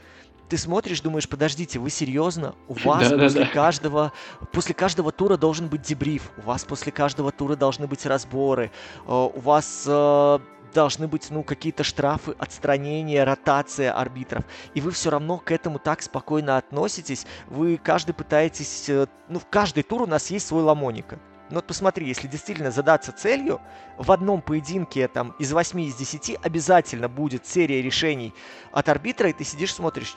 ты 0.49 0.59
смотришь, 0.59 1.01
думаешь, 1.01 1.29
подождите, 1.29 1.79
вы 1.79 1.91
серьезно? 1.91 2.55
У 2.69 2.75
вас 2.75 3.09
да, 3.09 3.19
после 3.19 3.41
да, 3.41 3.47
да. 3.47 3.53
каждого 3.53 4.13
после 4.53 4.75
каждого 4.75 5.11
тура 5.13 5.37
должен 5.37 5.69
быть 5.69 5.83
дебриф, 5.83 6.31
у 6.37 6.43
вас 6.43 6.65
после 6.65 6.93
каждого 6.93 7.33
тура 7.33 7.57
должны 7.57 7.87
быть 7.87 8.05
разборы, 8.07 8.71
э, 9.07 9.11
у 9.11 9.41
вас 9.41 9.85
э, 9.87 10.39
должны 10.75 11.09
быть, 11.09 11.31
ну, 11.31 11.43
какие-то 11.43 11.85
штрафы, 11.85 12.35
отстранения, 12.39 13.25
ротация 13.25 13.93
арбитров. 13.93 14.45
И 14.75 14.83
вы 14.83 14.91
все 14.91 15.11
равно 15.11 15.39
к 15.39 15.51
этому 15.51 15.79
так 15.79 16.03
спокойно 16.03 16.59
относитесь. 16.59 17.27
Вы 17.47 17.79
каждый 17.83 18.13
пытаетесь... 18.13 18.91
Э, 18.91 19.07
ну, 19.29 19.39
в 19.39 19.47
каждый 19.47 19.83
тур 19.83 20.03
у 20.03 20.07
нас 20.07 20.31
есть 20.31 20.47
свой 20.47 20.63
ломоника. 20.63 21.19
Ну 21.51 21.57
вот 21.57 21.67
посмотри, 21.67 22.07
если 22.07 22.27
действительно 22.27 22.71
задаться 22.71 23.13
целью, 23.13 23.61
в 23.99 24.11
одном 24.11 24.41
поединке 24.43 25.09
там 25.09 25.35
из 25.39 25.53
8 25.53 25.81
из 25.81 25.95
10 25.95 26.39
обязательно 26.43 27.09
будет 27.09 27.47
серия 27.47 27.83
решений 27.83 28.35
от 28.73 28.89
арбитра, 28.89 29.29
и 29.29 29.33
ты 29.33 29.45
сидишь, 29.45 29.75
смотришь, 29.75 30.15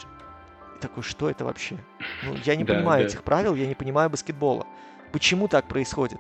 такой, 0.80 1.04
что 1.04 1.30
это 1.30 1.44
вообще? 1.44 1.78
Ну, 2.24 2.36
я 2.46 2.56
не 2.56 2.64
понимаю 2.64 3.04
да. 3.04 3.08
этих 3.10 3.24
правил, 3.24 3.56
я 3.56 3.68
не 3.68 3.76
понимаю 3.76 4.10
баскетбола. 4.10 4.66
Почему 5.12 5.48
так 5.48 5.68
происходит? 5.68 6.20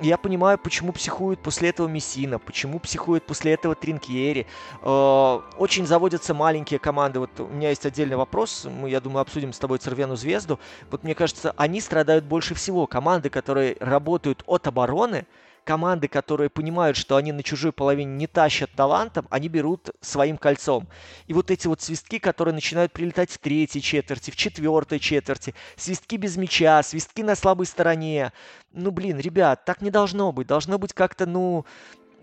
Я 0.00 0.16
понимаю, 0.16 0.58
почему 0.58 0.92
психует 0.92 1.38
после 1.40 1.70
этого 1.70 1.88
Мессина, 1.88 2.38
почему 2.38 2.78
психует 2.78 3.24
после 3.24 3.52
этого 3.52 3.74
Тринкьери. 3.74 4.46
Э, 4.82 5.40
очень 5.58 5.86
заводятся 5.86 6.34
маленькие 6.34 6.78
команды. 6.78 7.20
Вот 7.20 7.30
у 7.38 7.46
меня 7.46 7.70
есть 7.70 7.86
отдельный 7.86 8.16
вопрос, 8.16 8.66
мы, 8.66 8.90
я 8.90 9.00
думаю, 9.00 9.22
обсудим 9.22 9.52
с 9.52 9.58
тобой 9.58 9.78
Цервену 9.78 10.16
Звезду. 10.16 10.58
Вот 10.90 11.02
мне 11.02 11.14
кажется, 11.14 11.54
они 11.56 11.80
страдают 11.80 12.24
больше 12.24 12.54
всего. 12.54 12.86
Команды, 12.86 13.30
которые 13.30 13.76
работают 13.80 14.42
от 14.46 14.66
обороны, 14.66 15.26
команды, 15.66 16.08
которые 16.08 16.48
понимают, 16.48 16.96
что 16.96 17.16
они 17.16 17.32
на 17.32 17.42
чужой 17.42 17.72
половине 17.72 18.14
не 18.14 18.26
тащат 18.26 18.70
талантом, 18.70 19.26
они 19.28 19.48
берут 19.48 19.90
своим 20.00 20.38
кольцом. 20.38 20.86
И 21.26 21.34
вот 21.34 21.50
эти 21.50 21.66
вот 21.66 21.82
свистки, 21.82 22.18
которые 22.18 22.54
начинают 22.54 22.92
прилетать 22.92 23.30
в 23.30 23.38
третьей 23.38 23.82
четверти, 23.82 24.30
в 24.30 24.36
четвертой 24.36 25.00
четверти, 25.00 25.54
свистки 25.76 26.16
без 26.16 26.36
мяча, 26.36 26.82
свистки 26.82 27.22
на 27.22 27.34
слабой 27.34 27.66
стороне. 27.66 28.32
Ну, 28.72 28.92
блин, 28.92 29.18
ребят, 29.18 29.64
так 29.64 29.82
не 29.82 29.90
должно 29.90 30.32
быть. 30.32 30.46
Должно 30.46 30.78
быть 30.78 30.92
как-то, 30.94 31.26
ну, 31.26 31.66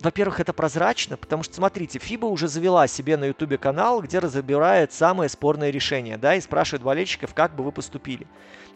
во-первых, 0.00 0.40
это 0.40 0.52
прозрачно, 0.52 1.16
потому 1.16 1.42
что, 1.42 1.54
смотрите, 1.54 1.98
FIBA 1.98 2.26
уже 2.26 2.48
завела 2.48 2.86
себе 2.86 3.16
на 3.16 3.26
YouTube 3.26 3.60
канал, 3.60 4.00
где 4.00 4.18
разбирает 4.18 4.92
самые 4.92 5.28
спорные 5.28 5.70
решения, 5.70 6.16
да, 6.16 6.34
и 6.34 6.40
спрашивает 6.40 6.82
болельщиков, 6.82 7.34
как 7.34 7.54
бы 7.54 7.62
вы 7.62 7.72
поступили. 7.72 8.26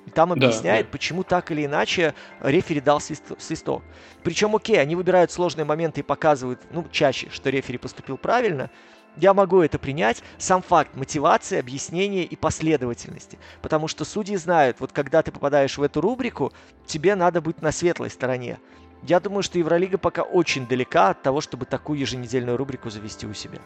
И 0.06 0.10
там 0.10 0.32
объясняет, 0.32 0.86
да, 0.86 0.88
да. 0.88 0.92
почему 0.92 1.22
так 1.22 1.50
или 1.50 1.66
иначе 1.66 2.14
рефери 2.40 2.80
дал 2.80 3.00
свист, 3.00 3.24
свисток. 3.38 3.82
Причем, 4.22 4.56
окей, 4.56 4.80
они 4.80 4.96
выбирают 4.96 5.30
сложные 5.30 5.64
моменты 5.64 6.00
и 6.00 6.02
показывают, 6.02 6.60
ну, 6.70 6.86
чаще, 6.90 7.28
что 7.30 7.50
рефери 7.50 7.78
поступил 7.78 8.16
правильно. 8.16 8.70
Я 9.16 9.34
могу 9.34 9.60
это 9.60 9.78
принять. 9.78 10.22
Сам 10.38 10.62
факт 10.62 10.94
мотивации, 10.94 11.58
объяснения 11.58 12.24
и 12.24 12.36
последовательности. 12.36 13.38
Потому 13.62 13.88
что 13.88 14.04
судьи 14.04 14.36
знают, 14.36 14.80
вот 14.80 14.92
когда 14.92 15.22
ты 15.22 15.32
попадаешь 15.32 15.76
в 15.76 15.82
эту 15.82 16.00
рубрику, 16.00 16.52
тебе 16.86 17.14
надо 17.14 17.40
быть 17.40 17.60
на 17.60 17.72
светлой 17.72 18.10
стороне. 18.10 18.58
Я 19.02 19.20
думаю, 19.20 19.42
что 19.42 19.58
Евролига 19.58 19.98
пока 19.98 20.22
очень 20.22 20.66
далека 20.66 21.10
от 21.10 21.22
того, 21.22 21.40
чтобы 21.40 21.66
такую 21.66 21.98
еженедельную 21.98 22.56
рубрику 22.56 22.90
завести 22.90 23.26
у 23.26 23.34
себя. 23.34 23.58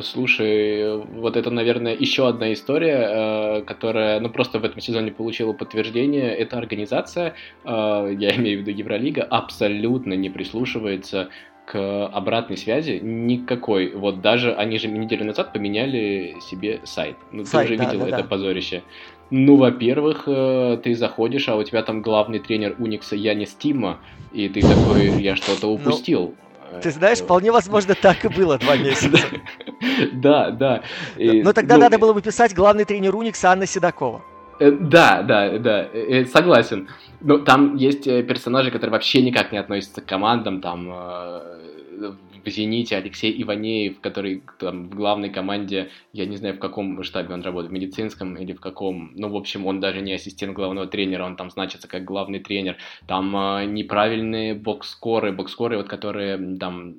Слушай, 0.00 0.96
вот 0.96 1.36
это, 1.36 1.50
наверное, 1.50 1.94
еще 1.94 2.26
одна 2.26 2.52
история, 2.52 3.58
э, 3.58 3.62
которая, 3.62 4.18
ну, 4.18 4.28
просто 4.28 4.58
в 4.58 4.64
этом 4.64 4.80
сезоне 4.80 5.12
получила 5.12 5.52
подтверждение. 5.52 6.34
Эта 6.34 6.58
организация, 6.58 7.34
э, 7.64 8.14
я 8.18 8.34
имею 8.36 8.58
в 8.58 8.60
виду 8.62 8.70
Евролига, 8.70 9.22
абсолютно 9.22 10.14
не 10.14 10.30
прислушивается 10.30 11.28
к 11.66 12.06
обратной 12.06 12.56
связи 12.56 12.98
никакой. 13.02 13.92
Вот 13.94 14.20
даже 14.20 14.54
они 14.54 14.78
же 14.78 14.88
неделю 14.88 15.24
назад 15.24 15.52
поменяли 15.52 16.36
себе 16.40 16.80
сайт. 16.84 17.16
Ну, 17.32 17.44
сайт, 17.44 17.68
ты 17.68 17.74
уже 17.74 17.82
да, 17.82 17.90
видел 17.90 18.00
да, 18.00 18.08
это 18.08 18.18
да. 18.18 18.24
позорище. 18.24 18.82
Ну, 19.30 19.56
во-первых, 19.56 20.24
э, 20.26 20.78
ты 20.82 20.94
заходишь, 20.94 21.48
а 21.48 21.56
у 21.56 21.62
тебя 21.62 21.82
там 21.82 22.02
главный 22.02 22.38
тренер 22.38 22.76
Уникса 22.78 23.16
Янис 23.16 23.54
Тима, 23.54 23.98
и 24.32 24.48
ты 24.48 24.60
такой, 24.60 25.22
я 25.22 25.36
что-то 25.36 25.66
ну, 25.66 25.74
упустил. 25.74 26.34
Ты 26.82 26.90
знаешь, 26.90 27.18
вполне 27.18 27.52
возможно, 27.52 27.94
так 27.94 28.24
и 28.24 28.28
было 28.28 28.58
два 28.58 28.76
месяца. 28.76 29.18
Да, 30.12 30.50
да. 30.50 30.82
Но 31.16 31.52
тогда 31.52 31.74
ну, 31.74 31.82
надо 31.82 31.98
было 31.98 32.12
бы 32.12 32.22
писать 32.22 32.54
главный 32.54 32.84
тренер 32.84 33.14
Уникса 33.16 33.50
Анна 33.50 33.66
Седокова. 33.66 34.22
Э, 34.58 34.70
да, 34.70 35.22
да, 35.22 35.58
да, 35.58 35.88
э, 35.92 36.24
согласен. 36.26 36.88
Но 37.20 37.38
там 37.38 37.76
есть 37.76 38.04
персонажи, 38.04 38.70
которые 38.70 38.92
вообще 38.92 39.22
никак 39.22 39.52
не 39.52 39.58
относятся 39.58 40.00
к 40.00 40.06
командам, 40.06 40.60
там 40.60 40.88
в 42.44 42.48
«Зените» 42.48 42.96
Алексей 42.96 43.42
Иванеев, 43.42 44.00
который 44.00 44.42
там 44.58 44.88
в 44.88 44.94
главной 44.94 45.30
команде, 45.30 45.90
я 46.12 46.26
не 46.26 46.36
знаю, 46.36 46.54
в 46.54 46.58
каком 46.58 47.02
штабе 47.02 47.34
он 47.34 47.42
работает, 47.42 47.70
в 47.70 47.74
медицинском 47.74 48.36
или 48.36 48.52
в 48.52 48.60
каком, 48.60 49.12
ну, 49.14 49.28
в 49.28 49.36
общем, 49.36 49.66
он 49.66 49.80
даже 49.80 50.00
не 50.00 50.12
ассистент 50.12 50.54
главного 50.54 50.86
тренера, 50.86 51.24
он 51.24 51.36
там 51.36 51.50
значится 51.50 51.88
как 51.88 52.04
главный 52.04 52.40
тренер. 52.40 52.76
Там 53.06 53.36
э, 53.36 53.66
неправильные 53.66 54.54
бокскоры, 54.54 55.32
бокскоры, 55.32 55.76
вот 55.76 55.88
которые 55.88 56.56
там 56.58 56.96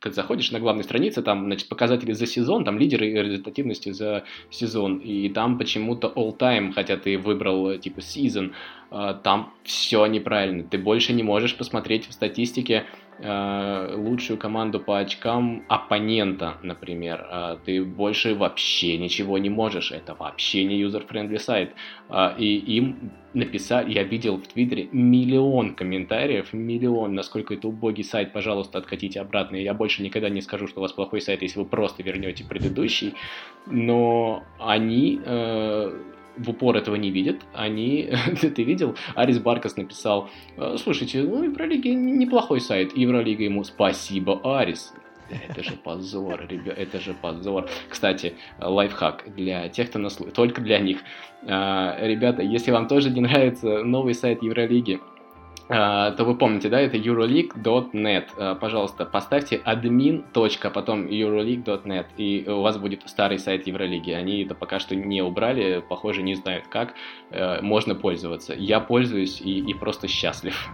ты 0.00 0.10
заходишь 0.10 0.50
на 0.50 0.58
главной 0.58 0.84
странице, 0.84 1.22
там, 1.22 1.44
значит, 1.44 1.68
показатели 1.68 2.12
за 2.12 2.26
сезон, 2.26 2.64
там 2.64 2.78
лидеры 2.78 3.06
результативности 3.12 3.92
за 3.92 4.24
сезон, 4.50 4.98
и 4.98 5.28
там 5.28 5.58
почему-то 5.58 6.12
all 6.14 6.36
time, 6.36 6.72
хотя 6.72 6.96
ты 6.96 7.16
выбрал, 7.16 7.78
типа, 7.78 8.00
season, 8.00 8.52
э, 8.90 9.14
там 9.22 9.52
все 9.62 10.06
неправильно. 10.06 10.64
Ты 10.64 10.78
больше 10.78 11.12
не 11.12 11.22
можешь 11.22 11.56
посмотреть 11.56 12.08
в 12.08 12.12
статистике 12.12 12.86
лучшую 13.22 14.38
команду 14.38 14.80
по 14.80 14.98
очкам 14.98 15.64
оппонента, 15.68 16.56
например, 16.62 17.26
э, 17.30 17.56
ты 17.64 17.84
больше 17.84 18.34
вообще 18.34 18.96
ничего 18.96 19.36
не 19.38 19.50
можешь. 19.50 19.92
Это 19.92 20.14
вообще 20.14 20.64
не 20.64 20.82
user-friendly 20.82 21.38
сайт. 21.38 21.74
Э, 22.08 22.34
и 22.38 22.56
им 22.56 23.10
написали, 23.34 23.92
я 23.92 24.04
видел 24.04 24.38
в 24.38 24.46
Твиттере 24.46 24.88
миллион 24.92 25.74
комментариев, 25.74 26.52
миллион, 26.52 27.14
насколько 27.14 27.54
это 27.54 27.68
убогий 27.68 28.04
сайт, 28.04 28.32
пожалуйста, 28.32 28.78
откатите 28.78 29.20
обратно. 29.20 29.56
Я 29.56 29.74
больше 29.74 30.02
никогда 30.02 30.30
не 30.30 30.40
скажу, 30.40 30.66
что 30.66 30.80
у 30.80 30.82
вас 30.82 30.92
плохой 30.92 31.20
сайт, 31.20 31.42
если 31.42 31.58
вы 31.58 31.66
просто 31.66 32.02
вернете 32.02 32.44
предыдущий. 32.44 33.14
Но 33.66 34.44
они 34.58 35.20
в 36.40 36.50
упор 36.50 36.76
этого 36.76 36.96
не 36.96 37.10
видят, 37.10 37.42
они, 37.52 38.10
ты 38.40 38.62
видел, 38.62 38.96
Арис 39.14 39.38
Баркас 39.38 39.76
написал, 39.76 40.30
«Э, 40.56 40.76
слушайте, 40.82 41.22
ну 41.22 41.42
Евролига 41.42 41.90
неплохой 41.90 42.60
сайт, 42.60 42.96
Евролига 42.96 43.44
ему 43.44 43.64
спасибо, 43.64 44.40
Арис, 44.58 44.92
это 45.30 45.62
же 45.62 45.72
позор, 45.72 46.46
ребят, 46.48 46.76
это 46.76 47.00
же 47.00 47.14
позор. 47.14 47.68
Кстати, 47.88 48.34
лайфхак 48.58 49.34
для 49.36 49.68
тех, 49.68 49.88
кто 49.88 49.98
нас 49.98 50.18
только 50.34 50.60
для 50.60 50.78
них. 50.78 50.98
А, 51.46 51.96
ребята, 52.00 52.42
если 52.42 52.70
вам 52.72 52.88
тоже 52.88 53.10
не 53.10 53.20
нравится 53.20 53.84
новый 53.84 54.14
сайт 54.14 54.42
Евролиги, 54.42 55.00
то 56.10 56.24
вы 56.24 56.34
помните, 56.34 56.68
да, 56.68 56.80
это 56.80 56.96
euroleague.net. 56.96 58.24
А, 58.36 58.54
пожалуйста, 58.56 59.04
поставьте 59.04 59.60
admin. 59.64 60.24
потом 60.70 61.06
euroleague.net, 61.06 62.06
и 62.16 62.44
у 62.48 62.60
вас 62.60 62.76
будет 62.76 63.08
старый 63.08 63.38
сайт 63.38 63.68
Евролиги. 63.68 64.10
Они 64.10 64.42
это 64.42 64.56
пока 64.56 64.80
что 64.80 64.96
не 64.96 65.22
убрали, 65.22 65.82
похоже, 65.88 66.22
не 66.22 66.34
знают 66.34 66.66
как. 66.66 66.94
Э, 67.30 67.60
можно 67.62 67.94
пользоваться. 67.94 68.52
Я 68.54 68.80
пользуюсь 68.80 69.40
и, 69.40 69.60
и 69.60 69.74
просто 69.74 70.08
счастлив. 70.08 70.68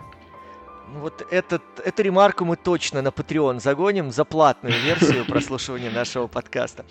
Ну 0.92 1.00
вот 1.00 1.26
этот, 1.30 1.62
эту 1.84 2.02
ремарку 2.02 2.44
мы 2.44 2.56
точно 2.56 3.02
на 3.02 3.08
Patreon 3.08 3.60
загоним 3.60 4.10
за 4.10 4.24
платную 4.24 4.74
версию 4.84 5.24
прослушивания 5.26 5.90
нашего 5.90 6.26
подкаста. 6.26 6.84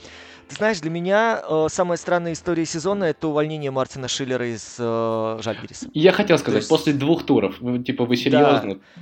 Ты 0.49 0.55
знаешь, 0.55 0.79
для 0.79 0.91
меня 0.91 1.41
э, 1.47 1.67
самая 1.69 1.97
странная 1.97 2.33
история 2.33 2.65
сезона 2.65 3.05
это 3.05 3.27
увольнение 3.27 3.71
Мартина 3.71 4.07
Шиллера 4.07 4.47
из 4.47 4.75
э, 4.77 5.39
Жальгириса. 5.41 5.89
Я 5.93 6.11
хотел 6.11 6.37
сказать, 6.37 6.59
есть... 6.59 6.69
после 6.69 6.93
двух 6.93 7.25
туров, 7.25 7.55
типа 7.85 8.05
вы 8.05 8.15
серьезно? 8.15 8.75
Да. 8.75 9.01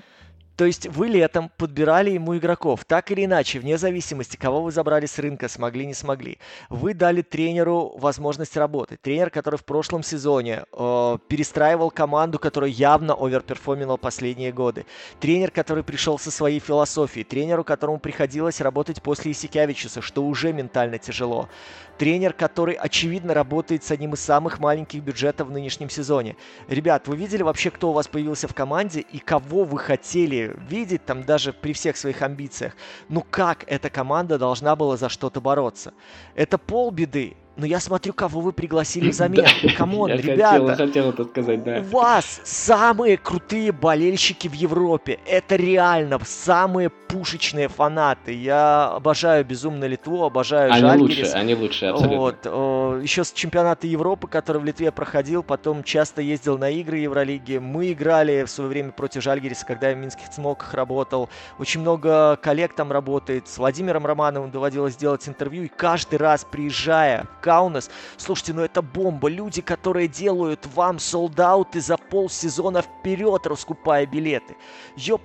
То 0.55 0.65
есть 0.65 0.87
вы 0.87 1.07
летом 1.07 1.49
подбирали 1.57 2.11
ему 2.11 2.37
игроков, 2.37 2.85
так 2.85 3.11
или 3.11 3.25
иначе, 3.25 3.59
вне 3.59 3.77
зависимости, 3.77 4.37
кого 4.37 4.61
вы 4.61 4.71
забрали 4.71 5.07
с 5.07 5.17
рынка, 5.17 5.47
смогли, 5.47 5.85
не 5.85 5.93
смогли. 5.93 6.37
Вы 6.69 6.93
дали 6.93 7.21
тренеру 7.21 7.93
возможность 7.97 8.55
работать. 8.55 9.01
Тренер, 9.01 9.31
который 9.31 9.57
в 9.57 9.65
прошлом 9.65 10.03
сезоне 10.03 10.65
э, 10.71 11.17
перестраивал 11.27 11.89
команду, 11.89 12.37
которая 12.37 12.69
явно 12.69 13.15
оверперформила 13.15 13.97
последние 13.97 14.51
годы. 14.51 14.85
Тренер, 15.19 15.49
который 15.49 15.83
пришел 15.83 16.19
со 16.19 16.29
своей 16.29 16.59
философией. 16.59 17.23
Тренеру, 17.23 17.63
которому 17.63 17.99
приходилось 17.99 18.61
работать 18.61 19.01
после 19.01 19.31
Исикявичуса, 19.31 20.01
что 20.01 20.23
уже 20.23 20.53
ментально 20.53 20.99
тяжело. 20.99 21.49
Тренер, 21.97 22.33
который, 22.33 22.73
очевидно, 22.73 23.33
работает 23.33 23.83
с 23.83 23.91
одним 23.91 24.13
из 24.13 24.19
самых 24.19 24.59
маленьких 24.59 25.01
бюджетов 25.01 25.47
в 25.47 25.51
нынешнем 25.51 25.89
сезоне. 25.89 26.35
Ребят, 26.67 27.07
вы 27.07 27.15
видели 27.15 27.43
вообще, 27.43 27.69
кто 27.69 27.89
у 27.89 27.93
вас 27.93 28.07
появился 28.07 28.47
в 28.47 28.55
команде 28.55 29.01
и 29.01 29.19
кого 29.19 29.63
вы 29.63 29.77
хотели 29.77 30.55
видеть 30.69 31.05
там 31.05 31.23
даже 31.23 31.53
при 31.53 31.73
всех 31.73 31.97
своих 31.97 32.21
амбициях? 32.21 32.75
Ну 33.09 33.23
как 33.29 33.63
эта 33.67 33.89
команда 33.89 34.39
должна 34.39 34.75
была 34.75 34.97
за 34.97 35.09
что-то 35.09 35.39
бороться? 35.39 35.93
Это 36.35 36.57
полбеды, 36.57 37.35
но 37.55 37.65
я 37.67 37.79
смотрю, 37.79 38.13
кого 38.13 38.41
вы 38.41 38.51
пригласили 38.51 39.09
взамен. 39.09 39.45
Come 39.77 39.97
on, 39.97 40.11
ребята. 40.11 40.65
Я 40.65 40.75
хотел 40.75 41.09
это 41.09 41.23
сказать, 41.25 41.63
да. 41.63 41.79
У 41.79 41.83
вас 41.83 42.41
самые 42.43 43.17
крутые 43.17 43.71
болельщики 43.71 44.47
в 44.47 44.53
Европе. 44.53 45.19
Это 45.27 45.55
реально 45.55 46.19
самые 46.23 46.89
пушечные 46.89 47.67
фанаты. 47.67 48.33
Я 48.33 48.87
обожаю 48.87 49.45
безумно 49.45 49.85
Литву, 49.85 50.23
обожаю 50.23 50.71
они 50.71 50.81
Жальгирис. 50.81 51.17
лучше, 51.17 51.37
они 51.37 51.55
лучше, 51.55 51.85
абсолютно. 51.85 52.51
Вот. 52.51 53.03
Еще 53.03 53.23
с 53.23 53.31
чемпионата 53.31 53.85
Европы, 53.85 54.27
который 54.27 54.59
в 54.59 54.65
Литве 54.65 54.91
проходил, 54.91 55.43
потом 55.43 55.83
часто 55.83 56.23
ездил 56.23 56.57
на 56.57 56.71
игры 56.71 56.97
Евролиги. 56.97 57.59
Мы 57.59 57.91
играли 57.91 58.43
в 58.43 58.49
свое 58.49 58.69
время 58.69 58.91
против 58.91 59.21
Жальгириса, 59.21 59.63
когда 59.65 59.89
я 59.89 59.95
в 59.95 59.99
Минских 59.99 60.29
Цмоках 60.29 60.73
работал. 60.73 61.29
Очень 61.59 61.81
много 61.81 62.35
коллег 62.37 62.73
там 62.73 62.91
работает. 62.91 63.47
С 63.47 63.59
Владимиром 63.59 64.07
Романовым 64.07 64.49
доводилось 64.49 64.95
делать 64.95 65.27
интервью. 65.27 65.63
И 65.63 65.67
каждый 65.67 66.17
раз, 66.17 66.47
приезжая 66.49 67.27
Каунас. 67.43 67.89
Слушайте, 68.17 68.53
ну 68.53 68.61
это 68.61 68.81
бомба. 68.81 69.27
Люди, 69.27 69.61
которые 69.61 70.07
делают 70.07 70.65
вам 70.73 70.97
солдаты 70.97 71.81
за 71.81 71.97
полсезона 71.97 72.81
вперед, 72.81 73.45
раскупая 73.45 74.05
билеты. 74.05 74.55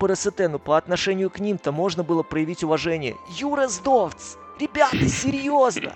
РСТ, 0.06 0.40
ну 0.50 0.58
по 0.58 0.76
отношению 0.76 1.30
к 1.30 1.38
ним-то 1.38 1.70
можно 1.70 2.02
было 2.02 2.22
проявить 2.22 2.64
уважение. 2.64 3.16
Юра 3.38 3.68
Сдовц! 3.68 4.36
Ребята, 4.58 5.08
серьезно! 5.08 5.94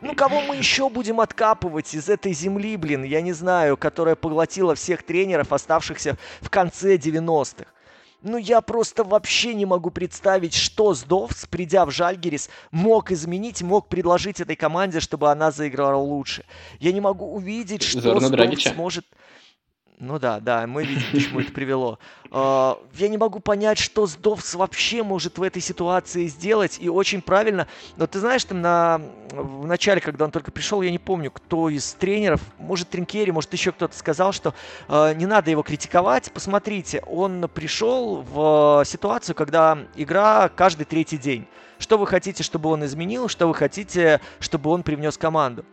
Ну, 0.00 0.14
кого 0.14 0.40
мы 0.42 0.56
еще 0.56 0.88
будем 0.88 1.20
откапывать 1.20 1.92
из 1.94 2.08
этой 2.08 2.32
земли, 2.32 2.76
блин, 2.76 3.02
я 3.02 3.20
не 3.20 3.32
знаю, 3.32 3.76
которая 3.76 4.14
поглотила 4.14 4.76
всех 4.76 5.02
тренеров, 5.02 5.52
оставшихся 5.52 6.16
в 6.40 6.50
конце 6.50 6.96
90-х? 6.96 7.64
Ну, 8.22 8.38
я 8.38 8.60
просто 8.62 9.04
вообще 9.04 9.52
не 9.54 9.66
могу 9.66 9.90
представить, 9.90 10.54
что 10.54 10.94
Сдовс, 10.94 11.46
придя 11.46 11.84
в 11.84 11.90
Жальгерис, 11.90 12.48
мог 12.70 13.12
изменить, 13.12 13.60
мог 13.62 13.88
предложить 13.88 14.40
этой 14.40 14.56
команде, 14.56 15.00
чтобы 15.00 15.30
она 15.30 15.50
заиграла 15.50 16.00
лучше. 16.00 16.44
Я 16.80 16.92
не 16.92 17.00
могу 17.00 17.34
увидеть, 17.34 17.82
что 17.82 18.00
Зорна 18.00 18.28
Сдовс 18.28 18.62
сможет... 18.62 19.06
Ну 20.00 20.18
да, 20.18 20.40
да, 20.40 20.66
мы 20.66 20.84
видим, 20.84 21.02
к 21.02 21.22
чему 21.22 21.40
это 21.40 21.52
привело. 21.54 22.00
А, 22.32 22.78
я 22.94 23.08
не 23.08 23.16
могу 23.16 23.38
понять, 23.38 23.78
что 23.78 24.06
Сдовс 24.06 24.54
вообще 24.54 25.04
может 25.04 25.38
в 25.38 25.42
этой 25.42 25.62
ситуации 25.62 26.26
сделать, 26.26 26.78
и 26.80 26.88
очень 26.88 27.22
правильно. 27.22 27.68
Но 27.96 28.08
ты 28.08 28.18
знаешь, 28.18 28.44
там 28.44 28.60
на, 28.60 29.00
в 29.30 29.66
начале, 29.66 30.00
когда 30.00 30.24
он 30.24 30.32
только 30.32 30.50
пришел, 30.50 30.82
я 30.82 30.90
не 30.90 30.98
помню, 30.98 31.30
кто 31.30 31.68
из 31.68 31.94
тренеров, 31.94 32.40
может 32.58 32.88
Тринкери, 32.88 33.30
может 33.30 33.52
еще 33.52 33.70
кто-то 33.70 33.96
сказал, 33.96 34.32
что 34.32 34.52
э, 34.88 35.14
не 35.14 35.26
надо 35.26 35.52
его 35.52 35.62
критиковать. 35.62 36.32
Посмотрите, 36.32 37.00
он 37.06 37.48
пришел 37.48 38.22
в 38.22 38.82
ситуацию, 38.84 39.36
когда 39.36 39.78
игра 39.94 40.48
каждый 40.48 40.86
третий 40.86 41.18
день. 41.18 41.46
Что 41.78 41.98
вы 41.98 42.08
хотите, 42.08 42.42
чтобы 42.42 42.68
он 42.68 42.84
изменил, 42.84 43.28
что 43.28 43.46
вы 43.46 43.54
хотите, 43.54 44.20
чтобы 44.40 44.70
он 44.70 44.82
привнес 44.82 45.16
команду. 45.16 45.64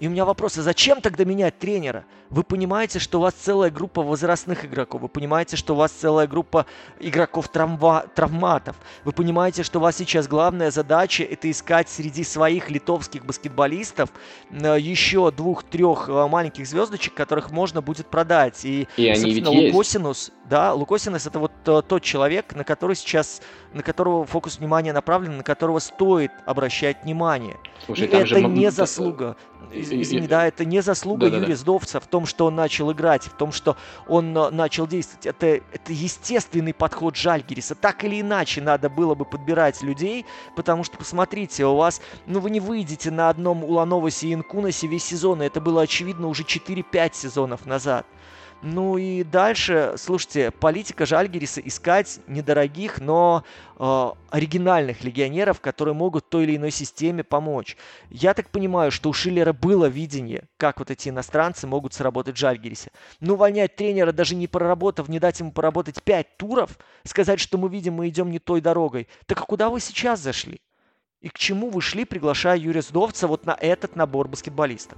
И 0.00 0.06
у 0.06 0.10
меня 0.10 0.24
вопрос, 0.24 0.58
а 0.58 0.62
зачем 0.62 1.00
тогда 1.00 1.24
менять 1.24 1.58
тренера? 1.58 2.04
Вы 2.34 2.42
понимаете, 2.42 2.98
что 2.98 3.20
у 3.20 3.22
вас 3.22 3.32
целая 3.34 3.70
группа 3.70 4.02
возрастных 4.02 4.64
игроков, 4.64 5.02
вы 5.02 5.08
понимаете, 5.08 5.56
что 5.56 5.74
у 5.74 5.76
вас 5.76 5.92
целая 5.92 6.26
группа 6.26 6.66
игроков 6.98 7.46
травма, 7.46 8.06
травматов, 8.12 8.74
вы 9.04 9.12
понимаете, 9.12 9.62
что 9.62 9.78
у 9.78 9.82
вас 9.82 9.96
сейчас 9.96 10.26
главная 10.26 10.72
задача 10.72 11.22
это 11.22 11.48
искать 11.48 11.88
среди 11.88 12.24
своих 12.24 12.70
литовских 12.70 13.24
баскетболистов 13.24 14.10
э, 14.50 14.80
еще 14.80 15.30
двух-трех 15.30 16.08
э, 16.08 16.26
маленьких 16.26 16.66
звездочек, 16.66 17.14
которых 17.14 17.52
можно 17.52 17.80
будет 17.82 18.08
продать. 18.08 18.64
И, 18.64 18.88
и 18.96 19.06
они 19.06 19.32
ведь 19.32 19.46
есть. 19.46 19.72
Лукосинус, 19.72 20.32
да, 20.50 20.72
Лукосинес 20.74 21.28
это 21.28 21.38
вот 21.38 21.52
тот 21.62 22.02
человек, 22.02 22.52
на 22.56 22.64
который 22.64 22.96
сейчас, 22.96 23.42
на 23.72 23.84
которого 23.84 24.26
фокус 24.26 24.58
внимания 24.58 24.92
направлен, 24.92 25.36
на 25.36 25.44
которого 25.44 25.78
стоит 25.78 26.32
обращать 26.46 27.04
внимание. 27.04 27.56
Слушай, 27.86 28.08
и 28.08 28.10
это 28.10 28.26
же... 28.26 28.42
не 28.42 28.72
заслуга, 28.72 29.36
извини, 29.72 30.26
да, 30.26 30.46
это 30.46 30.64
не 30.64 30.82
заслуга 30.82 31.30
да, 31.30 31.36
Юрия 31.36 31.48
да, 31.48 31.56
Сдовца 31.56 32.00
в 32.00 32.06
том, 32.06 32.23
что 32.26 32.46
он 32.46 32.54
начал 32.54 32.92
играть, 32.92 33.24
в 33.24 33.32
том, 33.32 33.52
что 33.52 33.76
он 34.06 34.36
э, 34.36 34.50
начал 34.50 34.86
действовать. 34.86 35.26
Это, 35.26 35.46
это 35.46 35.92
естественный 35.92 36.74
подход 36.74 37.16
Жальгириса. 37.16 37.74
Так 37.74 38.04
или 38.04 38.20
иначе 38.20 38.60
надо 38.60 38.88
было 38.88 39.14
бы 39.14 39.24
подбирать 39.24 39.82
людей, 39.82 40.26
потому 40.56 40.84
что, 40.84 40.96
посмотрите, 40.96 41.66
у 41.66 41.76
вас, 41.76 42.00
ну 42.26 42.40
вы 42.40 42.50
не 42.50 42.60
выйдете 42.60 43.10
на 43.10 43.28
одном 43.28 43.64
Улановосе 43.64 44.28
и 44.28 44.34
Инкунасе 44.34 44.86
весь 44.86 45.04
сезон, 45.04 45.42
и 45.42 45.46
это 45.46 45.60
было 45.60 45.82
очевидно 45.82 46.28
уже 46.28 46.42
4-5 46.42 47.14
сезонов 47.14 47.66
назад. 47.66 48.06
Ну 48.66 48.96
и 48.96 49.24
дальше, 49.24 49.92
слушайте, 49.98 50.50
политика 50.50 51.04
Жальгириса 51.04 51.60
искать 51.60 52.18
недорогих, 52.26 52.98
но 52.98 53.44
э, 53.78 54.10
оригинальных 54.30 55.04
легионеров, 55.04 55.60
которые 55.60 55.94
могут 55.94 56.30
той 56.30 56.44
или 56.44 56.56
иной 56.56 56.70
системе 56.70 57.24
помочь. 57.24 57.76
Я 58.08 58.32
так 58.32 58.48
понимаю, 58.48 58.90
что 58.90 59.10
у 59.10 59.12
Шиллера 59.12 59.52
было 59.52 59.84
видение, 59.84 60.44
как 60.56 60.78
вот 60.78 60.90
эти 60.90 61.10
иностранцы 61.10 61.66
могут 61.66 61.92
сработать 61.92 62.36
в 62.36 62.38
Жальгирисе. 62.38 62.90
Ну, 63.20 63.34
увольнять 63.34 63.76
тренера, 63.76 64.12
даже 64.12 64.34
не 64.34 64.46
проработав, 64.46 65.10
не 65.10 65.18
дать 65.18 65.40
ему 65.40 65.52
поработать 65.52 66.02
пять 66.02 66.38
туров, 66.38 66.78
сказать, 67.04 67.40
что 67.40 67.58
мы 67.58 67.68
видим, 67.68 67.92
мы 67.92 68.08
идем 68.08 68.30
не 68.30 68.38
той 68.38 68.62
дорогой. 68.62 69.08
Так 69.26 69.42
а 69.42 69.44
куда 69.44 69.68
вы 69.68 69.78
сейчас 69.78 70.20
зашли? 70.20 70.62
И 71.20 71.28
к 71.28 71.36
чему 71.36 71.68
вы 71.68 71.82
шли, 71.82 72.06
приглашая 72.06 72.56
Юрия 72.56 72.80
Сдовца 72.80 73.28
вот 73.28 73.44
на 73.44 73.58
этот 73.60 73.94
набор 73.94 74.26
баскетболистов? 74.26 74.96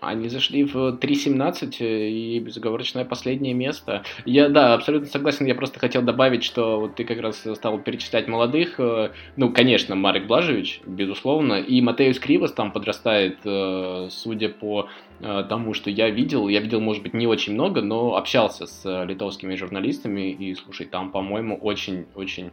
Они 0.00 0.28
зашли 0.28 0.64
в 0.64 0.76
3.17 0.76 1.76
э, 1.80 2.08
и 2.08 2.38
безоговорочное 2.38 3.04
последнее 3.04 3.54
место. 3.54 4.04
Я, 4.24 4.48
да, 4.48 4.74
абсолютно 4.74 5.08
согласен. 5.08 5.46
Я 5.46 5.54
просто 5.54 5.80
хотел 5.80 6.02
добавить, 6.02 6.44
что 6.44 6.78
вот 6.80 6.94
ты 6.94 7.04
как 7.04 7.20
раз 7.20 7.44
стал 7.54 7.78
перечислять 7.80 8.28
молодых. 8.28 8.78
Э, 8.78 9.10
ну, 9.36 9.52
конечно, 9.52 9.96
Марик 9.96 10.26
Блажевич, 10.26 10.80
безусловно. 10.86 11.54
И 11.54 11.80
Матеус 11.80 12.18
Кривос 12.20 12.52
там 12.52 12.70
подрастает, 12.70 13.38
э, 13.44 14.08
судя 14.10 14.48
по 14.48 14.88
тому, 15.20 15.74
что 15.74 15.90
я 15.90 16.10
видел. 16.10 16.46
Я 16.46 16.60
видел, 16.60 16.80
может 16.80 17.02
быть, 17.02 17.12
не 17.12 17.26
очень 17.26 17.54
много, 17.54 17.82
но 17.82 18.14
общался 18.14 18.66
с 18.66 19.04
литовскими 19.04 19.56
журналистами. 19.56 20.30
И, 20.30 20.54
слушай, 20.54 20.86
там, 20.86 21.10
по-моему, 21.10 21.56
очень-очень 21.56 22.52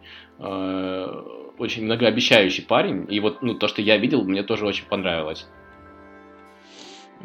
очень 1.59 1.85
многообещающий 1.85 2.63
парень. 2.63 3.05
И 3.07 3.19
вот 3.19 3.43
ну, 3.43 3.53
то, 3.53 3.67
что 3.67 3.83
я 3.83 3.97
видел, 3.97 4.23
мне 4.23 4.41
тоже 4.41 4.65
очень 4.65 4.85
понравилось. 4.85 5.45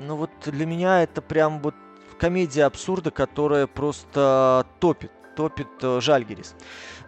Ну 0.00 0.16
вот 0.16 0.30
для 0.46 0.64
меня 0.64 1.02
это 1.02 1.20
прям 1.20 1.60
вот 1.60 1.74
комедия 2.18 2.64
абсурда, 2.64 3.10
которая 3.10 3.66
просто 3.66 4.66
топит 4.80 5.12
топит 5.36 5.68
э, 5.82 6.00
Жальгерис. 6.00 6.54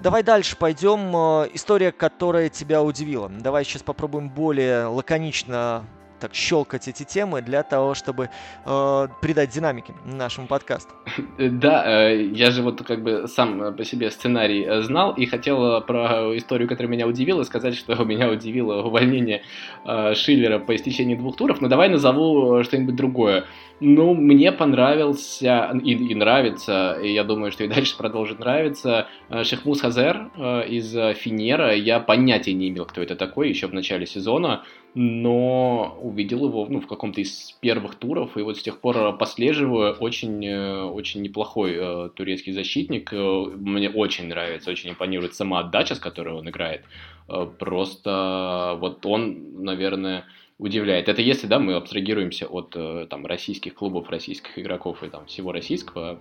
Давай 0.00 0.22
дальше 0.22 0.56
пойдем. 0.56 1.14
Э, 1.14 1.48
история, 1.52 1.90
которая 1.92 2.48
тебя 2.48 2.82
удивила. 2.82 3.28
Давай 3.28 3.64
сейчас 3.64 3.82
попробуем 3.82 4.30
более 4.30 4.86
лаконично 4.86 5.84
так 6.22 6.34
щелкать 6.34 6.86
эти 6.86 7.02
темы 7.02 7.42
для 7.42 7.64
того, 7.64 7.94
чтобы 7.94 8.30
э, 8.64 9.08
придать 9.20 9.50
динамики 9.50 9.92
нашему 10.04 10.46
подкасту. 10.46 10.94
Да, 11.36 11.82
э, 11.84 12.26
я 12.26 12.52
же 12.52 12.62
вот 12.62 12.80
как 12.82 13.02
бы 13.02 13.26
сам 13.26 13.74
по 13.74 13.84
себе 13.84 14.08
сценарий 14.12 14.64
э, 14.64 14.82
знал 14.82 15.14
и 15.14 15.26
хотел 15.26 15.80
про 15.80 16.36
историю, 16.36 16.68
которая 16.68 16.92
меня 16.92 17.08
удивила, 17.08 17.42
сказать, 17.42 17.74
что 17.74 18.04
меня 18.04 18.30
удивило 18.30 18.82
увольнение 18.82 19.42
э, 19.84 20.14
Шиллера 20.14 20.60
по 20.60 20.76
истечении 20.76 21.16
двух 21.16 21.36
туров, 21.36 21.60
но 21.60 21.66
давай 21.66 21.88
назову 21.88 22.62
что-нибудь 22.62 22.94
другое. 22.94 23.44
Ну, 23.80 24.14
мне 24.14 24.52
понравился 24.52 25.72
и, 25.82 25.92
и 25.92 26.14
нравится, 26.14 26.98
и 27.02 27.12
я 27.12 27.24
думаю, 27.24 27.50
что 27.50 27.64
и 27.64 27.68
дальше 27.68 27.96
продолжит 27.98 28.38
нравиться, 28.38 29.08
Шехмус 29.42 29.80
Хазер 29.80 30.30
из 30.68 30.92
Фенера. 31.18 31.74
Я 31.74 31.98
понятия 31.98 32.52
не 32.52 32.68
имел, 32.68 32.84
кто 32.84 33.02
это 33.02 33.16
такой 33.16 33.48
еще 33.48 33.66
в 33.66 33.74
начале 33.74 34.06
сезона 34.06 34.62
но 34.94 35.98
увидел 36.02 36.46
его 36.46 36.66
ну, 36.68 36.80
в 36.80 36.86
каком-то 36.86 37.20
из 37.20 37.52
первых 37.60 37.94
туров, 37.94 38.36
и 38.36 38.42
вот 38.42 38.58
с 38.58 38.62
тех 38.62 38.80
пор 38.80 39.16
послеживаю. 39.16 39.94
Очень, 39.94 40.44
э, 40.44 40.82
очень 40.82 41.22
неплохой 41.22 41.74
э, 41.74 42.10
турецкий 42.14 42.52
защитник. 42.52 43.12
Э, 43.12 43.16
мне 43.54 43.88
очень 43.88 44.26
нравится, 44.26 44.70
очень 44.70 44.90
импонирует 44.90 45.34
сама 45.34 45.60
отдача, 45.60 45.94
с 45.94 45.98
которой 45.98 46.34
он 46.34 46.48
играет. 46.48 46.84
Э, 47.28 47.46
просто 47.58 48.76
вот 48.80 49.06
он, 49.06 49.62
наверное, 49.64 50.26
удивляет. 50.58 51.08
Это 51.08 51.22
если, 51.22 51.46
да, 51.46 51.58
мы 51.58 51.74
абстрагируемся 51.74 52.46
от 52.46 52.74
э, 52.76 53.06
там, 53.08 53.24
российских 53.24 53.74
клубов, 53.74 54.10
российских 54.10 54.58
игроков 54.58 55.02
и 55.02 55.08
там 55.08 55.26
всего 55.26 55.52
российского, 55.52 56.20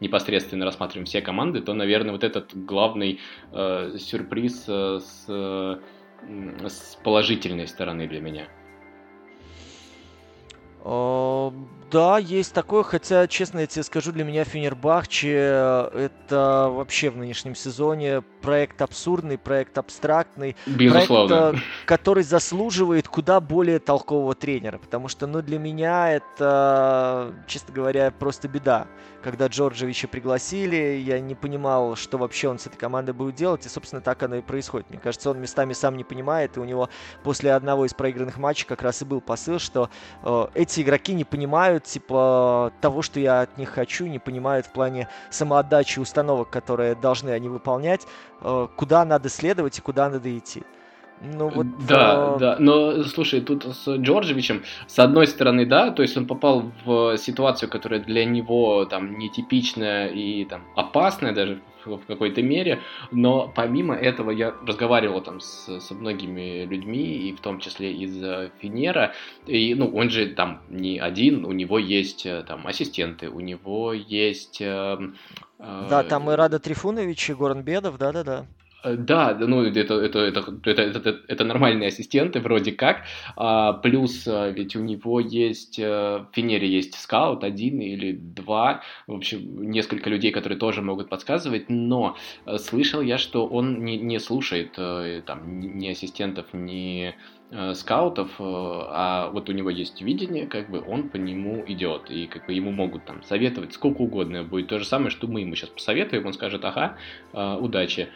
непосредственно 0.00 0.64
рассматриваем 0.64 1.06
все 1.06 1.20
команды, 1.20 1.60
то, 1.60 1.74
наверное, 1.74 2.12
вот 2.12 2.24
этот 2.24 2.56
главный 2.64 3.20
э, 3.52 3.96
сюрприз 3.98 4.64
э, 4.68 5.00
с 5.00 5.80
с 6.22 6.96
положительной 7.02 7.66
стороны 7.66 8.08
для 8.08 8.20
меня? 8.20 8.48
Да, 11.90 12.18
есть 12.18 12.52
такое, 12.52 12.82
хотя, 12.82 13.26
честно 13.26 13.60
я 13.60 13.66
тебе 13.66 13.82
скажу, 13.82 14.12
для 14.12 14.24
меня 14.24 14.44
Фенербахче 14.44 15.32
это 15.32 16.68
вообще 16.70 17.10
в 17.10 17.16
нынешнем 17.16 17.54
сезоне 17.54 18.22
проект 18.42 18.82
абсурдный, 18.82 19.38
проект 19.38 19.78
абстрактный. 19.78 20.56
Безусловно. 20.66 21.50
Проект, 21.50 21.66
который 21.86 22.22
заслуживает 22.22 23.08
куда 23.08 23.40
более 23.40 23.78
толкового 23.78 24.34
тренера, 24.34 24.78
потому 24.78 25.08
что, 25.08 25.26
ну, 25.26 25.42
для 25.42 25.58
меня 25.58 26.12
это, 26.12 27.34
честно 27.46 27.74
говоря, 27.74 28.10
просто 28.10 28.48
беда. 28.48 28.86
Когда 29.22 29.48
Джорджевича 29.48 30.06
пригласили, 30.06 31.02
я 31.04 31.18
не 31.18 31.34
понимал, 31.34 31.96
что 31.96 32.18
вообще 32.18 32.48
он 32.48 32.58
с 32.58 32.66
этой 32.66 32.76
командой 32.76 33.12
будет 33.12 33.34
делать, 33.34 33.66
и, 33.66 33.68
собственно, 33.68 34.00
так 34.00 34.22
оно 34.22 34.36
и 34.36 34.42
происходит. 34.42 34.90
Мне 34.90 35.00
кажется, 35.00 35.30
он 35.30 35.40
местами 35.40 35.72
сам 35.72 35.96
не 35.96 36.04
понимает, 36.04 36.56
и 36.56 36.60
у 36.60 36.64
него 36.64 36.88
после 37.24 37.52
одного 37.52 37.84
из 37.84 37.94
проигранных 37.94 38.38
матчей 38.38 38.66
как 38.66 38.82
раз 38.82 39.02
и 39.02 39.04
был 39.04 39.20
посыл, 39.20 39.58
что 39.58 39.90
э, 40.22 40.46
эти 40.54 40.82
игроки 40.82 41.14
не 41.14 41.24
понимают, 41.24 41.77
понимают, 41.78 41.84
типа, 41.84 42.72
того, 42.80 43.02
что 43.02 43.20
я 43.20 43.42
от 43.42 43.58
них 43.58 43.70
хочу, 43.70 44.06
не 44.06 44.18
понимают 44.18 44.66
в 44.66 44.72
плане 44.72 45.08
самоотдачи 45.30 46.00
установок, 46.00 46.50
которые 46.50 46.94
должны 46.94 47.30
они 47.30 47.48
выполнять, 47.48 48.06
э, 48.40 48.68
куда 48.76 49.04
надо 49.04 49.28
следовать 49.28 49.78
и 49.78 49.82
куда 49.82 50.10
надо 50.10 50.28
идти. 50.36 50.62
Ну, 51.20 51.48
вот, 51.48 51.66
да, 51.86 52.34
а... 52.34 52.38
да, 52.38 52.56
но 52.58 53.02
слушай, 53.04 53.40
тут 53.40 53.64
с 53.64 53.88
Джорджевичем, 53.96 54.62
с 54.86 54.98
одной 54.98 55.26
стороны, 55.26 55.66
да, 55.66 55.90
то 55.90 56.02
есть 56.02 56.16
он 56.16 56.26
попал 56.26 56.70
в 56.84 57.16
ситуацию, 57.16 57.68
которая 57.68 58.00
для 58.00 58.24
него 58.24 58.84
там 58.84 59.18
нетипичная 59.18 60.08
и 60.08 60.44
там 60.44 60.62
опасная 60.76 61.32
даже 61.32 61.60
в 61.84 62.06
какой-то 62.06 62.42
мере, 62.42 62.80
но 63.10 63.50
помимо 63.54 63.94
этого 63.94 64.30
я 64.30 64.54
разговаривал 64.66 65.22
там 65.22 65.40
с, 65.40 65.80
со 65.80 65.94
многими 65.94 66.64
людьми, 66.64 67.28
и 67.28 67.32
в 67.32 67.40
том 67.40 67.60
числе 67.60 67.92
из 67.92 68.50
Финера, 68.60 69.14
и, 69.46 69.74
ну, 69.74 69.88
он 69.94 70.10
же 70.10 70.26
там 70.26 70.62
не 70.68 70.98
один, 70.98 71.44
у 71.44 71.52
него 71.52 71.78
есть 71.78 72.26
э, 72.26 72.44
там 72.46 72.66
ассистенты, 72.66 73.30
у 73.30 73.40
него 73.40 73.92
есть... 73.92 74.60
Э, 74.60 74.98
э, 75.58 75.86
да, 75.88 76.02
там 76.02 76.30
и 76.30 76.34
Рада 76.34 76.58
Трифунович, 76.58 77.30
и 77.30 77.34
Горан 77.34 77.62
Бедов, 77.62 77.96
да-да-да. 77.96 78.46
Э, 78.84 78.96
да, 78.96 79.34
ну 79.34 79.62
это, 79.62 79.94
это, 79.94 79.94
это, 80.20 80.54
это, 80.64 80.82
это, 80.82 81.20
это 81.26 81.44
нормальные 81.44 81.88
ассистенты 81.88 82.40
вроде 82.40 82.72
как. 82.72 83.02
А, 83.36 83.72
плюс 83.72 84.26
а, 84.28 84.50
ведь 84.50 84.76
у 84.76 84.80
него 84.80 85.20
есть, 85.20 85.78
э, 85.78 85.84
в 85.84 86.28
Финере 86.32 86.68
есть 86.68 86.94
скаут, 86.94 87.44
один 87.44 87.80
или 87.80 88.12
два, 88.12 88.82
в 89.06 89.14
общем, 89.14 89.70
несколько 89.70 90.10
людей, 90.10 90.30
которые 90.30 90.58
тоже 90.58 90.82
могут 90.82 91.08
подсказывать, 91.08 91.68
но 91.68 92.16
э, 92.46 92.58
слышал 92.58 93.00
я, 93.00 93.18
что 93.18 93.46
он 93.46 93.84
не, 93.84 93.98
не 93.98 94.18
слушает 94.20 94.72
там 95.26 95.60
ни 95.60 95.88
ассистентов, 95.88 96.46
ни 96.52 97.14
Э, 97.50 97.72
скаутов, 97.72 98.28
э, 98.38 98.42
а 98.42 99.30
вот 99.32 99.48
у 99.48 99.52
него 99.52 99.70
есть 99.70 100.02
видение, 100.02 100.46
как 100.46 100.68
бы 100.68 100.84
он 100.86 101.08
по 101.08 101.16
нему 101.16 101.64
идет, 101.66 102.10
и 102.10 102.26
как 102.26 102.44
бы 102.44 102.52
ему 102.52 102.72
могут 102.72 103.06
там 103.06 103.22
советовать 103.22 103.72
сколько 103.72 104.02
угодно, 104.02 104.44
будет 104.44 104.68
то 104.68 104.78
же 104.78 104.84
самое, 104.84 105.08
что 105.08 105.28
мы 105.28 105.40
ему 105.40 105.54
сейчас 105.54 105.70
посоветуем, 105.70 106.26
он 106.26 106.34
скажет, 106.34 106.62
ага, 106.66 106.96
э, 107.32 107.56
удачи, 107.58 108.08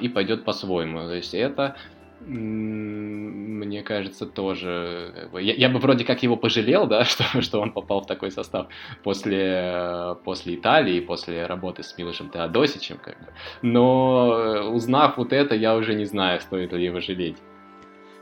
и 0.00 0.08
пойдет 0.08 0.44
по-своему, 0.44 1.00
то 1.00 1.14
есть 1.14 1.34
это 1.34 1.76
мне 2.20 3.82
кажется, 3.82 4.26
тоже... 4.26 5.30
Я, 5.34 5.54
я 5.54 5.68
бы 5.68 5.78
вроде 5.78 6.04
как 6.04 6.24
его 6.24 6.36
пожалел, 6.36 6.88
да, 6.88 7.04
что, 7.04 7.22
что 7.42 7.60
он 7.60 7.70
попал 7.70 8.00
в 8.00 8.06
такой 8.06 8.32
состав 8.32 8.66
после, 9.04 10.16
после 10.24 10.56
Италии, 10.56 10.98
после 10.98 11.46
работы 11.46 11.84
с 11.84 11.96
Милошем 11.96 12.28
Теодосичем, 12.30 12.98
как 12.98 13.18
бы. 13.20 13.26
Но 13.62 14.72
узнав 14.72 15.16
вот 15.16 15.32
это, 15.32 15.54
я 15.54 15.76
уже 15.76 15.94
не 15.94 16.06
знаю, 16.06 16.40
стоит 16.40 16.72
ли 16.72 16.86
его 16.86 16.98
жалеть. 16.98 17.36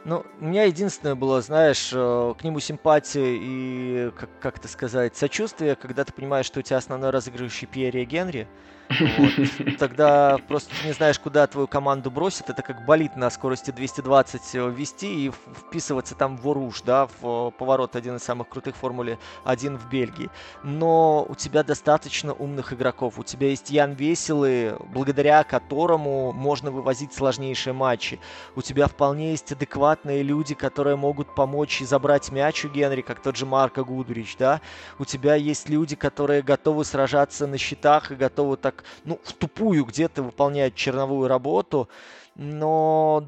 Ну, 0.08 0.24
у 0.40 0.44
меня 0.44 0.62
единственное 0.62 1.16
было, 1.16 1.42
знаешь, 1.42 1.90
э, 1.92 2.34
к 2.38 2.44
нему 2.44 2.60
симпатия 2.60 3.36
и, 3.40 4.12
как, 4.12 4.30
как 4.38 4.58
это 4.58 4.68
сказать, 4.68 5.16
сочувствие, 5.16 5.74
когда 5.74 6.04
ты 6.04 6.12
понимаешь, 6.12 6.46
что 6.46 6.60
у 6.60 6.62
тебя 6.62 6.76
основной 6.76 7.10
разыгрывающий 7.10 7.66
Пьерри 7.66 8.04
Генри, 8.04 8.46
вот. 8.88 9.76
Тогда 9.78 10.38
просто 10.48 10.72
не 10.84 10.92
знаешь, 10.92 11.18
куда 11.18 11.46
твою 11.46 11.66
команду 11.66 12.10
бросит. 12.10 12.50
Это 12.50 12.62
как 12.62 12.84
болит 12.84 13.16
на 13.16 13.30
скорости 13.30 13.70
220 13.70 14.54
э, 14.54 14.70
вести 14.70 15.26
и 15.26 15.30
вписываться 15.30 16.14
там 16.14 16.36
в 16.36 16.48
Оруж, 16.48 16.82
да, 16.82 17.06
в 17.06 17.48
э, 17.48 17.50
поворот 17.58 17.96
один 17.96 18.16
из 18.16 18.22
самых 18.22 18.48
крутых 18.48 18.76
Формуле 18.76 19.18
1 19.44 19.76
в 19.76 19.88
Бельгии. 19.88 20.30
Но 20.62 21.26
у 21.28 21.34
тебя 21.34 21.62
достаточно 21.62 22.32
умных 22.32 22.72
игроков. 22.72 23.18
У 23.18 23.24
тебя 23.24 23.48
есть 23.48 23.70
Ян 23.70 23.92
Веселый, 23.92 24.74
благодаря 24.92 25.42
которому 25.44 26.32
можно 26.32 26.70
вывозить 26.70 27.12
сложнейшие 27.12 27.72
матчи. 27.72 28.20
У 28.54 28.62
тебя 28.62 28.86
вполне 28.86 29.30
есть 29.32 29.52
адекватные 29.52 30.22
люди, 30.22 30.54
которые 30.54 30.96
могут 30.96 31.34
помочь 31.34 31.80
и 31.80 31.84
забрать 31.84 32.30
мяч 32.30 32.64
у 32.64 32.68
Генри, 32.68 33.00
как 33.00 33.20
тот 33.20 33.36
же 33.36 33.46
Марко 33.46 33.84
Гудрич, 33.84 34.36
да. 34.38 34.60
У 34.98 35.04
тебя 35.04 35.34
есть 35.34 35.68
люди, 35.68 35.96
которые 35.96 36.42
готовы 36.42 36.84
сражаться 36.84 37.46
на 37.46 37.58
счетах 37.58 38.12
и 38.12 38.14
готовы 38.14 38.56
так 38.56 38.75
так, 38.76 38.84
ну, 39.04 39.20
в 39.22 39.32
тупую 39.32 39.84
где-то 39.84 40.22
выполняет 40.22 40.74
черновую 40.74 41.28
работу, 41.28 41.88
но 42.34 43.24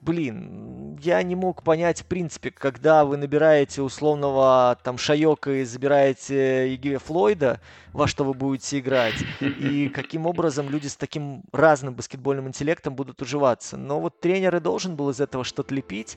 блин, 0.00 0.98
я 1.02 1.22
не 1.22 1.34
мог 1.34 1.62
понять, 1.62 2.00
в 2.00 2.06
принципе, 2.06 2.50
когда 2.50 3.04
вы 3.04 3.16
набираете 3.16 3.82
условного 3.82 4.78
там 4.82 4.96
Шайока 4.98 5.52
и 5.52 5.64
забираете 5.64 6.72
Егиве 6.72 6.98
Флойда, 6.98 7.60
во 7.92 8.06
что 8.06 8.24
вы 8.24 8.34
будете 8.34 8.78
играть, 8.78 9.22
и 9.40 9.88
каким 9.88 10.26
образом 10.26 10.70
люди 10.70 10.86
с 10.86 10.96
таким 10.96 11.42
разным 11.52 11.94
баскетбольным 11.94 12.48
интеллектом 12.48 12.94
будут 12.94 13.20
уживаться. 13.20 13.76
Но 13.76 14.00
вот 14.00 14.20
тренер 14.20 14.56
и 14.56 14.60
должен 14.60 14.96
был 14.96 15.10
из 15.10 15.20
этого 15.20 15.44
что-то 15.44 15.74
лепить. 15.74 16.16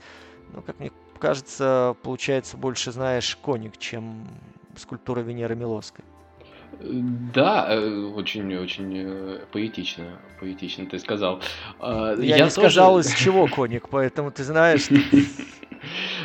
Ну, 0.53 0.61
как 0.61 0.80
мне 0.80 0.91
кажется, 1.19 1.95
получается 2.03 2.57
больше, 2.57 2.91
знаешь, 2.91 3.36
коник, 3.41 3.78
чем 3.78 4.28
скульптура 4.78 5.21
Венеры 5.21 5.55
Милоской. 5.55 6.05
Да, 6.80 7.80
очень-очень 8.15 8.97
э, 8.97 9.03
э, 9.05 9.39
поэтично, 9.51 10.19
поэтично 10.39 10.86
ты 10.86 10.99
сказал. 10.99 11.41
А, 11.80 12.15
я, 12.15 12.24
я 12.24 12.36
не 12.36 12.49
тоже... 12.49 12.51
сказал, 12.51 12.99
из 12.99 13.13
чего 13.15 13.47
коник, 13.47 13.89
поэтому 13.89 14.32
ты 14.32 14.43
знаешь. 14.43 14.88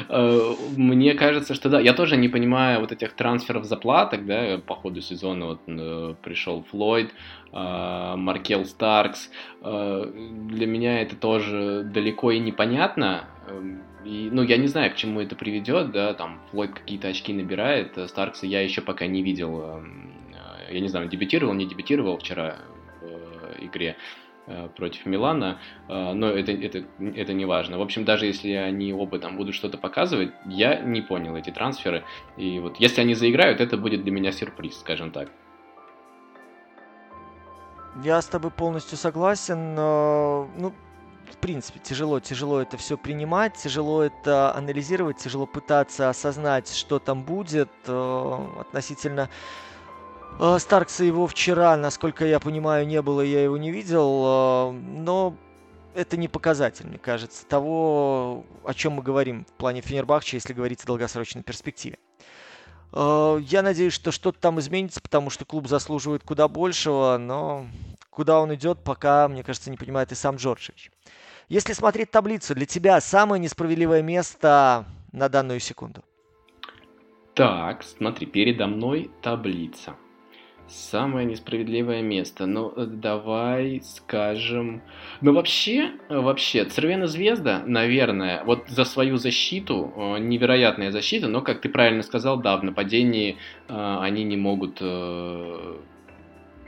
Э, 0.09 0.55
мне 0.77 1.15
кажется, 1.15 1.53
что 1.53 1.69
да. 1.69 1.81
Я 1.81 1.93
тоже 1.93 2.17
не 2.17 2.29
понимаю 2.29 2.79
вот 2.79 2.93
этих 2.93 3.15
трансферов 3.15 3.65
заплаток, 3.65 4.25
да, 4.25 4.59
по 4.65 4.77
ходу 4.77 5.01
сезона 5.01 5.47
вот 5.47 5.65
пришел 6.23 6.65
Флойд, 6.71 7.11
Маркел 7.53 8.65
Старкс. 8.65 9.31
Для 9.61 10.67
меня 10.67 11.03
это 11.03 11.17
тоже 11.17 11.83
далеко 11.93 12.31
и 12.31 12.39
непонятно. 12.39 13.25
Эм, 13.49 13.83
и, 14.05 14.29
ну, 14.31 14.43
я 14.43 14.57
не 14.57 14.69
знаю, 14.69 14.93
к 14.93 14.95
чему 14.95 15.21
это 15.21 15.35
приведет, 15.35 15.91
да, 15.91 16.15
там 16.15 16.41
Флойд 16.51 16.73
какие-то 16.73 17.09
очки 17.09 17.33
набирает, 17.33 17.99
Старкса 18.07 18.47
я 18.47 18.61
еще 18.61 18.81
пока 18.81 19.07
не 19.07 19.23
видел 19.23 19.61
эм, 19.61 20.08
я 20.71 20.81
не 20.81 20.89
знаю, 20.89 21.09
дебютировал, 21.09 21.55
не 21.55 21.67
дебютировал 21.67 22.19
вчера 22.19 22.59
в 23.01 23.05
э, 23.05 23.65
игре 23.65 23.97
э, 24.47 24.69
против 24.77 25.07
Милана, 25.07 25.61
э, 25.89 26.13
но 26.13 26.29
это, 26.29 26.53
это, 26.53 26.85
это 27.01 27.33
не 27.33 27.45
важно. 27.45 27.79
В 27.79 27.83
общем, 27.83 28.05
даже 28.05 28.27
если 28.27 28.53
они 28.53 28.93
оба 28.93 29.19
там 29.19 29.37
будут 29.37 29.55
что-то 29.55 29.79
показывать, 29.79 30.31
я 30.47 30.81
не 30.81 31.03
понял 31.03 31.37
эти 31.37 31.51
трансферы. 31.51 32.05
И 32.37 32.59
вот 32.59 32.77
если 32.79 33.01
они 33.01 33.15
заиграют, 33.15 33.61
это 33.61 33.77
будет 33.77 34.03
для 34.03 34.13
меня 34.13 34.33
сюрприз, 34.33 34.79
скажем 34.79 35.11
так. 35.11 35.31
Я 38.05 38.21
с 38.23 38.27
тобой 38.27 38.51
полностью 38.51 38.97
согласен. 38.97 39.75
Ну, 39.75 40.73
в 41.33 41.37
принципе, 41.39 41.81
тяжело, 41.81 42.21
тяжело 42.21 42.61
это 42.61 42.77
все 42.77 42.97
принимать, 42.97 43.55
тяжело 43.55 44.03
это 44.03 44.55
анализировать, 44.55 45.19
тяжело 45.19 45.47
пытаться 45.47 46.09
осознать, 46.09 46.73
что 46.73 47.01
там 47.01 47.25
будет 47.25 47.71
относительно 47.87 49.29
Старкса 50.59 51.03
его 51.03 51.27
вчера, 51.27 51.77
насколько 51.77 52.25
я 52.25 52.39
понимаю, 52.39 52.87
не 52.87 53.03
было, 53.03 53.23
я 53.23 53.43
его 53.43 53.57
не 53.57 53.73
видел, 53.73 54.25
э, 54.25 54.73
но 54.73 55.37
это 55.95 56.17
не 56.17 56.29
показатель, 56.29 56.87
мне 56.87 56.99
кажется, 56.99 57.45
того, 57.45 58.45
о 58.65 58.73
чем 58.73 58.93
мы 58.93 59.03
говорим 59.03 59.45
в 59.45 59.53
плане 59.55 59.81
Фенербахча, 59.81 60.37
если 60.37 60.53
говорить 60.53 60.85
о 60.85 60.87
долгосрочной 60.87 61.43
перспективе. 61.43 61.99
Э, 62.93 63.41
я 63.43 63.63
надеюсь, 63.63 63.93
что 63.93 64.13
что-то 64.13 64.39
там 64.39 64.61
изменится, 64.61 65.01
потому 65.01 65.29
что 65.31 65.45
клуб 65.45 65.67
заслуживает 65.67 66.23
куда 66.23 66.47
большего, 66.47 67.17
но 67.19 67.67
куда 68.09 68.41
он 68.41 68.55
идет, 68.55 68.85
пока, 68.85 69.27
мне 69.27 69.43
кажется, 69.43 69.71
не 69.71 69.77
понимает 69.77 70.13
и 70.13 70.15
сам 70.15 70.37
Джорджевич. 70.37 70.93
Если 71.49 71.73
смотреть 71.73 72.13
таблицу, 72.13 72.55
для 72.55 72.67
тебя 72.67 73.01
самое 73.01 73.41
несправедливое 73.41 74.03
место 74.03 74.85
на 75.11 75.29
данную 75.29 75.59
секунду? 75.59 76.05
Так, 77.35 77.83
смотри, 77.83 78.27
передо 78.27 78.69
мной 78.69 79.11
таблица. 79.21 79.97
Самое 80.69 81.27
несправедливое 81.27 82.03
место. 82.03 82.45
Ну, 82.45 82.71
э, 82.77 82.85
давай 82.85 83.81
скажем... 83.83 84.83
Ну, 85.23 85.33
вообще, 85.33 85.93
вообще, 86.11 86.67
Цервена 86.67 87.07
Звезда, 87.07 87.63
наверное, 87.67 88.45
вот 88.45 88.69
за 88.69 88.85
свою 88.85 89.17
защиту, 89.17 89.91
э, 89.97 90.19
невероятная 90.19 90.91
защита, 90.91 91.27
но, 91.27 91.41
как 91.41 91.63
ты 91.63 91.71
правильно 91.71 92.03
сказал, 92.03 92.39
да, 92.39 92.55
в 92.59 92.65
нападении 92.65 93.39
э, 93.69 93.97
они 94.01 94.25
не 94.25 94.37
могут 94.37 94.83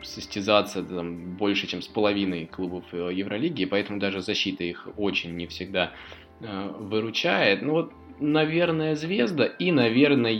состязаться 0.02 0.82
там, 0.82 1.36
больше, 1.36 1.66
чем 1.66 1.82
с 1.82 1.88
половиной 1.88 2.46
клубов 2.46 2.84
Евролиги, 2.94 3.66
поэтому 3.66 4.00
даже 4.00 4.22
защита 4.22 4.64
их 4.64 4.88
очень 4.96 5.36
не 5.36 5.46
всегда 5.46 5.92
выручает. 6.40 7.60
Ну, 7.60 7.72
вот, 7.72 7.92
наверное, 8.18 8.94
Звезда 8.94 9.44
и, 9.44 9.70
наверное, 9.72 10.32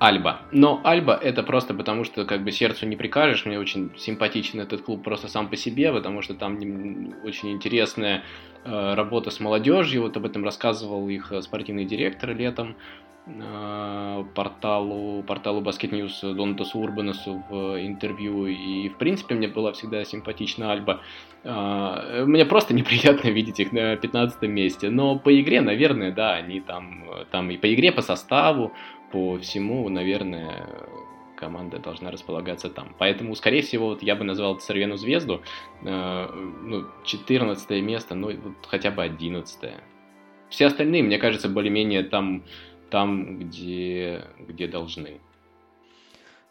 Альба. 0.00 0.40
Но 0.50 0.80
Альба 0.82 1.14
это 1.14 1.42
просто 1.42 1.74
потому, 1.74 2.04
что 2.04 2.24
как 2.24 2.42
бы 2.42 2.50
сердцу 2.52 2.86
не 2.86 2.96
прикажешь. 2.96 3.44
Мне 3.44 3.60
очень 3.60 3.90
симпатичен 3.98 4.58
этот 4.58 4.80
клуб 4.80 5.04
просто 5.04 5.28
сам 5.28 5.48
по 5.48 5.56
себе, 5.56 5.92
потому 5.92 6.22
что 6.22 6.32
там 6.34 6.56
очень 7.22 7.52
интересная 7.52 8.22
э, 8.64 8.94
работа 8.94 9.30
с 9.30 9.40
молодежью. 9.40 10.00
Вот 10.00 10.16
об 10.16 10.24
этом 10.24 10.42
рассказывал 10.42 11.06
их 11.10 11.30
э, 11.32 11.42
спортивный 11.42 11.84
директор 11.84 12.34
летом 12.34 12.76
э, 13.26 14.24
порталу, 14.34 15.22
порталу 15.22 15.60
Basket 15.60 15.90
News 15.90 16.34
Донатасу 16.34 16.78
Урбанасу 16.78 17.44
в 17.50 17.78
интервью. 17.78 18.46
И, 18.46 18.88
в 18.88 18.96
принципе, 18.96 19.34
мне 19.34 19.48
была 19.48 19.72
всегда 19.72 20.02
симпатична 20.06 20.72
Альба. 20.72 21.02
Э, 21.44 22.24
мне 22.26 22.46
просто 22.46 22.72
неприятно 22.80 23.28
видеть 23.28 23.60
их 23.60 23.70
на 23.72 23.96
15 23.96 24.40
месте. 24.48 24.88
Но 24.88 25.18
по 25.18 25.38
игре, 25.38 25.60
наверное, 25.60 26.10
да, 26.10 26.36
они 26.36 26.60
там, 26.60 27.04
там 27.30 27.50
и 27.50 27.58
по 27.58 27.70
игре, 27.74 27.92
по 27.92 28.00
составу, 28.00 28.72
по 29.12 29.38
всему, 29.38 29.88
наверное, 29.88 30.66
команда 31.36 31.78
должна 31.78 32.10
располагаться 32.10 32.68
там. 32.68 32.94
Поэтому, 32.98 33.34
скорее 33.34 33.62
всего, 33.62 33.88
вот 33.88 34.02
я 34.02 34.14
бы 34.14 34.24
назвал 34.24 34.56
Цервену 34.56 34.96
Звезду, 34.96 35.42
э, 35.82 36.26
ну, 36.62 36.86
14 37.04 37.70
место, 37.82 38.14
ну, 38.14 38.36
вот 38.36 38.66
хотя 38.66 38.90
бы 38.90 39.02
11 39.02 39.70
Все 40.50 40.66
остальные, 40.66 41.02
мне 41.02 41.18
кажется, 41.18 41.48
более-менее 41.48 42.04
там, 42.04 42.44
там 42.90 43.38
где, 43.38 44.24
где 44.38 44.68
должны. 44.68 45.20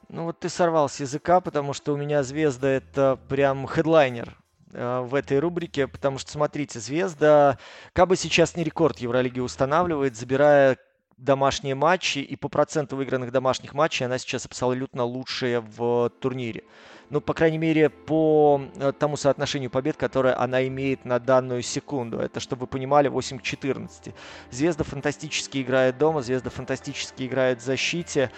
Ну 0.09 0.23
вот 0.23 0.39
ты 0.39 0.49
сорвал 0.49 0.89
с 0.89 0.99
языка, 0.99 1.39
потому 1.39 1.73
что 1.73 1.93
у 1.93 1.97
меня 1.97 2.23
Звезда 2.23 2.67
это 2.67 3.19
прям 3.29 3.67
хедлайнер 3.67 4.35
э, 4.73 5.01
в 5.01 5.13
этой 5.13 5.37
рубрике, 5.37 5.87
потому 5.87 6.17
что, 6.17 6.31
смотрите, 6.31 6.79
Звезда, 6.79 7.59
как 7.93 8.07
бы 8.07 8.15
сейчас 8.15 8.55
не 8.55 8.63
рекорд 8.63 8.97
Евролиги 8.97 9.39
устанавливает, 9.39 10.15
забирая 10.15 10.77
домашние 11.19 11.75
матчи, 11.75 12.19
и 12.19 12.35
по 12.35 12.49
проценту 12.49 12.95
выигранных 12.95 13.31
домашних 13.31 13.73
матчей 13.73 14.05
она 14.05 14.17
сейчас 14.17 14.45
абсолютно 14.45 15.03
лучшая 15.03 15.61
в 15.61 16.09
турнире. 16.19 16.63
Ну, 17.09 17.21
по 17.21 17.33
крайней 17.33 17.57
мере, 17.57 17.89
по 17.89 18.61
э, 18.75 18.91
тому 18.97 19.17
соотношению 19.17 19.71
побед, 19.71 19.97
которое 19.97 20.35
она 20.35 20.67
имеет 20.67 21.05
на 21.05 21.19
данную 21.19 21.63
секунду. 21.63 22.19
Это, 22.19 22.39
чтобы 22.39 22.61
вы 22.61 22.67
понимали, 22.67 23.07
8 23.07 23.39
к 23.39 23.41
14. 23.41 24.13
Звезда 24.51 24.83
фантастически 24.83 25.61
играет 25.61 25.97
дома, 25.97 26.21
Звезда 26.21 26.51
фантастически 26.51 27.23
играет 27.23 27.61
в 27.61 27.65
защите. 27.65 28.31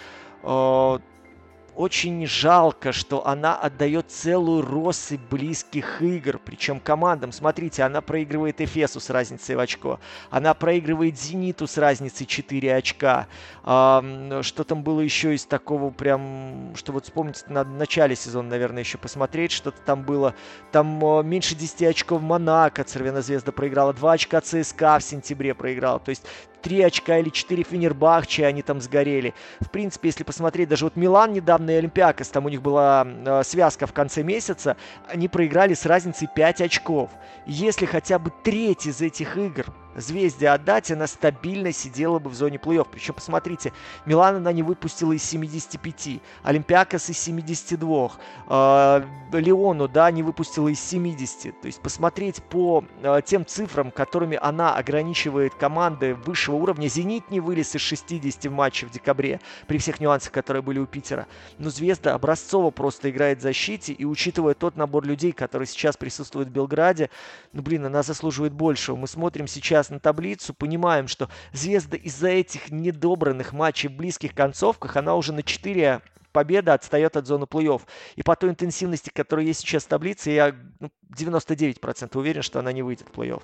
Очень 1.74 2.26
жалко, 2.26 2.92
что 2.92 3.26
она 3.26 3.56
отдает 3.56 4.10
целую 4.10 4.60
россыпь 4.60 5.22
близких 5.30 6.02
игр, 6.02 6.38
причем 6.44 6.78
командам. 6.78 7.32
Смотрите, 7.32 7.82
она 7.82 8.02
проигрывает 8.02 8.60
Эфесу 8.60 9.00
с 9.00 9.08
разницей 9.08 9.56
в 9.56 9.58
очко, 9.58 9.98
она 10.28 10.52
проигрывает 10.52 11.18
Зениту 11.18 11.66
с 11.66 11.78
разницей 11.78 12.26
4 12.26 12.74
очка. 12.74 13.26
А, 13.64 14.40
что 14.42 14.64
там 14.64 14.82
было 14.82 15.00
еще 15.00 15.34
из 15.34 15.46
такого 15.46 15.90
прям, 15.90 16.74
что 16.76 16.92
вот 16.92 17.04
вспомните, 17.04 17.44
на 17.48 17.64
начале 17.64 18.16
сезона, 18.16 18.50
наверное, 18.50 18.82
еще 18.82 18.98
посмотреть, 18.98 19.52
что-то 19.52 19.80
там 19.80 20.02
было. 20.02 20.34
Там 20.72 21.02
а, 21.02 21.22
меньше 21.22 21.54
10 21.54 21.84
очков 21.84 22.20
Монако, 22.20 22.84
Цервена 22.84 23.22
Звезда 23.22 23.50
проиграла, 23.50 23.94
2 23.94 24.12
очка 24.12 24.42
ЦСКА 24.42 24.98
в 24.98 25.04
сентябре 25.04 25.54
проиграла. 25.54 26.00
То 26.00 26.10
есть 26.10 26.26
3 26.62 26.82
очка 26.82 27.18
или 27.18 27.28
4 27.28 27.62
Фенербахче 27.64 28.46
они 28.46 28.62
там 28.62 28.80
сгорели. 28.80 29.34
В 29.60 29.70
принципе, 29.70 30.08
если 30.08 30.24
посмотреть, 30.24 30.68
даже 30.68 30.84
вот 30.84 30.96
Милан 30.96 31.32
недавно 31.32 31.70
и 31.70 31.74
Олимпиакос, 31.74 32.28
там 32.28 32.46
у 32.46 32.48
них 32.48 32.62
была 32.62 33.06
э, 33.06 33.42
связка 33.44 33.86
в 33.86 33.92
конце 33.92 34.22
месяца, 34.22 34.76
они 35.08 35.28
проиграли 35.28 35.74
с 35.74 35.84
разницей 35.86 36.28
5 36.34 36.62
очков. 36.62 37.10
Если 37.46 37.86
хотя 37.86 38.18
бы 38.18 38.32
треть 38.42 38.86
из 38.86 39.00
этих 39.00 39.36
игр 39.36 39.66
Звезде 39.96 40.48
отдать, 40.48 40.90
она 40.90 41.06
стабильно 41.06 41.72
сидела 41.72 42.18
бы 42.18 42.30
в 42.30 42.34
зоне 42.34 42.56
плей-офф. 42.56 42.88
Причем, 42.90 43.14
посмотрите, 43.14 43.72
Милан 44.06 44.36
она 44.36 44.52
не 44.52 44.62
выпустила 44.62 45.12
из 45.12 45.22
75, 45.24 46.20
Олимпиакос 46.42 47.10
из 47.10 47.18
72, 47.18 48.12
э, 48.48 49.02
Леону, 49.32 49.88
да, 49.88 50.10
не 50.10 50.22
выпустила 50.22 50.68
из 50.68 50.80
70. 50.80 51.60
То 51.60 51.66
есть 51.66 51.80
посмотреть 51.80 52.42
по 52.42 52.84
э, 53.02 53.20
тем 53.24 53.44
цифрам, 53.44 53.90
которыми 53.90 54.38
она 54.40 54.74
ограничивает 54.74 55.54
команды 55.54 56.14
высшего 56.14 56.56
уровня. 56.56 56.88
Зенит 56.88 57.30
не 57.30 57.40
вылез 57.40 57.74
из 57.74 57.80
60 57.80 58.46
в 58.46 58.50
матче 58.50 58.86
в 58.86 58.90
декабре, 58.90 59.40
при 59.66 59.78
всех 59.78 60.00
нюансах, 60.00 60.32
которые 60.32 60.62
были 60.62 60.78
у 60.78 60.86
Питера. 60.86 61.26
Но 61.58 61.70
Звезда 61.70 62.14
образцово 62.14 62.70
просто 62.70 63.10
играет 63.10 63.38
в 63.38 63.42
защите, 63.42 63.92
и 63.92 64.04
учитывая 64.04 64.54
тот 64.54 64.76
набор 64.76 65.04
людей, 65.04 65.32
который 65.32 65.66
сейчас 65.66 65.96
присутствует 65.96 66.48
в 66.48 66.50
Белграде, 66.52 67.10
ну, 67.52 67.62
блин, 67.62 67.84
она 67.86 68.02
заслуживает 68.02 68.52
большего. 68.52 68.96
Мы 68.96 69.06
смотрим 69.06 69.46
сейчас 69.46 69.81
на 69.90 70.00
таблицу, 70.00 70.54
понимаем, 70.54 71.08
что 71.08 71.28
Звезда 71.52 71.96
из-за 71.96 72.28
этих 72.28 72.70
недобранных 72.70 73.52
матчей 73.52 73.88
в 73.88 73.92
близких 73.92 74.34
концовках, 74.34 74.96
она 74.96 75.14
уже 75.16 75.32
на 75.32 75.42
4 75.42 76.00
победа 76.32 76.74
отстает 76.74 77.16
от 77.16 77.26
зоны 77.26 77.44
плей-офф. 77.44 77.82
И 78.16 78.22
по 78.22 78.34
той 78.36 78.50
интенсивности, 78.50 79.10
которая 79.14 79.46
есть 79.46 79.60
сейчас 79.60 79.84
в 79.84 79.88
таблице, 79.88 80.30
я 80.30 80.54
ну, 80.80 80.90
99% 81.14 82.18
уверен, 82.18 82.42
что 82.42 82.58
она 82.58 82.72
не 82.72 82.82
выйдет 82.82 83.06
в 83.12 83.18
плей-офф. 83.18 83.42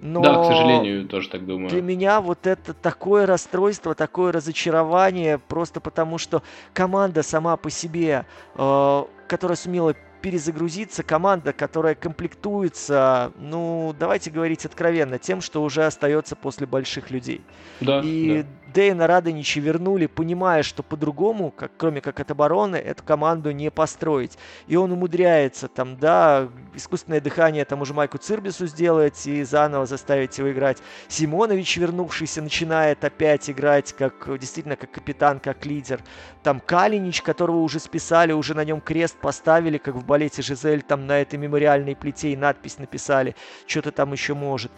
Но 0.00 0.20
да, 0.20 0.42
к 0.42 0.46
сожалению, 0.46 1.08
тоже 1.08 1.28
так 1.28 1.46
думаю. 1.46 1.70
Для 1.70 1.80
меня 1.80 2.20
вот 2.20 2.46
это 2.46 2.74
такое 2.74 3.26
расстройство, 3.26 3.94
такое 3.94 4.32
разочарование, 4.32 5.38
просто 5.38 5.80
потому 5.80 6.18
что 6.18 6.42
команда 6.72 7.22
сама 7.22 7.56
по 7.56 7.70
себе, 7.70 8.26
э, 8.54 9.04
которая 9.28 9.56
сумела 9.56 9.94
перезагрузиться 10.24 11.02
команда, 11.02 11.52
которая 11.52 11.94
комплектуется, 11.94 13.30
ну, 13.36 13.94
давайте 13.98 14.30
говорить 14.30 14.64
откровенно, 14.64 15.18
тем, 15.18 15.42
что 15.42 15.62
уже 15.62 15.84
остается 15.84 16.34
после 16.34 16.66
больших 16.66 17.10
людей. 17.10 17.42
Да, 17.82 18.00
и 18.02 18.42
да. 18.42 18.48
Дэйна 18.74 19.06
Радонича 19.06 19.60
вернули, 19.60 20.06
понимая, 20.06 20.64
что 20.64 20.82
по-другому, 20.82 21.52
как, 21.52 21.70
кроме 21.76 22.00
как 22.00 22.18
от 22.18 22.30
обороны, 22.32 22.74
эту 22.74 23.04
команду 23.04 23.52
не 23.52 23.70
построить. 23.70 24.36
И 24.66 24.74
он 24.74 24.90
умудряется 24.90 25.68
там, 25.68 25.96
да, 25.96 26.48
искусственное 26.74 27.20
дыхание 27.20 27.64
там 27.64 27.82
уже 27.82 27.94
Майку 27.94 28.18
Цирбису 28.18 28.66
сделать 28.66 29.26
и 29.28 29.44
заново 29.44 29.86
заставить 29.86 30.38
его 30.38 30.50
играть. 30.50 30.78
Симонович, 31.06 31.76
вернувшийся, 31.76 32.42
начинает 32.42 33.04
опять 33.04 33.48
играть 33.48 33.92
как 33.92 34.26
действительно 34.40 34.74
как 34.74 34.90
капитан, 34.90 35.38
как 35.38 35.64
лидер. 35.66 36.00
Там 36.42 36.58
Калинич, 36.58 37.22
которого 37.22 37.58
уже 37.58 37.78
списали, 37.78 38.32
уже 38.32 38.54
на 38.54 38.64
нем 38.64 38.80
крест 38.80 39.16
поставили, 39.20 39.78
как 39.78 39.94
в 39.94 40.04
балете 40.14 40.42
Жизель, 40.42 40.82
там 40.82 41.08
на 41.08 41.20
этой 41.20 41.40
мемориальной 41.40 41.96
плите 41.96 42.32
и 42.32 42.36
надпись 42.36 42.78
написали, 42.78 43.34
что-то 43.66 43.90
там 43.90 44.12
еще 44.12 44.34
может. 44.34 44.70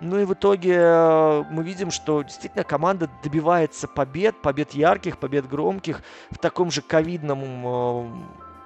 Ну 0.00 0.20
и 0.20 0.24
в 0.24 0.34
итоге 0.34 0.74
э, 0.76 1.42
мы 1.50 1.64
видим, 1.64 1.90
что 1.90 2.22
действительно 2.22 2.62
команда 2.62 3.10
добивается 3.24 3.88
побед, 3.88 4.40
побед 4.40 4.72
ярких, 4.72 5.18
побед 5.18 5.48
громких 5.48 6.02
в 6.30 6.38
таком 6.38 6.70
же 6.70 6.80
ковидном 6.80 7.40
э, 7.66 8.08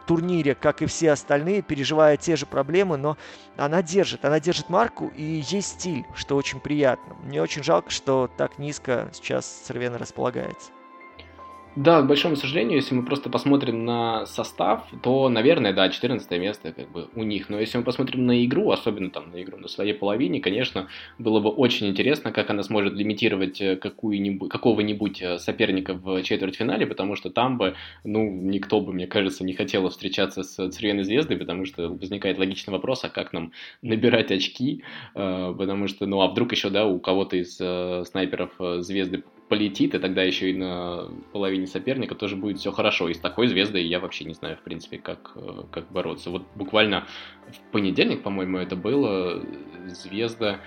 турнире, 0.06 0.54
как 0.54 0.82
и 0.82 0.86
все 0.86 1.12
остальные, 1.12 1.62
переживая 1.62 2.18
те 2.18 2.36
же 2.36 2.44
проблемы, 2.44 2.98
но 2.98 3.16
она 3.56 3.82
держит, 3.82 4.26
она 4.26 4.38
держит 4.38 4.68
марку 4.68 5.10
и 5.16 5.42
есть 5.48 5.80
стиль, 5.80 6.04
что 6.14 6.36
очень 6.36 6.60
приятно. 6.60 7.14
Мне 7.22 7.40
очень 7.40 7.62
жалко, 7.62 7.88
что 7.88 8.28
так 8.36 8.58
низко 8.58 9.08
сейчас 9.14 9.46
Цервена 9.46 9.96
располагается. 9.96 10.72
Да, 11.76 12.02
к 12.02 12.08
большому 12.08 12.34
сожалению, 12.34 12.76
если 12.76 12.94
мы 12.94 13.04
просто 13.04 13.30
посмотрим 13.30 13.84
на 13.84 14.26
состав, 14.26 14.88
то, 15.02 15.28
наверное, 15.28 15.72
да, 15.72 15.88
14 15.88 16.30
место 16.32 16.72
как 16.72 16.90
бы 16.90 17.08
у 17.14 17.22
них. 17.22 17.48
Но 17.48 17.60
если 17.60 17.78
мы 17.78 17.84
посмотрим 17.84 18.26
на 18.26 18.44
игру, 18.44 18.70
особенно 18.72 19.10
там 19.10 19.30
на 19.30 19.40
игру 19.42 19.58
на 19.58 19.68
своей 19.68 19.92
половине, 19.92 20.40
конечно, 20.40 20.88
было 21.18 21.38
бы 21.40 21.50
очень 21.50 21.86
интересно, 21.86 22.32
как 22.32 22.50
она 22.50 22.62
сможет 22.64 22.94
лимитировать 22.94 23.60
э, 23.60 23.76
какую-нибудь, 23.76 24.50
какого-нибудь 24.50 25.22
э, 25.22 25.38
соперника 25.38 25.94
в 25.94 26.22
четвертьфинале, 26.22 26.86
потому 26.86 27.14
что 27.14 27.30
там 27.30 27.58
бы, 27.58 27.76
ну, 28.02 28.28
никто 28.28 28.80
бы, 28.80 28.92
мне 28.92 29.06
кажется, 29.06 29.44
не 29.44 29.52
хотел 29.52 29.88
встречаться 29.88 30.42
с 30.42 30.70
Цервеной 30.70 31.04
Звездой, 31.04 31.36
потому 31.36 31.64
что 31.64 31.90
возникает 31.90 32.38
логичный 32.38 32.72
вопрос, 32.72 33.04
а 33.04 33.08
как 33.08 33.32
нам 33.32 33.52
набирать 33.82 34.32
очки, 34.32 34.82
э, 35.14 35.54
потому 35.56 35.86
что, 35.86 36.06
ну, 36.06 36.22
а 36.22 36.28
вдруг 36.28 36.50
еще, 36.50 36.70
да, 36.70 36.86
у 36.86 36.98
кого-то 36.98 37.36
из 37.36 37.56
снайперов 38.08 38.50
Звезды 38.82 39.22
полетит, 39.48 39.94
и 39.94 39.98
тогда 39.98 40.22
еще 40.22 40.50
и 40.50 40.56
на 40.56 41.08
половине 41.32 41.66
соперника 41.66 42.14
тоже 42.14 42.36
будет 42.36 42.58
все 42.58 42.72
хорошо. 42.72 43.08
И 43.08 43.14
с 43.14 43.18
такой 43.18 43.48
звездой 43.48 43.82
я 43.84 44.00
вообще 44.00 44.24
не 44.24 44.34
знаю, 44.34 44.56
в 44.56 44.60
принципе, 44.60 44.98
как, 44.98 45.32
э, 45.36 45.62
как 45.70 45.90
бороться. 45.90 46.30
Вот 46.30 46.42
буквально 46.54 47.06
в 47.48 47.72
понедельник, 47.72 48.22
по-моему, 48.22 48.58
это 48.58 48.76
было, 48.76 49.42
звезда 49.86 50.60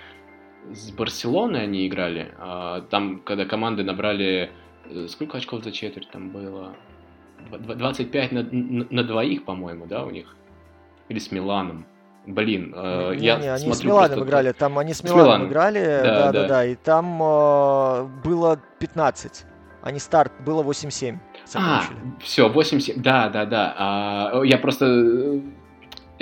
с 0.70 0.90
Барселоной 0.90 1.62
они 1.62 1.86
играли. 1.86 2.32
А, 2.38 2.82
там, 2.82 3.20
когда 3.20 3.44
команды 3.44 3.82
набрали... 3.82 4.50
Э, 4.86 5.06
сколько 5.08 5.38
очков 5.38 5.64
за 5.64 5.72
четверть 5.72 6.10
там 6.10 6.30
было? 6.30 6.76
25 7.50 8.32
на, 8.32 8.42
на, 8.42 8.86
на 8.88 9.04
двоих, 9.04 9.44
по-моему, 9.44 9.86
да, 9.86 10.04
у 10.04 10.10
них? 10.10 10.36
Или 11.08 11.18
с 11.18 11.32
Миланом. 11.32 11.86
Блин, 12.26 12.72
э, 12.76 13.14
не, 13.16 13.26
я 13.26 13.36
не, 13.36 13.48
они 13.48 13.72
с 13.72 13.82
Миланом 13.82 14.10
просто... 14.10 14.24
играли, 14.24 14.52
там 14.52 14.78
они 14.78 14.94
с 14.94 15.02
Миланом, 15.02 15.22
с 15.22 15.26
Миланом. 15.26 15.48
играли, 15.48 15.84
да, 15.84 16.02
да, 16.02 16.32
да, 16.32 16.48
да, 16.48 16.64
и 16.66 16.76
там 16.76 17.20
э, 17.20 18.08
было 18.24 18.60
15, 18.78 19.44
а 19.82 19.90
не 19.90 19.98
старт, 19.98 20.32
было 20.44 20.62
8-7. 20.62 21.18
А, 21.54 21.82
все, 22.20 22.48
8-7, 22.48 23.00
да, 23.00 23.28
да, 23.28 23.44
да. 23.44 23.74
А, 23.76 24.42
я 24.44 24.56
просто 24.58 24.86
э, 24.86 25.40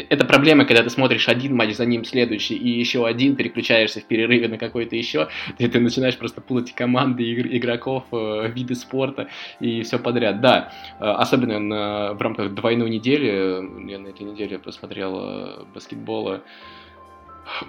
это 0.08 0.24
проблема, 0.24 0.64
когда 0.64 0.82
ты 0.82 0.90
смотришь 0.90 1.28
один 1.28 1.54
матч, 1.56 1.74
за 1.74 1.86
ним 1.86 2.04
следующий, 2.04 2.56
и 2.56 2.68
еще 2.68 3.06
один, 3.06 3.36
переключаешься 3.36 4.00
в 4.00 4.04
перерыве 4.04 4.48
на 4.48 4.58
какой-то 4.58 4.96
еще, 4.96 5.28
и 5.58 5.68
ты 5.68 5.80
начинаешь 5.80 6.16
просто 6.16 6.40
путать 6.40 6.74
команды, 6.74 7.32
игроков, 7.32 8.04
э, 8.12 8.50
виды 8.54 8.74
спорта 8.74 9.28
и 9.60 9.82
все 9.82 9.98
подряд. 9.98 10.40
Да, 10.40 10.72
э, 10.98 11.04
особенно 11.04 11.58
на, 11.58 12.14
в 12.14 12.22
рамках 12.22 12.54
двойной 12.54 12.90
недели, 12.90 13.90
я 13.90 13.98
на 13.98 14.08
этой 14.08 14.22
неделе 14.22 14.58
посмотрел 14.58 15.18
э, 15.18 15.64
баскетбола, 15.74 16.42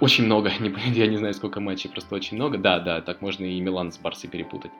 очень 0.00 0.24
много, 0.24 0.50
я 0.86 1.06
не 1.06 1.16
знаю, 1.16 1.34
сколько 1.34 1.60
матчей, 1.60 1.90
просто 1.90 2.14
очень 2.14 2.36
много. 2.36 2.58
Да, 2.58 2.78
да, 2.78 3.00
так 3.00 3.20
можно 3.20 3.44
и 3.44 3.60
Милан 3.60 3.92
с 3.92 3.98
Барсой 3.98 4.30
перепутать. 4.30 4.70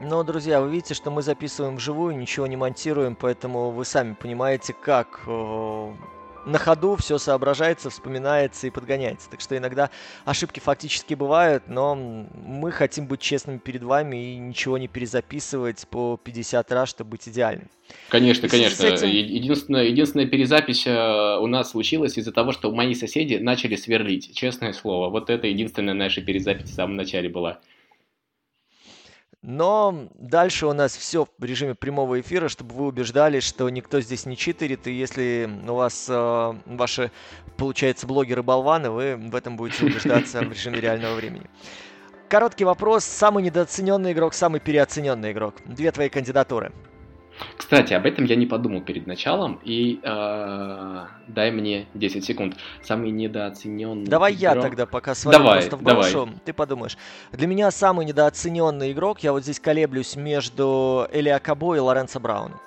Но, 0.00 0.22
друзья, 0.24 0.60
вы 0.60 0.70
видите, 0.70 0.92
что 0.94 1.10
мы 1.10 1.22
записываем 1.22 1.76
вживую, 1.76 2.16
ничего 2.16 2.46
не 2.46 2.56
монтируем, 2.56 3.14
поэтому 3.14 3.70
вы 3.70 3.84
сами 3.84 4.14
понимаете, 4.14 4.72
как 4.72 5.20
на 6.46 6.58
ходу 6.58 6.96
все 6.96 7.18
соображается, 7.18 7.90
вспоминается 7.90 8.66
и 8.66 8.70
подгоняется. 8.70 9.30
Так 9.30 9.40
что 9.40 9.56
иногда 9.56 9.90
ошибки 10.24 10.60
фактически 10.60 11.14
бывают, 11.14 11.64
но 11.68 11.94
мы 11.94 12.72
хотим 12.72 13.06
быть 13.06 13.20
честными 13.20 13.58
перед 13.58 13.82
вами 13.82 14.34
и 14.34 14.36
ничего 14.36 14.78
не 14.78 14.88
перезаписывать 14.88 15.86
по 15.88 16.18
50 16.22 16.72
раз, 16.72 16.88
чтобы 16.88 17.10
быть 17.10 17.28
идеальным. 17.28 17.68
Конечно, 18.08 18.48
конечно. 18.48 18.84
Этим... 18.84 19.08
Единственная, 19.08 19.84
единственная 19.84 20.26
перезапись 20.26 20.86
э, 20.86 21.38
у 21.38 21.46
нас 21.46 21.70
случилась 21.70 22.16
из-за 22.16 22.32
того, 22.32 22.52
что 22.52 22.70
мои 22.70 22.94
соседи 22.94 23.34
начали 23.34 23.76
сверлить, 23.76 24.34
честное 24.34 24.72
слово. 24.72 25.10
Вот 25.10 25.30
это 25.30 25.46
единственная 25.46 25.94
наша 25.94 26.22
перезапись 26.22 26.70
в 26.70 26.74
самом 26.74 26.96
начале 26.96 27.28
была. 27.28 27.60
Но 29.46 30.08
дальше 30.14 30.66
у 30.66 30.72
нас 30.72 30.96
все 30.96 31.28
в 31.36 31.44
режиме 31.44 31.74
прямого 31.74 32.18
эфира, 32.18 32.48
чтобы 32.48 32.74
вы 32.74 32.86
убеждались, 32.86 33.42
что 33.42 33.68
никто 33.68 34.00
здесь 34.00 34.24
не 34.24 34.38
читерит, 34.38 34.86
и 34.86 34.92
если 34.92 35.50
у 35.68 35.74
вас 35.74 36.06
э, 36.08 36.54
ваши, 36.64 37.10
получается, 37.58 38.06
блогеры-болваны, 38.06 38.88
вы 38.88 39.16
в 39.16 39.34
этом 39.36 39.58
будете 39.58 39.84
убеждаться 39.84 40.40
в 40.40 40.50
режиме 40.50 40.80
реального 40.80 41.16
времени. 41.16 41.44
Короткий 42.30 42.64
вопрос. 42.64 43.04
Самый 43.04 43.44
недооцененный 43.44 44.12
игрок, 44.12 44.32
самый 44.32 44.60
переоцененный 44.60 45.32
игрок. 45.32 45.56
Две 45.66 45.92
твои 45.92 46.08
кандидатуры. 46.08 46.72
Кстати, 47.56 47.94
об 47.94 48.06
этом 48.06 48.24
я 48.24 48.36
не 48.36 48.46
подумал 48.46 48.80
перед 48.80 49.06
началом, 49.06 49.60
и 49.64 50.00
э, 50.02 51.06
дай 51.28 51.50
мне 51.50 51.86
10 51.94 52.24
секунд. 52.24 52.56
Самый 52.82 53.10
недооцененный 53.10 54.06
Давай 54.06 54.32
игрок... 54.32 54.42
я 54.42 54.54
тогда 54.60 54.86
пока 54.86 55.14
свою 55.14 55.38
давай, 55.38 55.60
просто 55.60 55.76
вброшу, 55.76 56.26
давай. 56.26 56.34
ты 56.44 56.52
подумаешь. 56.52 56.96
Для 57.32 57.46
меня 57.46 57.70
самый 57.70 58.06
недооцененный 58.06 58.92
игрок, 58.92 59.20
я 59.20 59.32
вот 59.32 59.42
здесь 59.42 59.60
колеблюсь 59.60 60.16
между 60.16 61.08
Эли 61.12 61.38
Кабо 61.42 61.74
и 61.76 61.78
Лоренцо 61.78 62.20
Брауном 62.20 62.60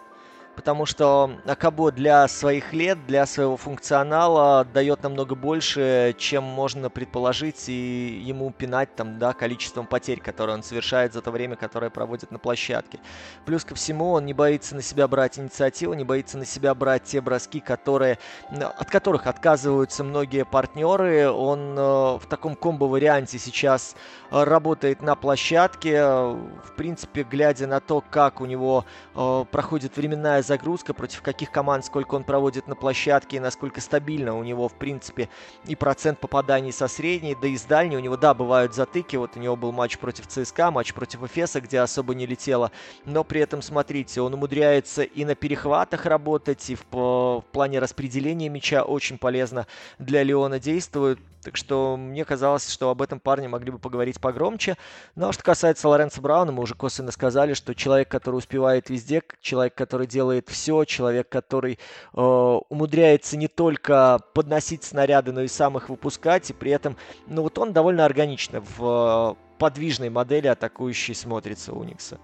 потому 0.57 0.87
что 0.87 1.31
Акабо 1.45 1.91
для 1.91 2.27
своих 2.27 2.73
лет, 2.73 3.05
для 3.05 3.27
своего 3.27 3.57
функционала 3.57 4.65
дает 4.65 5.03
намного 5.03 5.35
больше, 5.35 6.15
чем 6.17 6.43
можно 6.43 6.89
предположить 6.89 7.69
и 7.69 8.21
ему 8.25 8.49
пинать 8.49 8.95
там, 8.95 9.19
да, 9.19 9.33
количеством 9.33 9.85
потерь, 9.85 10.19
которые 10.19 10.55
он 10.55 10.63
совершает 10.63 11.13
за 11.13 11.21
то 11.21 11.29
время, 11.29 11.55
которое 11.55 11.91
проводит 11.91 12.31
на 12.31 12.39
площадке. 12.39 12.99
Плюс 13.45 13.63
ко 13.63 13.75
всему, 13.75 14.13
он 14.13 14.25
не 14.25 14.33
боится 14.33 14.75
на 14.75 14.81
себя 14.81 15.07
брать 15.07 15.37
инициативу, 15.37 15.93
не 15.93 16.03
боится 16.03 16.39
на 16.39 16.45
себя 16.45 16.73
брать 16.73 17.03
те 17.03 17.21
броски, 17.21 17.59
которые, 17.59 18.17
от 18.49 18.89
которых 18.89 19.27
отказываются 19.27 20.03
многие 20.03 20.43
партнеры. 20.43 21.29
Он 21.29 21.77
э, 21.77 21.81
в 22.17 22.23
таком 22.27 22.55
комбо-варианте 22.55 23.37
сейчас 23.37 23.95
работает 24.31 25.03
на 25.03 25.15
площадке. 25.15 26.03
В 26.03 26.73
принципе, 26.75 27.21
глядя 27.21 27.67
на 27.67 27.79
то, 27.79 28.03
как 28.09 28.41
у 28.41 28.45
него 28.45 28.85
э, 29.13 29.45
проходит 29.51 29.95
временная 29.97 30.41
загрузка, 30.47 30.93
против 30.93 31.21
каких 31.21 31.51
команд, 31.51 31.85
сколько 31.85 32.15
он 32.15 32.23
проводит 32.23 32.67
на 32.67 32.75
площадке 32.75 33.37
и 33.37 33.39
насколько 33.39 33.81
стабильно 33.81 34.35
у 34.35 34.43
него, 34.43 34.67
в 34.67 34.73
принципе, 34.73 35.29
и 35.65 35.75
процент 35.75 36.19
попаданий 36.19 36.71
со 36.71 36.87
средней, 36.87 37.35
да 37.39 37.47
и 37.47 37.57
с 37.57 37.63
дальней. 37.63 37.97
У 37.97 37.99
него, 37.99 38.17
да, 38.17 38.33
бывают 38.33 38.73
затыки. 38.73 39.15
Вот 39.17 39.35
у 39.35 39.39
него 39.39 39.55
был 39.55 39.71
матч 39.71 39.97
против 39.97 40.27
ЦСКА, 40.27 40.71
матч 40.71 40.93
против 40.93 41.23
Эфеса, 41.23 41.61
где 41.61 41.79
особо 41.79 42.15
не 42.15 42.25
летело. 42.25 42.71
Но 43.05 43.23
при 43.23 43.41
этом, 43.41 43.61
смотрите, 43.61 44.21
он 44.21 44.33
умудряется 44.33 45.03
и 45.03 45.25
на 45.25 45.35
перехватах 45.35 46.05
работать, 46.05 46.69
и 46.69 46.75
в, 46.75 46.85
в 46.91 47.43
плане 47.51 47.79
распределения 47.79 48.49
мяча 48.49 48.83
очень 48.83 49.17
полезно 49.17 49.67
для 49.99 50.23
Леона 50.23 50.59
действует. 50.59 51.19
Так 51.47 51.55
что 51.55 51.95
мне 51.95 52.25
казалось, 52.25 52.69
что 52.69 52.89
об 52.89 53.01
этом 53.01 53.21
парне 53.21 53.47
могли 53.47 53.71
бы 53.71 53.79
поговорить 53.79 54.19
погромче. 54.19 54.75
Но 55.15 55.31
что 55.31 55.43
касается 55.43 55.87
Лоренса 55.87 56.19
Брауна, 56.19 56.51
мы 56.51 56.61
уже 56.61 56.75
косвенно 56.75 57.09
сказали, 57.09 57.53
что 57.53 57.73
человек, 57.73 58.09
который 58.09 58.35
успевает 58.35 58.89
везде, 58.89 59.23
человек, 59.39 59.73
который 59.73 60.07
делает 60.07 60.49
все, 60.49 60.83
человек, 60.83 61.29
который 61.29 61.79
э, 62.13 62.19
умудряется 62.19 63.37
не 63.37 63.47
только 63.47 64.19
подносить 64.33 64.83
снаряды, 64.83 65.31
но 65.31 65.39
и 65.39 65.47
сам 65.47 65.77
их 65.77 65.87
выпускать, 65.87 66.49
и 66.49 66.53
при 66.53 66.71
этом, 66.71 66.97
ну 67.27 67.43
вот 67.43 67.57
он 67.59 67.71
довольно 67.71 68.03
органично 68.03 68.59
в 68.59 69.37
э, 69.37 69.57
подвижной 69.57 70.09
модели 70.09 70.47
атакующей 70.47 71.15
смотрится 71.15 71.71
у 71.71 71.79
Уникса. 71.79 72.19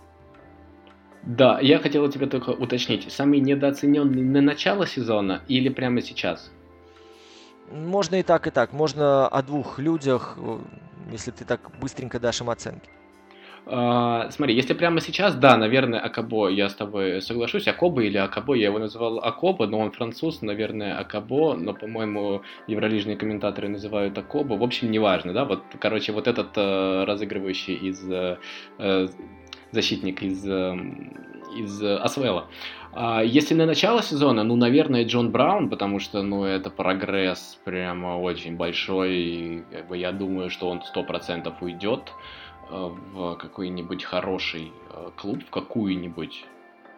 Да, 1.22 1.62
я 1.62 1.80
хотел 1.80 2.10
тебя 2.10 2.28
только 2.28 2.50
уточнить. 2.50 3.10
Самый 3.10 3.40
недооцененный 3.40 4.22
на 4.22 4.42
начало 4.42 4.86
сезона 4.86 5.44
или 5.48 5.70
прямо 5.70 6.02
сейчас? 6.02 6.52
Можно 7.72 8.16
и 8.16 8.24
так, 8.24 8.48
и 8.48 8.52
так. 8.52 8.74
Можно 8.74 9.28
о 9.28 9.42
двух 9.42 9.80
людях, 9.80 10.38
э, 10.38 10.60
если 11.12 11.32
ты 11.32 11.46
так 11.46 11.60
быстренько 11.80 12.20
дашь 12.20 12.42
им 12.42 12.50
оценки. 12.50 12.90
Uh, 13.66 14.30
смотри, 14.30 14.56
если 14.56 14.74
прямо 14.74 15.00
сейчас, 15.00 15.36
да, 15.36 15.56
наверное, 15.56 16.02
Акабо, 16.02 16.50
я 16.50 16.68
с 16.68 16.76
тобой 16.76 17.22
соглашусь, 17.22 17.66
Акобо 17.66 18.02
или 18.02 18.18
Акабо, 18.18 18.56
я 18.56 18.66
его 18.66 18.78
называл 18.78 19.20
Акобо, 19.20 19.68
но 19.68 19.80
он 19.80 19.92
француз, 19.92 20.42
наверное, 20.42 21.00
Акабо, 21.00 21.54
но, 21.54 21.74
по-моему, 21.74 22.42
евролижные 22.68 23.16
комментаторы 23.16 23.70
называют 23.70 24.18
Акобо, 24.18 24.56
в 24.56 24.64
общем, 24.64 24.92
неважно, 24.92 25.32
да, 25.32 25.46
вот, 25.46 25.64
короче, 25.80 26.12
вот 26.12 26.28
этот 26.28 26.58
uh, 26.58 27.06
разыгрывающий 27.06 27.76
из 27.76 28.04
uh, 28.04 28.38
защитник 29.72 30.22
из, 30.22 30.46
из 31.56 31.82
Асвелла, 31.84 32.48
а 32.96 33.22
если 33.24 33.56
на 33.56 33.66
начало 33.66 34.04
сезона, 34.04 34.44
ну, 34.44 34.56
наверное, 34.56 35.04
Джон 35.06 35.32
Браун, 35.32 35.70
потому 35.70 36.00
что, 36.00 36.22
ну, 36.22 36.44
это 36.44 36.70
прогресс 36.70 37.60
прямо 37.66 38.20
очень 38.20 38.56
большой, 38.56 39.16
и, 39.16 39.64
как 39.72 39.88
бы, 39.88 39.98
я 39.98 40.12
думаю, 40.12 40.52
что 40.52 40.70
он 40.70 40.84
сто 40.84 41.04
процентов 41.04 41.62
уйдет 41.62 42.14
э, 42.70 42.90
в 43.14 43.36
какой-нибудь 43.36 44.04
хороший 44.04 44.72
э, 44.92 45.10
клуб, 45.16 45.44
в 45.44 45.50
какую-нибудь 45.50 46.46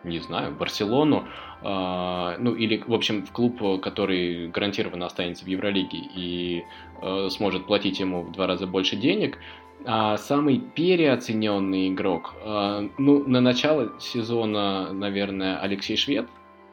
не 0.04 0.20
знаю, 0.20 0.54
Барселону, 0.54 1.28
э, 1.62 2.36
ну 2.40 2.54
или, 2.54 2.84
в 2.86 2.94
общем, 2.94 3.26
в 3.26 3.32
клуб, 3.32 3.82
который 3.82 4.50
гарантированно 4.50 5.06
останется 5.06 5.46
в 5.46 5.48
Евролиге 5.48 5.98
и 5.98 6.64
э, 7.02 7.30
сможет 7.32 7.66
платить 7.66 8.00
ему 8.00 8.24
в 8.24 8.32
два 8.32 8.48
раза 8.48 8.68
больше 8.68 8.98
денег, 8.98 9.40
а 9.86 10.18
самый 10.18 10.60
переоцененный 10.60 11.90
игрок, 11.90 12.34
а, 12.44 12.90
ну, 12.98 13.28
на 13.28 13.40
начало 13.40 13.94
сезона, 14.00 14.92
наверное, 14.92 15.60
Алексей 15.60 15.96
Швед. 15.96 16.28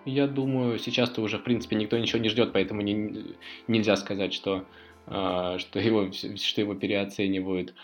Я 0.05 0.27
думаю, 0.27 0.79
сейчас-то 0.79 1.21
уже, 1.23 1.39
в 1.39 1.45
принципе, 1.45 1.77
никто 1.77 1.99
ничего 1.99 2.21
не 2.21 2.29
ждет, 2.29 2.53
поэтому 2.53 2.81
не, 2.81 3.37
нельзя 3.69 3.97
сказать, 3.97 4.33
что, 4.33 4.65
а, 5.07 5.59
что, 5.59 5.79
его, 5.79 6.11
что 6.11 6.61
его 6.61 6.75
переоценивают. 6.75 7.75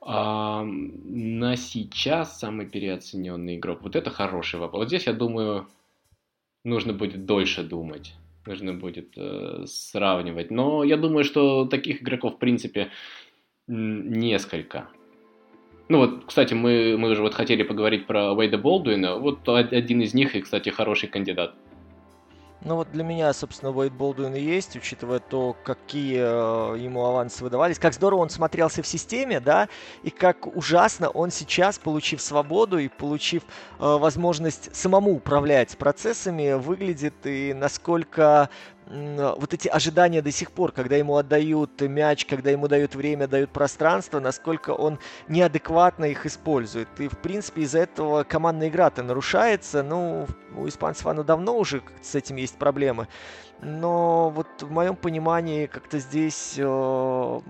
А, 0.00 0.64
на 0.64 1.56
сейчас 1.56 2.38
самый 2.38 2.66
переоцененный 2.66 3.56
игрок. 3.56 3.82
Вот 3.82 3.94
это 3.94 4.10
хороший 4.10 4.58
вопрос. 4.58 4.80
Вот 4.80 4.88
здесь, 4.88 5.06
я 5.06 5.12
думаю, 5.12 5.68
нужно 6.64 6.92
будет 6.94 7.26
дольше 7.26 7.62
думать. 7.62 8.14
Нужно 8.46 8.72
будет 8.72 9.12
э, 9.16 9.64
сравнивать. 9.66 10.50
Но 10.50 10.82
я 10.82 10.96
думаю, 10.96 11.24
что 11.24 11.66
таких 11.66 12.00
игроков, 12.00 12.36
в 12.36 12.38
принципе, 12.38 12.90
несколько. 13.68 14.88
Ну 15.88 15.98
вот, 15.98 16.24
кстати, 16.26 16.52
мы, 16.54 16.96
мы 16.98 17.10
уже 17.10 17.22
вот 17.22 17.34
хотели 17.34 17.62
поговорить 17.62 18.06
про 18.06 18.32
Уэйда 18.32 18.58
Болдуина. 18.58 19.16
Вот 19.16 19.48
один 19.48 20.02
из 20.02 20.12
них, 20.12 20.34
и, 20.34 20.42
кстати, 20.42 20.68
хороший 20.68 21.08
кандидат. 21.08 21.54
Ну 22.60 22.74
вот 22.74 22.90
для 22.90 23.04
меня, 23.04 23.32
собственно, 23.32 23.70
Уэйд 23.70 23.92
Болдуин 23.92 24.34
и 24.34 24.40
есть, 24.40 24.74
учитывая 24.74 25.20
то, 25.20 25.56
какие 25.62 26.18
э, 26.18 26.78
ему 26.78 27.04
авансы 27.04 27.44
выдавались, 27.44 27.78
как 27.78 27.94
здорово 27.94 28.20
он 28.20 28.30
смотрелся 28.30 28.82
в 28.82 28.86
системе, 28.86 29.38
да, 29.38 29.68
и 30.02 30.10
как 30.10 30.56
ужасно 30.56 31.08
он 31.08 31.30
сейчас, 31.30 31.78
получив 31.78 32.20
свободу 32.20 32.78
и 32.78 32.88
получив 32.88 33.44
э, 33.44 33.46
возможность 33.78 34.74
самому 34.74 35.12
управлять 35.12 35.78
процессами, 35.78 36.54
выглядит 36.54 37.14
и 37.24 37.54
насколько 37.54 38.50
вот 38.90 39.52
эти 39.52 39.68
ожидания 39.68 40.22
до 40.22 40.30
сих 40.32 40.50
пор, 40.50 40.72
когда 40.72 40.96
ему 40.96 41.16
отдают 41.16 41.80
мяч, 41.82 42.24
когда 42.24 42.50
ему 42.50 42.68
дают 42.68 42.94
время, 42.94 43.26
дают 43.26 43.50
пространство, 43.50 44.20
насколько 44.20 44.70
он 44.70 44.98
неадекватно 45.28 46.06
их 46.06 46.24
использует. 46.24 46.88
И, 46.98 47.08
в 47.08 47.18
принципе, 47.18 47.62
из-за 47.62 47.80
этого 47.80 48.24
командная 48.24 48.68
игра-то 48.68 49.02
нарушается. 49.02 49.82
Ну, 49.82 50.26
у 50.56 50.66
испанцев 50.68 51.06
она 51.06 51.22
давно 51.22 51.58
уже 51.58 51.82
с 52.02 52.14
этим 52.14 52.36
есть 52.36 52.56
проблемы. 52.56 53.08
Но 53.60 54.30
вот 54.30 54.46
в 54.60 54.70
моем 54.70 54.96
понимании 54.96 55.66
как-то 55.66 55.98
здесь 55.98 56.54
э, 56.56 57.40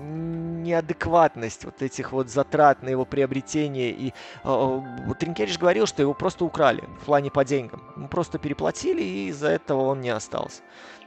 неадекватность 0.00 1.64
вот 1.64 1.82
этих 1.82 2.12
вот 2.12 2.28
затрат 2.28 2.82
на 2.82 2.88
его 2.88 3.04
приобретение. 3.04 3.90
И 3.90 4.12
э, 4.44 4.80
Тринкериш 5.18 5.58
говорил, 5.58 5.86
что 5.86 6.02
его 6.02 6.14
просто 6.14 6.44
украли 6.44 6.84
в 7.02 7.06
плане 7.06 7.30
по 7.30 7.44
деньгам. 7.44 7.82
Мы 7.96 8.08
просто 8.08 8.38
переплатили, 8.38 9.02
и 9.02 9.28
из-за 9.28 9.48
этого 9.48 9.82
он 9.82 10.00
не 10.00 10.10
остался. 10.10 10.62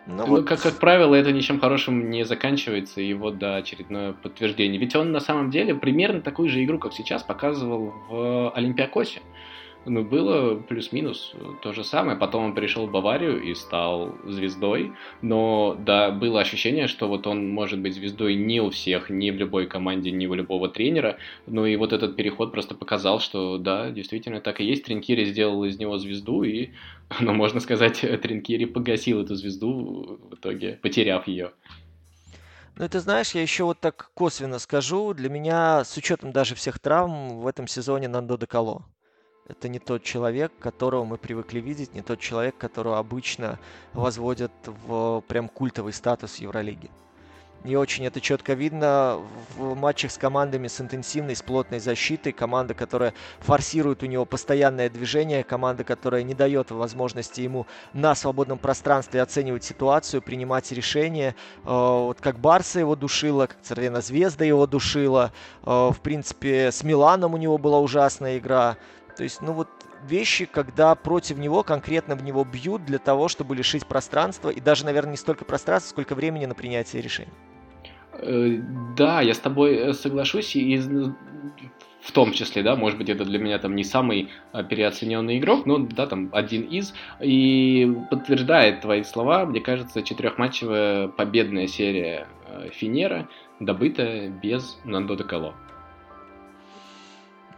Ну, 0.05 0.17
ну 0.17 0.25
вот... 0.25 0.47
как, 0.47 0.61
как 0.61 0.73
правило, 0.79 1.15
это 1.15 1.31
ничем 1.31 1.59
хорошим 1.59 2.09
не 2.09 2.25
заканчивается, 2.25 2.99
и 2.99 3.13
вот, 3.13 3.37
да, 3.37 3.55
очередное 3.55 4.13
подтверждение. 4.13 4.79
Ведь 4.79 4.95
он 4.95 5.11
на 5.11 5.21
самом 5.21 5.49
деле 5.49 5.75
примерно 5.75 6.21
такую 6.21 6.49
же 6.49 6.63
игру, 6.63 6.77
как 6.77 6.93
сейчас, 6.93 7.23
показывал 7.23 7.93
в 8.09 8.51
Олимпиакосе 8.51 9.21
ну, 9.85 10.03
было 10.03 10.55
плюс-минус 10.55 11.33
то 11.61 11.73
же 11.73 11.83
самое. 11.83 12.17
Потом 12.17 12.45
он 12.45 12.55
пришел 12.55 12.87
в 12.87 12.91
Баварию 12.91 13.41
и 13.41 13.53
стал 13.53 14.15
звездой. 14.25 14.93
Но, 15.21 15.77
да, 15.79 16.11
было 16.11 16.39
ощущение, 16.39 16.87
что 16.87 17.07
вот 17.07 17.27
он 17.27 17.49
может 17.49 17.79
быть 17.79 17.95
звездой 17.95 18.35
не 18.35 18.61
у 18.61 18.69
всех, 18.69 19.09
не 19.09 19.31
в 19.31 19.35
любой 19.35 19.67
команде, 19.67 20.11
не 20.11 20.27
у 20.27 20.33
любого 20.33 20.69
тренера. 20.69 21.17
Ну 21.47 21.65
и 21.65 21.75
вот 21.75 21.91
этот 21.93 22.15
переход 22.15 22.51
просто 22.51 22.75
показал, 22.75 23.19
что, 23.19 23.57
да, 23.57 23.89
действительно 23.91 24.39
так 24.39 24.61
и 24.61 24.65
есть. 24.65 24.85
Тринкири 24.85 25.25
сделал 25.25 25.63
из 25.65 25.77
него 25.77 25.97
звезду, 25.97 26.43
и, 26.43 26.69
ну, 27.19 27.33
можно 27.33 27.59
сказать, 27.59 27.99
Тринкири 28.21 28.65
погасил 28.65 29.21
эту 29.21 29.35
звезду 29.35 30.19
в 30.29 30.35
итоге, 30.35 30.79
потеряв 30.81 31.27
ее. 31.27 31.51
Ну, 32.75 32.89
ты 32.89 32.99
знаешь, 32.99 33.31
я 33.31 33.41
еще 33.41 33.65
вот 33.65 33.79
так 33.79 34.11
косвенно 34.15 34.57
скажу. 34.57 35.13
Для 35.13 35.29
меня, 35.29 35.83
с 35.83 35.95
учетом 35.95 36.31
даже 36.31 36.55
всех 36.55 36.79
травм, 36.79 37.41
в 37.41 37.47
этом 37.47 37.67
сезоне 37.67 38.07
Нандо 38.07 38.35
Декало. 38.35 38.85
Это 39.47 39.67
не 39.67 39.79
тот 39.79 40.03
человек, 40.03 40.53
которого 40.57 41.03
мы 41.03 41.17
привыкли 41.17 41.59
видеть, 41.59 41.93
не 41.93 42.01
тот 42.01 42.19
человек, 42.19 42.57
которого 42.57 42.97
обычно 42.97 43.59
возводят 43.91 44.53
в 44.65 45.21
прям 45.27 45.49
культовый 45.49 45.91
статус 45.91 46.37
Евролиги. 46.37 46.89
И 47.65 47.75
очень 47.77 48.05
это 48.05 48.19
четко 48.19 48.53
видно 48.53 49.21
в 49.55 49.75
матчах 49.75 50.11
с 50.11 50.17
командами 50.17 50.67
с 50.67 50.81
интенсивной, 50.81 51.33
с 51.33 51.41
плотной 51.41 51.79
защитой. 51.79 52.33
Команда, 52.33 52.73
которая 52.73 53.13
форсирует 53.39 54.03
у 54.03 54.05
него 54.05 54.25
постоянное 54.25 54.89
движение. 54.89 55.45
Команда, 55.45 55.85
которая 55.85 56.23
не 56.23 56.33
дает 56.33 56.71
возможности 56.71 57.39
ему 57.39 57.65
на 57.93 58.15
свободном 58.15 58.57
пространстве 58.57 59.21
оценивать 59.21 59.63
ситуацию, 59.63 60.21
принимать 60.21 60.73
решения. 60.73 61.35
Э, 61.63 61.69
вот 61.69 62.19
как 62.19 62.37
Барса 62.37 62.79
его 62.79 62.97
душила, 62.97 63.47
как 63.47 63.61
Цервена 63.61 64.01
Звезда 64.01 64.43
его 64.43 64.67
душила. 64.67 65.31
Э, 65.63 65.91
в 65.93 66.01
принципе, 66.01 66.69
с 66.69 66.83
Миланом 66.83 67.33
у 67.33 67.37
него 67.37 67.57
была 67.57 67.79
ужасная 67.79 68.39
игра. 68.39 68.75
То 69.15 69.23
есть, 69.23 69.41
ну 69.41 69.53
вот 69.53 69.69
вещи, 70.07 70.45
когда 70.45 70.95
против 70.95 71.37
него 71.37 71.63
конкретно 71.63 72.15
в 72.15 72.23
него 72.23 72.43
бьют 72.43 72.85
для 72.85 72.99
того, 72.99 73.27
чтобы 73.27 73.55
лишить 73.55 73.85
пространства, 73.85 74.49
и 74.49 74.59
даже, 74.59 74.85
наверное, 74.85 75.11
не 75.11 75.17
столько 75.17 75.45
пространства, 75.45 75.89
сколько 75.89 76.15
времени 76.15 76.45
на 76.45 76.55
принятие 76.55 77.01
решений. 77.01 77.31
Э, 78.13 78.59
да, 78.97 79.21
я 79.21 79.33
с 79.33 79.39
тобой 79.39 79.75
э, 79.75 79.93
соглашусь, 79.93 80.55
и 80.55 80.77
в 82.01 82.11
том 82.11 82.31
числе, 82.33 82.63
да, 82.63 82.75
может 82.75 82.97
быть, 82.97 83.09
это 83.09 83.25
для 83.25 83.39
меня 83.39 83.57
там 83.59 83.75
не 83.75 83.83
самый 83.83 84.29
э, 84.51 84.63
переоцененный 84.63 85.39
игрок, 85.39 85.65
но, 85.65 85.79
да, 85.79 86.05
там 86.05 86.29
один 86.31 86.63
из, 86.63 86.93
и 87.21 87.91
подтверждает 88.11 88.81
твои 88.81 89.03
слова, 89.03 89.45
мне 89.45 89.61
кажется, 89.61 90.03
четырехматчевая 90.03 91.07
победная 91.07 91.67
серия 91.67 92.27
Финера 92.71 93.27
добыта 93.59 94.27
без 94.27 94.77
Нандо 94.83 95.15
де 95.15 95.23
Кало. 95.23 95.55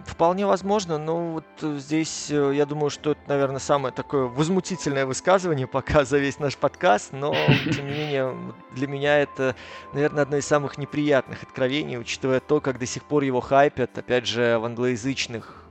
Вполне 0.05 0.45
возможно, 0.45 0.97
но 0.97 1.31
вот 1.33 1.45
э, 1.61 1.77
здесь 1.77 2.29
э, 2.29 2.53
я 2.55 2.65
думаю, 2.67 2.91
что 2.91 3.11
это, 3.11 3.21
наверное, 3.27 3.59
самое 3.59 3.93
такое 3.93 4.25
возмутительное 4.25 5.05
высказывание 5.05 5.65
пока 5.77 6.05
за 6.05 6.19
весь 6.19 6.37
наш 6.37 6.57
подкаст, 6.57 7.11
но, 7.11 7.33
тем 7.73 7.87
не 7.87 7.93
менее, 7.93 8.53
для 8.75 8.87
меня 8.87 9.17
это, 9.17 9.55
наверное, 9.93 10.23
одно 10.23 10.37
из 10.37 10.45
самых 10.45 10.77
неприятных 10.77 11.41
откровений, 11.43 11.97
учитывая 11.97 12.39
то, 12.39 12.61
как 12.61 12.77
до 12.77 12.85
сих 12.85 13.03
пор 13.03 13.23
его 13.23 13.41
хайпят, 13.41 13.97
опять 13.97 14.27
же, 14.27 14.59
в 14.59 14.65
англоязычных 14.65 15.65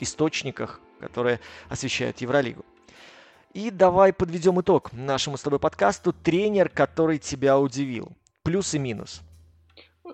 источниках, 0.00 0.80
которые 0.98 1.40
освещают 1.68 2.20
Евролигу. 2.20 2.64
И 3.52 3.70
давай 3.70 4.14
подведем 4.14 4.60
итог 4.60 4.92
нашему 4.92 5.36
с 5.36 5.42
тобой 5.42 5.58
подкасту. 5.58 6.12
Тренер, 6.14 6.70
который 6.70 7.18
тебя 7.18 7.58
удивил. 7.58 8.12
Плюс 8.42 8.74
и 8.74 8.78
минус. 8.78 9.20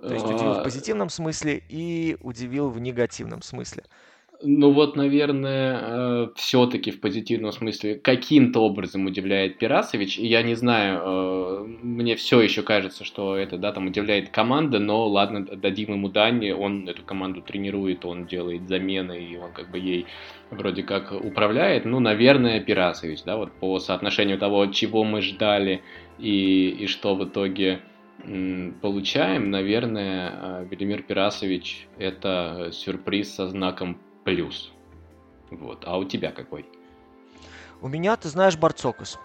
То 0.01 0.15
есть 0.15 0.27
удивил 0.27 0.55
в 0.55 0.59
а, 0.59 0.65
позитивном 0.65 1.09
смысле 1.09 1.63
и 1.69 2.17
удивил 2.21 2.71
в 2.71 2.81
негативном 2.81 3.43
смысле. 3.43 3.85
Ну 4.41 4.71
вот, 4.71 4.95
наверное, 4.95 5.81
э, 5.81 6.29
все-таки 6.37 6.93
в 6.93 7.01
позитивном 7.01 7.51
смысле 7.51 7.97
каким-то 7.97 8.61
образом 8.61 9.05
удивляет 9.07 9.59
Пирасович. 9.59 10.17
Я 10.17 10.43
не 10.43 10.55
знаю, 10.55 11.01
э, 11.05 11.65
мне 11.83 12.15
все 12.15 12.41
еще 12.41 12.63
кажется, 12.63 13.05
что 13.05 13.37
это, 13.37 13.59
да, 13.59 13.73
там 13.73 13.89
удивляет 13.89 14.29
команда, 14.29 14.79
но 14.79 15.09
ладно, 15.09 15.45
дадим 15.45 15.95
ему 15.95 16.09
дань, 16.09 16.53
он 16.53 16.89
эту 16.89 17.03
команду 17.03 17.43
тренирует, 17.43 18.05
он 18.05 18.27
делает 18.27 18.69
замены, 18.69 19.19
и 19.19 19.37
он 19.37 19.53
как 19.53 19.73
бы 19.73 19.79
ей 19.81 20.07
вроде 20.51 20.85
как 20.85 21.11
управляет. 21.11 21.85
Ну, 21.85 21.99
наверное, 21.99 22.61
Пирасович, 22.61 23.25
да, 23.25 23.37
вот 23.37 23.51
по 23.51 23.81
соотношению 23.81 24.39
того, 24.39 24.67
чего 24.67 25.03
мы 25.03 25.21
ждали 25.21 25.83
и, 26.21 26.69
и 26.69 26.87
что 26.87 27.17
в 27.17 27.25
итоге 27.25 27.81
получаем, 28.81 29.51
наверное, 29.51 30.33
э, 30.33 30.67
Велимир 30.71 31.03
Пирасович 31.03 31.89
это 31.99 32.71
сюрприз 32.73 33.35
со 33.35 33.49
знаком 33.49 33.99
плюс. 34.25 34.73
Вот. 35.51 35.85
А 35.87 35.99
у 35.99 36.05
тебя 36.05 36.33
какой? 36.33 36.67
У 37.81 37.89
меня, 37.89 38.17
ты 38.17 38.29
знаешь, 38.29 38.57
Барцокас. 38.57 39.19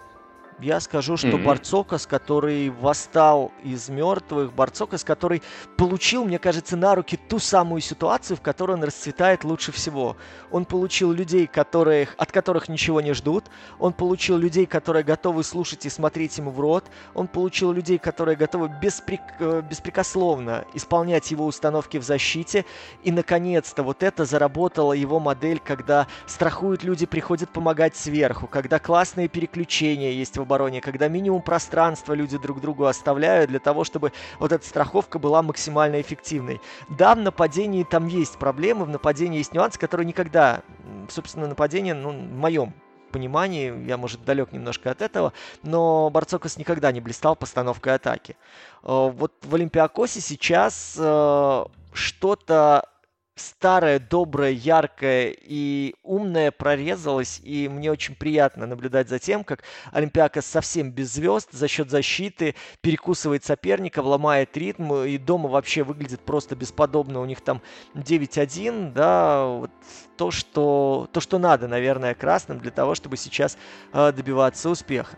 Я 0.64 0.80
скажу, 0.80 1.18
что 1.18 1.28
mm-hmm. 1.28 1.44
Барцокас, 1.44 2.08
который 2.08 2.70
восстал 2.70 3.52
из 3.66 3.90
мертвых, 3.90 4.54
Барцокас, 4.54 5.04
который 5.04 5.42
получил, 5.76 6.24
мне 6.24 6.40
кажется, 6.40 6.78
на 6.78 6.96
руки 6.96 7.18
ту 7.18 7.40
самую 7.40 7.82
ситуацию, 7.82 8.38
в 8.38 8.42
которой 8.42 8.78
он 8.78 8.84
расцветает 8.86 9.44
лучше 9.44 9.74
всего. 9.74 10.16
Он 10.52 10.64
получил 10.64 11.12
людей, 11.12 11.48
которых, 11.48 12.16
от 12.18 12.32
которых 12.32 12.70
ничего 12.70 13.02
не 13.02 13.12
ждут. 13.12 13.44
Он 13.78 13.92
получил 13.92 14.38
людей, 14.38 14.66
которые 14.66 15.04
готовы 15.04 15.44
слушать 15.44 15.86
и 15.86 15.90
смотреть 15.90 16.38
ему 16.38 16.50
в 16.50 16.62
рот. 16.62 16.86
Он 17.14 17.28
получил 17.28 17.74
людей, 17.74 17.98
которые 17.98 18.38
готовы 18.38 18.70
беспрек... 18.82 19.20
Э, 19.40 19.62
беспрекословно 19.70 20.64
исполнять 20.74 21.30
его 21.30 21.46
установки 21.46 21.98
в 21.98 22.04
защите. 22.04 22.64
И, 23.04 23.12
наконец-то, 23.12 23.84
вот 23.84 24.02
это 24.02 24.24
заработала 24.24 24.94
его 24.94 25.20
модель, 25.20 25.60
когда 25.60 26.08
страхуют 26.26 26.86
люди, 26.86 27.06
приходят 27.06 27.50
помогать 27.50 27.98
сверху, 27.98 28.48
когда 28.48 28.80
классные 28.80 29.28
переключения 29.28 30.12
есть 30.12 30.38
в 30.38 30.53
обороне, 30.54 30.82
когда 30.82 31.08
минимум 31.08 31.42
пространства 31.42 32.14
люди 32.14 32.38
друг 32.38 32.62
другу 32.62 32.86
оставляют 32.86 33.50
для 33.50 33.60
того, 33.60 33.84
чтобы 33.84 34.14
вот 34.40 34.52
эта 34.52 34.66
страховка 34.66 35.20
была 35.20 35.42
максимально 35.42 36.00
эффективной. 36.00 36.62
Да, 36.90 37.16
в 37.16 37.20
нападении 37.20 37.84
там 37.84 38.08
есть 38.08 38.38
проблемы, 38.38 38.86
в 38.86 38.90
нападении 38.90 39.40
есть 39.40 39.54
нюансы, 39.54 39.80
которые 39.80 40.06
никогда, 40.06 40.62
собственно, 41.10 41.48
нападение, 41.48 41.94
ну, 41.94 42.12
в 42.12 42.34
моем 42.34 42.74
понимании, 43.12 43.86
я, 43.88 43.98
может, 43.98 44.26
далек 44.26 44.52
немножко 44.52 44.92
от 44.92 45.02
этого, 45.02 45.34
но 45.62 46.10
Барцокас 46.10 46.58
никогда 46.58 46.92
не 46.92 47.02
блистал 47.02 47.36
постановкой 47.36 47.96
атаки. 47.96 48.36
Э, 48.84 49.10
вот 49.12 49.34
в 49.44 49.56
Олимпиакосе 49.56 50.20
сейчас 50.22 50.96
э, 50.98 51.66
что-то 51.94 52.90
старое, 53.36 54.00
доброе, 54.00 54.52
яркое 54.52 55.36
и 55.40 55.96
умное 56.04 56.52
прорезалось, 56.52 57.42
и 57.44 57.68
мне 57.68 57.92
очень 57.92 58.16
приятно 58.16 58.68
наблюдать 58.68 59.10
за 59.10 59.20
тем, 59.20 59.44
как 59.44 59.64
Олимпиакос 59.92 60.46
совсем 60.46 60.92
без 60.92 61.14
звезд 61.14 61.50
за 61.52 61.68
счет 61.68 61.90
защиты 61.90 62.56
перекусывает 62.82 63.44
соперника, 63.44 64.00
ломает 64.00 64.56
ритм, 64.56 64.94
и 64.94 65.18
дома 65.18 65.50
вообще 65.50 65.84
выглядит 65.84 66.22
просто 66.22 66.56
бесподобно. 66.56 67.22
У 67.22 67.26
них 67.26 67.42
там 67.42 67.62
9-1, 67.96 68.94
да, 68.94 69.46
вот 69.46 69.72
то, 70.18 70.32
что, 70.32 71.10
то, 71.12 71.20
что 71.20 71.40
надо, 71.40 71.68
наверное, 71.68 72.14
красным 72.14 72.60
для 72.60 72.72
того, 72.72 72.96
чтобы 72.96 73.18
сейчас 73.18 73.58
э, 73.94 74.12
добиваться 74.12 74.70
успеха. 74.70 75.18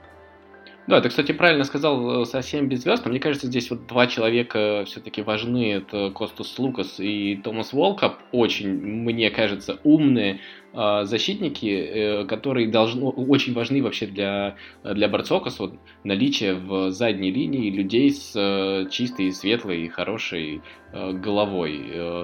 Да, 0.87 1.01
ты, 1.01 1.09
кстати, 1.09 1.31
правильно 1.31 1.63
сказал, 1.63 2.21
э, 2.21 2.25
совсем 2.25 2.69
без 2.69 2.83
звезд. 2.83 3.05
мне 3.07 3.19
кажется, 3.19 3.47
здесь 3.47 3.71
вот 3.71 3.87
два 3.87 4.05
человека 4.05 4.83
все-таки 4.85 5.23
важны. 5.23 5.73
Это 5.73 6.11
Костус 6.11 6.59
Лукас 6.59 6.99
и 6.99 7.37
Томас 7.43 7.73
Волкоп. 7.73 8.17
Очень, 8.31 8.69
мне 8.69 9.31
кажется, 9.31 9.79
умные 9.83 10.41
э, 10.73 11.01
защитники, 11.05 11.65
э, 11.65 12.25
которые 12.25 12.67
должны, 12.67 13.03
очень 13.03 13.53
важны 13.53 13.81
вообще 13.81 14.05
для, 14.05 14.57
для 14.83 15.09
Барцокас. 15.09 15.57
Вот, 15.57 15.73
наличие 16.03 16.53
в 16.53 16.91
задней 16.91 17.31
линии 17.31 17.71
людей 17.71 18.11
с 18.11 18.87
чистой, 18.91 19.31
светлой, 19.31 19.87
хорошей 19.87 20.61
э, 20.93 21.13
головой. 21.13 21.79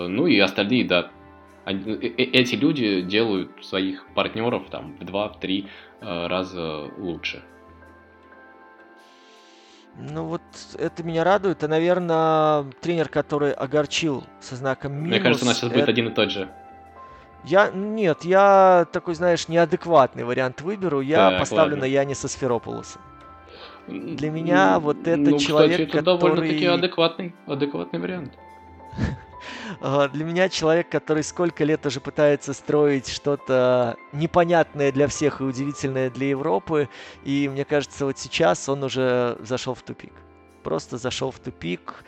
Ну 0.08 0.28
и 0.28 0.38
остальные, 0.38 0.86
да, 0.86 1.10
эти 1.66 2.54
люди 2.54 3.02
делают 3.02 3.50
своих 3.62 4.06
партнеров 4.14 4.70
там 4.70 4.96
в 5.00 5.06
два-три 5.06 5.66
раза 6.00 6.92
лучше. 6.98 7.44
Ну 9.98 10.24
вот 10.26 10.42
это 10.78 11.04
меня 11.04 11.24
радует. 11.24 11.64
А, 11.64 11.68
наверное, 11.68 12.66
тренер, 12.82 13.10
который 13.10 13.52
огорчил 13.52 14.24
со 14.40 14.56
знаком 14.56 14.94
минус... 14.94 15.10
Мне 15.10 15.20
кажется, 15.20 15.46
у 15.46 15.48
нас 15.48 15.58
сейчас 15.58 15.70
это... 15.70 15.80
будет 15.80 15.90
один 15.90 16.08
и 16.08 16.12
тот 16.12 16.32
же. 16.32 16.50
Я, 17.44 17.72
нет, 17.74 18.24
я 18.24 18.86
такой, 18.92 19.16
знаешь, 19.16 19.48
неадекватный 19.48 20.24
вариант 20.24 20.62
выберу. 20.62 21.02
Я 21.02 21.32
так, 21.32 21.40
поставлю 21.40 21.74
ладно. 21.74 21.88
на 21.88 21.90
Яниса 21.90 22.28
Сферопулоса. 22.28 23.00
Для 23.88 24.30
меня 24.30 24.80
вот 24.80 25.08
это 25.08 25.18
ну, 25.18 25.40
человек, 25.40 25.72
кстати, 25.72 25.90
это 25.90 25.98
который... 25.98 26.20
довольно-таки 26.20 26.66
адекватный, 26.66 27.36
адекватный 27.48 28.00
вариант. 28.00 28.34
Для 29.80 30.26
меня 30.26 30.50
человек, 30.50 30.90
который 30.90 31.24
сколько 31.24 31.64
лет 31.64 31.86
уже 31.86 32.02
пытается 32.02 32.54
строить 32.54 33.08
что-то 33.08 33.96
непонятное 34.12 34.92
для 34.92 35.08
всех 35.08 35.42
и 35.42 35.44
удивительное 35.44 36.10
для 36.10 36.30
Европы, 36.30 36.90
и 37.24 37.48
мне 37.50 37.66
кажется, 37.66 38.06
вот 38.06 38.18
сейчас 38.18 38.68
он 38.68 38.84
уже 38.84 39.38
зашел 39.42 39.74
в 39.74 39.82
тупик. 39.82 40.14
Просто 40.64 40.98
зашел 40.98 41.32
в 41.32 41.40
тупик. 41.40 42.04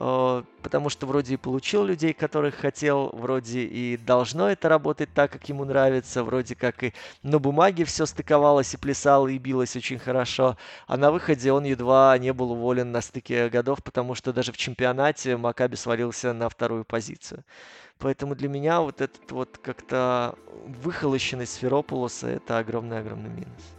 Э, 0.00 0.44
потому 0.62 0.90
что 0.90 1.06
вроде 1.06 1.34
и 1.34 1.36
получил 1.36 1.84
людей, 1.84 2.12
которых 2.12 2.54
хотел, 2.54 3.10
вроде 3.12 3.62
и 3.62 3.96
должно 3.96 4.48
это 4.48 4.68
работать 4.68 5.12
так, 5.12 5.32
как 5.32 5.48
ему 5.48 5.64
нравится, 5.64 6.22
вроде 6.22 6.54
как 6.54 6.84
и 6.84 6.94
на 7.22 7.38
бумаге 7.38 7.84
все 7.84 8.06
стыковалось 8.06 8.72
и 8.74 8.76
плясало 8.76 9.28
и 9.28 9.38
билось 9.38 9.74
очень 9.76 9.98
хорошо, 9.98 10.56
а 10.86 10.96
на 10.96 11.10
выходе 11.10 11.52
он 11.52 11.64
едва 11.64 12.16
не 12.18 12.32
был 12.32 12.52
уволен 12.52 12.92
на 12.92 13.00
стыке 13.00 13.48
годов, 13.48 13.82
потому 13.82 14.14
что 14.14 14.32
даже 14.32 14.52
в 14.52 14.56
чемпионате 14.56 15.36
Макаби 15.36 15.74
свалился 15.74 16.32
на 16.32 16.48
вторую 16.48 16.84
позицию. 16.84 17.44
Поэтому 17.98 18.36
для 18.36 18.48
меня 18.48 18.80
вот 18.80 19.00
этот 19.00 19.30
вот 19.32 19.58
как-то 19.58 20.36
выхолощенность 20.82 21.54
Сферопулоса 21.54 22.28
это 22.28 22.58
огромный-огромный 22.58 23.30
минус. 23.30 23.77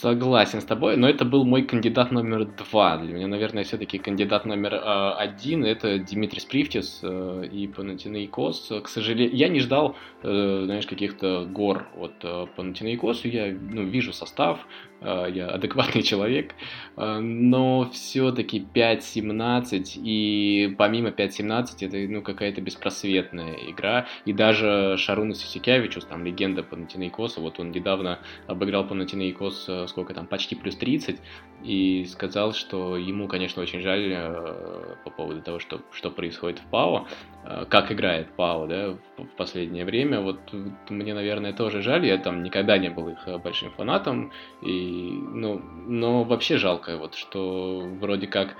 Согласен 0.00 0.62
с 0.62 0.64
тобой, 0.64 0.96
но 0.96 1.06
это 1.10 1.26
был 1.26 1.44
мой 1.44 1.62
кандидат 1.62 2.10
номер 2.10 2.46
два. 2.46 2.96
Для 2.96 3.12
меня, 3.12 3.26
наверное, 3.26 3.64
все-таки 3.64 3.98
кандидат 3.98 4.46
номер 4.46 4.72
э, 4.72 5.12
один 5.18 5.62
это 5.62 5.98
Димитрис 5.98 6.46
Привтис 6.46 7.00
э, 7.02 7.44
и 7.52 7.66
Панатинаикос. 7.66 8.72
К 8.82 8.88
сожалению, 8.88 9.36
я 9.36 9.48
не 9.48 9.60
ждал, 9.60 9.96
э, 10.22 10.62
знаешь, 10.64 10.86
каких-то 10.86 11.44
гор 11.44 11.86
от 11.98 12.14
э, 12.22 12.46
Панатинаикосу. 12.56 13.28
Я 13.28 13.54
ну, 13.54 13.84
вижу 13.84 14.14
состав, 14.14 14.66
я 15.00 15.48
адекватный 15.48 16.02
человек, 16.10 16.54
э, 16.96 17.18
но 17.18 17.88
все-таки 17.92 18.64
5-17 18.74 19.92
и 19.96 20.74
помимо 20.78 21.08
5-17 21.08 21.66
это 21.80 22.12
ну, 22.12 22.22
какая-то 22.22 22.60
беспросветная 22.60 23.54
игра. 23.68 24.06
И 24.24 24.32
даже 24.32 24.96
Шаруна 24.98 25.34
Сисикявичус, 25.34 26.04
там 26.04 26.24
легенда 26.24 26.62
Панатинаикоса, 26.62 27.40
вот 27.40 27.58
он 27.60 27.70
недавно 27.70 28.18
обыграл 28.46 28.86
Панатинаикос 28.86 29.66
э, 29.68 29.86
сколько 29.88 30.14
там, 30.14 30.26
почти 30.26 30.54
плюс 30.54 30.76
30, 30.76 31.20
и 31.62 32.06
сказал, 32.06 32.52
что 32.52 32.96
ему, 32.96 33.28
конечно, 33.28 33.62
очень 33.62 33.80
жаль 33.80 34.12
э, 34.12 34.96
по 35.04 35.10
поводу 35.10 35.42
того, 35.42 35.58
что, 35.58 35.80
что 35.92 36.10
происходит 36.10 36.58
в 36.58 36.64
ПАО, 36.70 37.06
э, 37.39 37.39
как 37.70 37.90
играет 37.90 38.30
ПАО, 38.36 38.66
да, 38.66 38.96
в, 39.16 39.26
последнее 39.36 39.84
время. 39.84 40.20
Вот, 40.20 40.40
мне, 40.88 41.14
наверное, 41.14 41.52
тоже 41.52 41.82
жаль, 41.82 42.06
я 42.06 42.18
там 42.18 42.42
никогда 42.42 42.78
не 42.78 42.90
был 42.90 43.08
их 43.08 43.26
э, 43.26 43.38
большим 43.38 43.70
фанатом, 43.72 44.30
и, 44.62 45.10
ну, 45.12 45.58
но 45.86 46.24
вообще 46.24 46.58
жалко, 46.58 46.96
вот, 46.96 47.14
что 47.14 47.80
вроде 48.00 48.26
как 48.26 48.56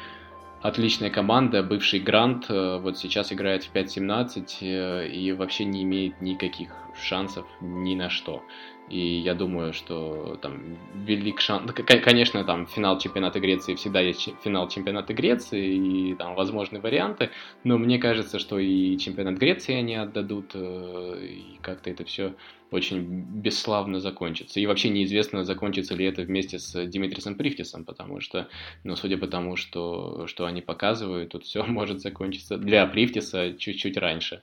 отличная 0.63 1.11
команда, 1.11 1.63
бывший 1.63 2.01
Грант, 2.01 2.47
э, 2.49 2.79
вот 2.79 2.99
сейчас 2.99 3.33
играет 3.33 3.65
в 3.65 3.73
5-17 3.73 4.47
э, 4.61 5.09
и 5.09 5.33
вообще 5.33 5.65
не 5.65 5.83
имеет 5.83 6.21
никаких 6.21 6.71
шансов 6.95 7.47
ни 7.61 7.95
на 7.95 8.11
что. 8.11 8.43
И 8.91 9.21
я 9.21 9.35
думаю, 9.35 9.73
что 9.73 10.37
там 10.43 10.77
велик 11.07 11.41
шанс... 11.41 11.73
Конечно, 11.73 12.43
там 12.43 12.67
финал 12.67 12.99
чемпионата 12.99 13.39
Греции 13.39 13.77
всегда 13.77 14.01
есть 14.01 14.29
финал 14.43 14.69
чемпионата 14.69 15.15
Греции 15.15 16.11
и 16.11 16.15
там 16.17 16.35
возможные 16.35 16.81
варианты, 16.81 17.31
но 17.63 17.79
мне 17.79 17.99
кажется, 17.99 18.41
что 18.41 18.59
и 18.59 18.99
чемпионат 18.99 19.39
Греции 19.39 19.75
они 19.75 19.95
отдадут, 19.95 20.51
э, 20.55 21.25
и 21.25 21.59
как-то 21.63 21.89
это 21.89 22.05
все 22.05 22.35
очень 22.73 23.03
бесславно 23.03 24.01
закончится. 24.01 24.59
И 24.59 24.67
вообще 24.67 24.89
неизвестно, 24.89 25.45
закончится 25.45 25.95
ли 25.95 26.05
это 26.05 26.23
вместе 26.23 26.59
с 26.59 26.87
Димитрисом 26.87 27.37
Прифтисом, 27.37 27.85
потому 27.85 28.21
что, 28.21 28.49
ну, 28.83 28.97
судя 28.97 29.19
по 29.19 29.29
тому, 29.29 29.55
что, 29.57 30.27
что 30.27 30.47
они 30.47 30.63
показывают, 30.63 31.31
тут 31.31 31.45
все 31.45 31.63
может 31.67 32.01
закончиться 32.01 32.57
для 32.59 32.87
Прифтиса 32.87 33.55
чуть-чуть 33.57 33.97
раньше. 33.97 34.43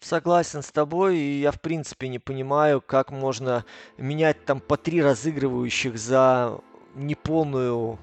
Согласен 0.00 0.62
с 0.62 0.72
тобой, 0.72 1.18
и 1.18 1.40
я 1.40 1.52
в 1.52 1.60
принципе 1.60 2.08
не 2.08 2.18
понимаю, 2.18 2.80
как 2.80 3.10
можно 3.10 3.66
менять 3.98 4.44
там 4.46 4.60
по 4.60 4.78
три 4.78 5.02
разыгрывающих 5.02 5.98
за 5.98 6.58
неполную 6.94 7.98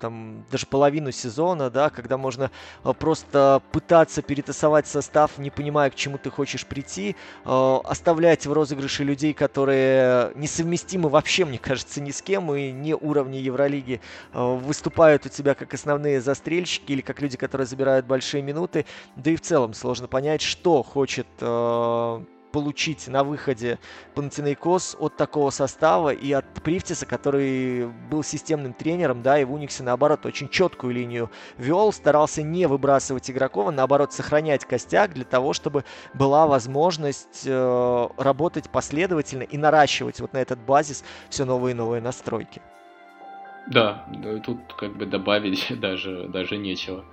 там 0.00 0.44
даже 0.50 0.66
половину 0.66 1.12
сезона, 1.12 1.70
да, 1.70 1.90
когда 1.90 2.16
можно 2.16 2.50
э, 2.84 2.92
просто 2.98 3.62
пытаться 3.70 4.22
перетасовать 4.22 4.86
состав, 4.86 5.38
не 5.38 5.50
понимая, 5.50 5.90
к 5.90 5.94
чему 5.94 6.18
ты 6.18 6.30
хочешь 6.30 6.66
прийти, 6.66 7.14
э, 7.44 7.78
оставлять 7.84 8.46
в 8.46 8.52
розыгрыше 8.52 9.04
людей, 9.04 9.34
которые 9.34 10.32
несовместимы 10.34 11.08
вообще, 11.08 11.44
мне 11.44 11.58
кажется, 11.58 12.00
ни 12.00 12.10
с 12.10 12.22
кем 12.22 12.52
и 12.54 12.72
не 12.72 12.94
уровня 12.94 13.38
Евролиги, 13.38 14.00
э, 14.32 14.56
выступают 14.56 15.26
у 15.26 15.28
тебя 15.28 15.54
как 15.54 15.72
основные 15.74 16.20
застрельщики 16.20 16.92
или 16.92 17.02
как 17.02 17.20
люди, 17.20 17.36
которые 17.36 17.66
забирают 17.66 18.06
большие 18.06 18.42
минуты, 18.42 18.86
да 19.16 19.30
и 19.30 19.36
в 19.36 19.40
целом 19.40 19.74
сложно 19.74 20.08
понять, 20.08 20.40
что 20.40 20.82
хочет 20.82 21.26
получить 22.52 23.08
на 23.08 23.24
выходе 23.24 23.78
Панатинейкос 24.14 24.96
от 24.98 25.16
такого 25.16 25.50
состава 25.50 26.10
и 26.10 26.32
от 26.32 26.46
Прифтиса, 26.62 27.06
который 27.06 27.86
был 28.10 28.22
системным 28.22 28.72
тренером, 28.72 29.22
да, 29.22 29.38
и 29.38 29.44
в 29.44 29.52
Униксе, 29.52 29.82
наоборот, 29.82 30.26
очень 30.26 30.48
четкую 30.48 30.94
линию 30.94 31.30
вел, 31.58 31.92
старался 31.92 32.42
не 32.42 32.66
выбрасывать 32.66 33.30
игроков, 33.30 33.68
а 33.68 33.72
наоборот, 33.72 34.12
сохранять 34.12 34.64
костяк 34.64 35.14
для 35.14 35.24
того, 35.24 35.52
чтобы 35.52 35.84
была 36.14 36.46
возможность 36.46 37.44
э, 37.46 38.08
работать 38.16 38.70
последовательно 38.70 39.42
и 39.42 39.56
наращивать 39.56 40.20
вот 40.20 40.32
на 40.32 40.38
этот 40.38 40.58
базис 40.58 41.04
все 41.28 41.44
новые 41.44 41.72
и 41.72 41.74
новые 41.74 42.00
настройки. 42.00 42.60
Да, 43.66 44.06
тут 44.44 44.72
как 44.74 44.96
бы 44.96 45.06
добавить 45.06 45.66
даже, 45.80 46.28
даже 46.28 46.56
нечего. 46.56 47.04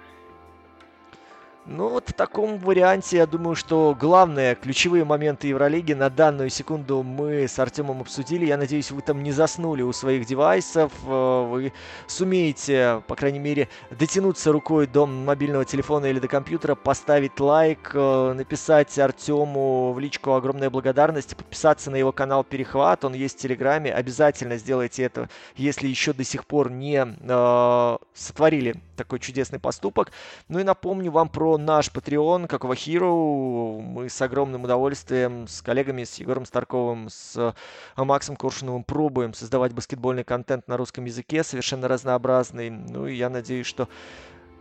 Ну 1.69 1.89
вот 1.89 2.07
в 2.07 2.13
таком 2.13 2.59
варианте, 2.59 3.17
я 3.17 3.27
думаю, 3.27 3.57
что 3.57 3.93
главные 3.99 4.55
ключевые 4.55 5.03
моменты 5.03 5.49
Евролиги 5.49 5.91
на 5.91 6.09
данную 6.09 6.49
секунду 6.49 7.03
мы 7.03 7.45
с 7.45 7.59
Артемом 7.59 7.99
обсудили. 7.99 8.45
Я 8.45 8.55
надеюсь, 8.55 8.89
вы 8.89 9.01
там 9.01 9.21
не 9.21 9.33
заснули 9.33 9.81
у 9.81 9.91
своих 9.91 10.25
девайсов. 10.25 10.93
Э, 11.05 11.45
вы 11.45 11.73
сумеете, 12.07 13.03
по 13.07 13.17
крайней 13.17 13.39
мере, 13.39 13.67
дотянуться 13.91 14.53
рукой 14.53 14.87
до 14.87 15.05
мобильного 15.05 15.65
телефона 15.65 16.05
или 16.05 16.19
до 16.19 16.29
компьютера, 16.29 16.73
поставить 16.75 17.37
лайк, 17.37 17.91
э, 17.93 18.33
написать 18.33 18.97
Артему 18.97 19.91
в 19.91 19.99
личку 19.99 20.35
огромная 20.35 20.69
благодарность, 20.69 21.35
подписаться 21.35 21.91
на 21.91 21.97
его 21.97 22.13
канал 22.13 22.45
Перехват. 22.45 23.03
Он 23.03 23.13
есть 23.13 23.39
в 23.39 23.41
Телеграме. 23.41 23.93
Обязательно 23.93 24.55
сделайте 24.55 25.03
это, 25.03 25.27
если 25.57 25.89
еще 25.89 26.13
до 26.13 26.23
сих 26.23 26.45
пор 26.45 26.71
не 26.71 27.05
э, 27.05 27.97
сотворили 28.13 28.81
такой 28.97 29.19
чудесный 29.19 29.59
поступок. 29.59 30.11
Ну 30.49 30.59
и 30.59 30.63
напомню 30.63 31.11
вам 31.11 31.29
про 31.29 31.57
наш 31.57 31.89
Patreon, 31.89 32.47
как 32.47 32.63
Hero. 32.65 33.79
Мы 33.79 34.09
с 34.09 34.21
огромным 34.21 34.65
удовольствием 34.65 35.47
с 35.47 35.61
коллегами, 35.61 36.03
с 36.03 36.15
Егором 36.15 36.45
Старковым, 36.45 37.07
с 37.09 37.55
Максом 37.95 38.35
Коршуновым 38.35 38.83
пробуем 38.83 39.33
создавать 39.33 39.73
баскетбольный 39.73 40.25
контент 40.25 40.67
на 40.67 40.75
русском 40.75 41.05
языке, 41.05 41.43
совершенно 41.43 41.87
разнообразный. 41.87 42.69
Ну 42.69 43.07
и 43.07 43.15
я 43.15 43.29
надеюсь, 43.29 43.67
что 43.67 43.87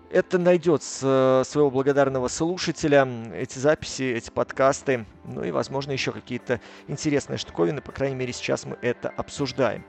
это 0.09 0.39
найдет 0.39 0.85
своего 0.85 1.69
благодарного 1.69 2.29
слушателя, 2.29 3.09
эти 3.35 3.59
записи, 3.59 4.05
эти 4.05 4.31
подкасты, 4.31 5.05
ну 5.25 5.43
и, 5.43 5.51
возможно, 5.51 5.91
еще 5.91 6.13
какие-то 6.13 6.61
интересные 6.87 7.39
штуковины, 7.39 7.81
по 7.81 7.91
крайней 7.91 8.15
мере, 8.15 8.33
сейчас 8.33 8.67
мы 8.67 8.79
это 8.83 9.09
обсуждаем. 9.09 9.85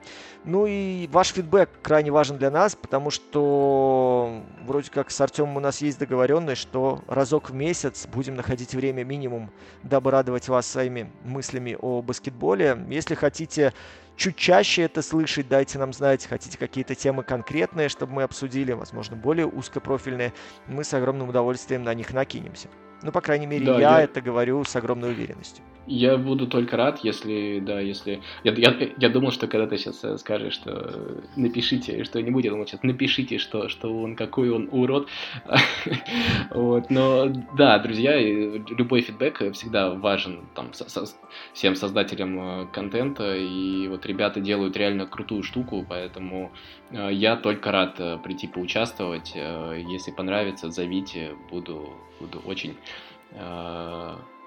Ну 0.47 0.65
и 0.65 1.09
ваш 1.11 1.33
фидбэк 1.33 1.69
крайне 1.81 2.09
важен 2.09 2.37
для 2.37 2.49
нас, 2.49 2.73
потому 2.73 3.09
что 3.09 4.43
вроде 4.65 4.89
как 4.89 5.11
с 5.11 5.19
Артемом 5.19 5.57
у 5.57 5.59
нас 5.59 5.81
есть 5.81 5.99
договоренность, 5.99 6.61
что 6.61 7.03
разок 7.09 7.49
в 7.49 7.53
месяц 7.53 8.07
будем 8.07 8.35
находить 8.35 8.73
время 8.73 9.03
минимум, 9.03 9.51
дабы 9.83 10.09
радовать 10.09 10.47
вас 10.47 10.65
своими 10.65 11.11
мыслями 11.25 11.77
о 11.77 12.01
баскетболе. 12.01 12.77
Если 12.89 13.13
хотите 13.13 13.73
чуть 14.15 14.37
чаще 14.37 14.83
это 14.83 15.01
слышать, 15.01 15.49
дайте 15.49 15.79
нам 15.79 15.91
знать, 15.91 16.25
хотите 16.25 16.57
какие-то 16.57 16.95
темы 16.95 17.23
конкретные, 17.23 17.89
чтобы 17.89 18.13
мы 18.13 18.23
обсудили, 18.23 18.71
возможно, 18.71 19.17
более 19.17 19.47
узкопрофильные, 19.47 20.31
мы 20.65 20.85
с 20.85 20.93
огромным 20.93 21.27
удовольствием 21.27 21.83
на 21.83 21.93
них 21.93 22.13
накинемся. 22.13 22.69
Ну, 23.03 23.11
по 23.11 23.21
крайней 23.21 23.47
мере, 23.47 23.65
да, 23.65 23.79
я, 23.79 23.97
я 23.99 24.01
это 24.03 24.21
говорю 24.21 24.63
с 24.63 24.75
огромной 24.75 25.11
уверенностью. 25.11 25.63
Я 25.87 26.17
буду 26.17 26.47
только 26.47 26.75
рад, 26.75 26.99
если, 27.03 27.59
да, 27.65 27.79
если... 27.79 28.21
Я, 28.43 28.51
я, 28.53 28.89
я 28.97 29.09
думал, 29.09 29.31
что 29.31 29.47
когда 29.47 29.67
ты 29.67 29.77
сейчас 29.77 30.03
э, 30.03 30.17
скажешь, 30.17 30.53
что 30.53 31.23
напишите, 31.37 32.03
что 32.03 32.21
не 32.21 32.29
будет, 32.29 32.45
я 32.45 32.51
думал, 32.51 32.67
сейчас 32.67 32.83
напишите, 32.83 33.37
что, 33.37 33.69
что 33.69 33.97
он, 33.97 34.17
какой 34.17 34.49
он 34.49 34.67
урод. 34.69 35.07
вот, 36.51 36.89
но, 36.89 37.31
да, 37.57 37.79
друзья, 37.79 38.19
любой 38.19 38.99
фидбэк 38.99 39.53
всегда 39.53 39.91
важен 39.91 40.49
там, 40.55 40.73
со, 40.73 40.89
со, 40.89 41.05
всем 41.53 41.75
создателям 41.75 42.37
э, 42.39 42.67
контента, 42.73 43.37
и 43.37 43.87
вот 43.87 44.05
ребята 44.05 44.41
делают 44.41 44.75
реально 44.75 45.05
крутую 45.05 45.43
штуку, 45.43 45.85
поэтому 45.87 46.51
э, 46.91 47.13
я 47.13 47.37
только 47.37 47.71
рад 47.71 47.95
прийти 48.23 48.47
поучаствовать. 48.47 49.33
Если 49.35 50.11
понравится, 50.11 50.69
зовите, 50.69 51.35
буду, 51.49 51.93
буду 52.19 52.41
очень, 52.45 52.75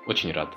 очень 0.07 0.33
рад. 0.33 0.49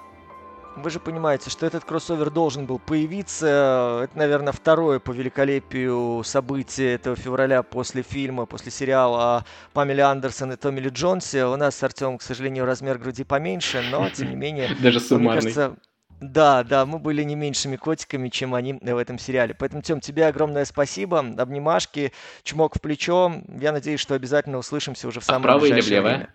Вы 0.75 0.89
же 0.89 0.99
понимаете, 0.99 1.51
что 1.51 1.67
этот 1.67 1.85
кроссовер 1.85 2.31
должен 2.31 2.65
был 2.65 2.79
появиться. 2.79 4.01
Это, 4.05 4.17
наверное, 4.17 4.53
второе 4.53 4.99
по 4.99 5.11
великолепию 5.11 6.23
событие 6.23 6.95
этого 6.95 7.15
февраля 7.15 7.61
после 7.61 8.01
фильма, 8.01 8.47
после 8.47 8.71
сериала 8.71 9.37
о 9.37 9.45
Памеле 9.73 10.03
Андерсон 10.03 10.53
и 10.53 10.55
Томми 10.55 10.79
Ли 10.79 10.89
Джонсе. 10.89 11.45
У 11.45 11.55
нас 11.57 11.75
с 11.75 11.83
Артемом, 11.83 12.17
к 12.17 12.23
сожалению, 12.23 12.65
размер 12.65 12.97
груди 12.97 13.23
поменьше, 13.23 13.83
но, 13.91 14.09
тем 14.09 14.31
не 14.31 14.35
менее... 14.35 14.75
Даже 14.79 14.99
суммарный. 14.99 15.43
Мне 15.43 15.53
кажется, 15.53 15.77
да, 16.19 16.63
да, 16.63 16.85
мы 16.85 16.99
были 16.99 17.21
не 17.21 17.35
меньшими 17.35 17.75
котиками, 17.75 18.29
чем 18.29 18.55
они 18.55 18.73
в 18.73 18.97
этом 18.97 19.19
сериале. 19.19 19.53
Поэтому, 19.53 19.81
Тем, 19.81 19.99
тебе 19.99 20.25
огромное 20.25 20.65
спасибо. 20.65 21.19
Обнимашки, 21.19 22.13
чмок 22.43 22.77
в 22.77 22.81
плечо. 22.81 23.31
Я 23.59 23.73
надеюсь, 23.73 23.99
что 23.99 24.15
обязательно 24.15 24.57
услышимся 24.57 25.07
уже 25.07 25.19
в 25.19 25.23
самое 25.23 25.53
а 25.53 25.59
ближайшее 25.59 25.85
или 25.85 25.95
левое? 25.95 26.33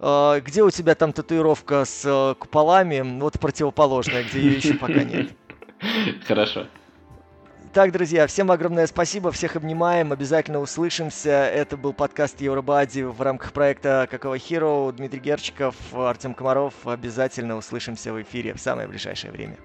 А, 0.00 0.40
где 0.40 0.62
у 0.62 0.70
тебя 0.70 0.94
там 0.94 1.12
татуировка 1.12 1.84
с 1.84 2.02
э, 2.04 2.34
куполами? 2.38 3.00
Вот 3.20 3.38
противоположная, 3.40 4.24
где 4.24 4.40
ее 4.40 4.56
еще 4.56 4.74
пока 4.74 5.02
нет. 5.02 5.30
Хорошо. 6.26 6.66
Так, 7.72 7.92
друзья, 7.92 8.26
всем 8.26 8.50
огромное 8.50 8.86
спасибо, 8.86 9.30
всех 9.30 9.54
обнимаем, 9.54 10.10
обязательно 10.10 10.58
услышимся. 10.58 11.30
Это 11.30 11.76
был 11.76 11.92
подкаст 11.92 12.40
Евробади 12.40 13.02
в 13.02 13.20
рамках 13.20 13.52
проекта 13.52 14.08
Какого 14.10 14.36
Hero. 14.36 14.90
Дмитрий 14.92 15.20
Герчиков, 15.20 15.74
Артем 15.92 16.32
Комаров. 16.32 16.74
Обязательно 16.84 17.56
услышимся 17.56 18.12
в 18.12 18.22
эфире 18.22 18.54
в 18.54 18.60
самое 18.60 18.88
ближайшее 18.88 19.32
время. 19.32 19.58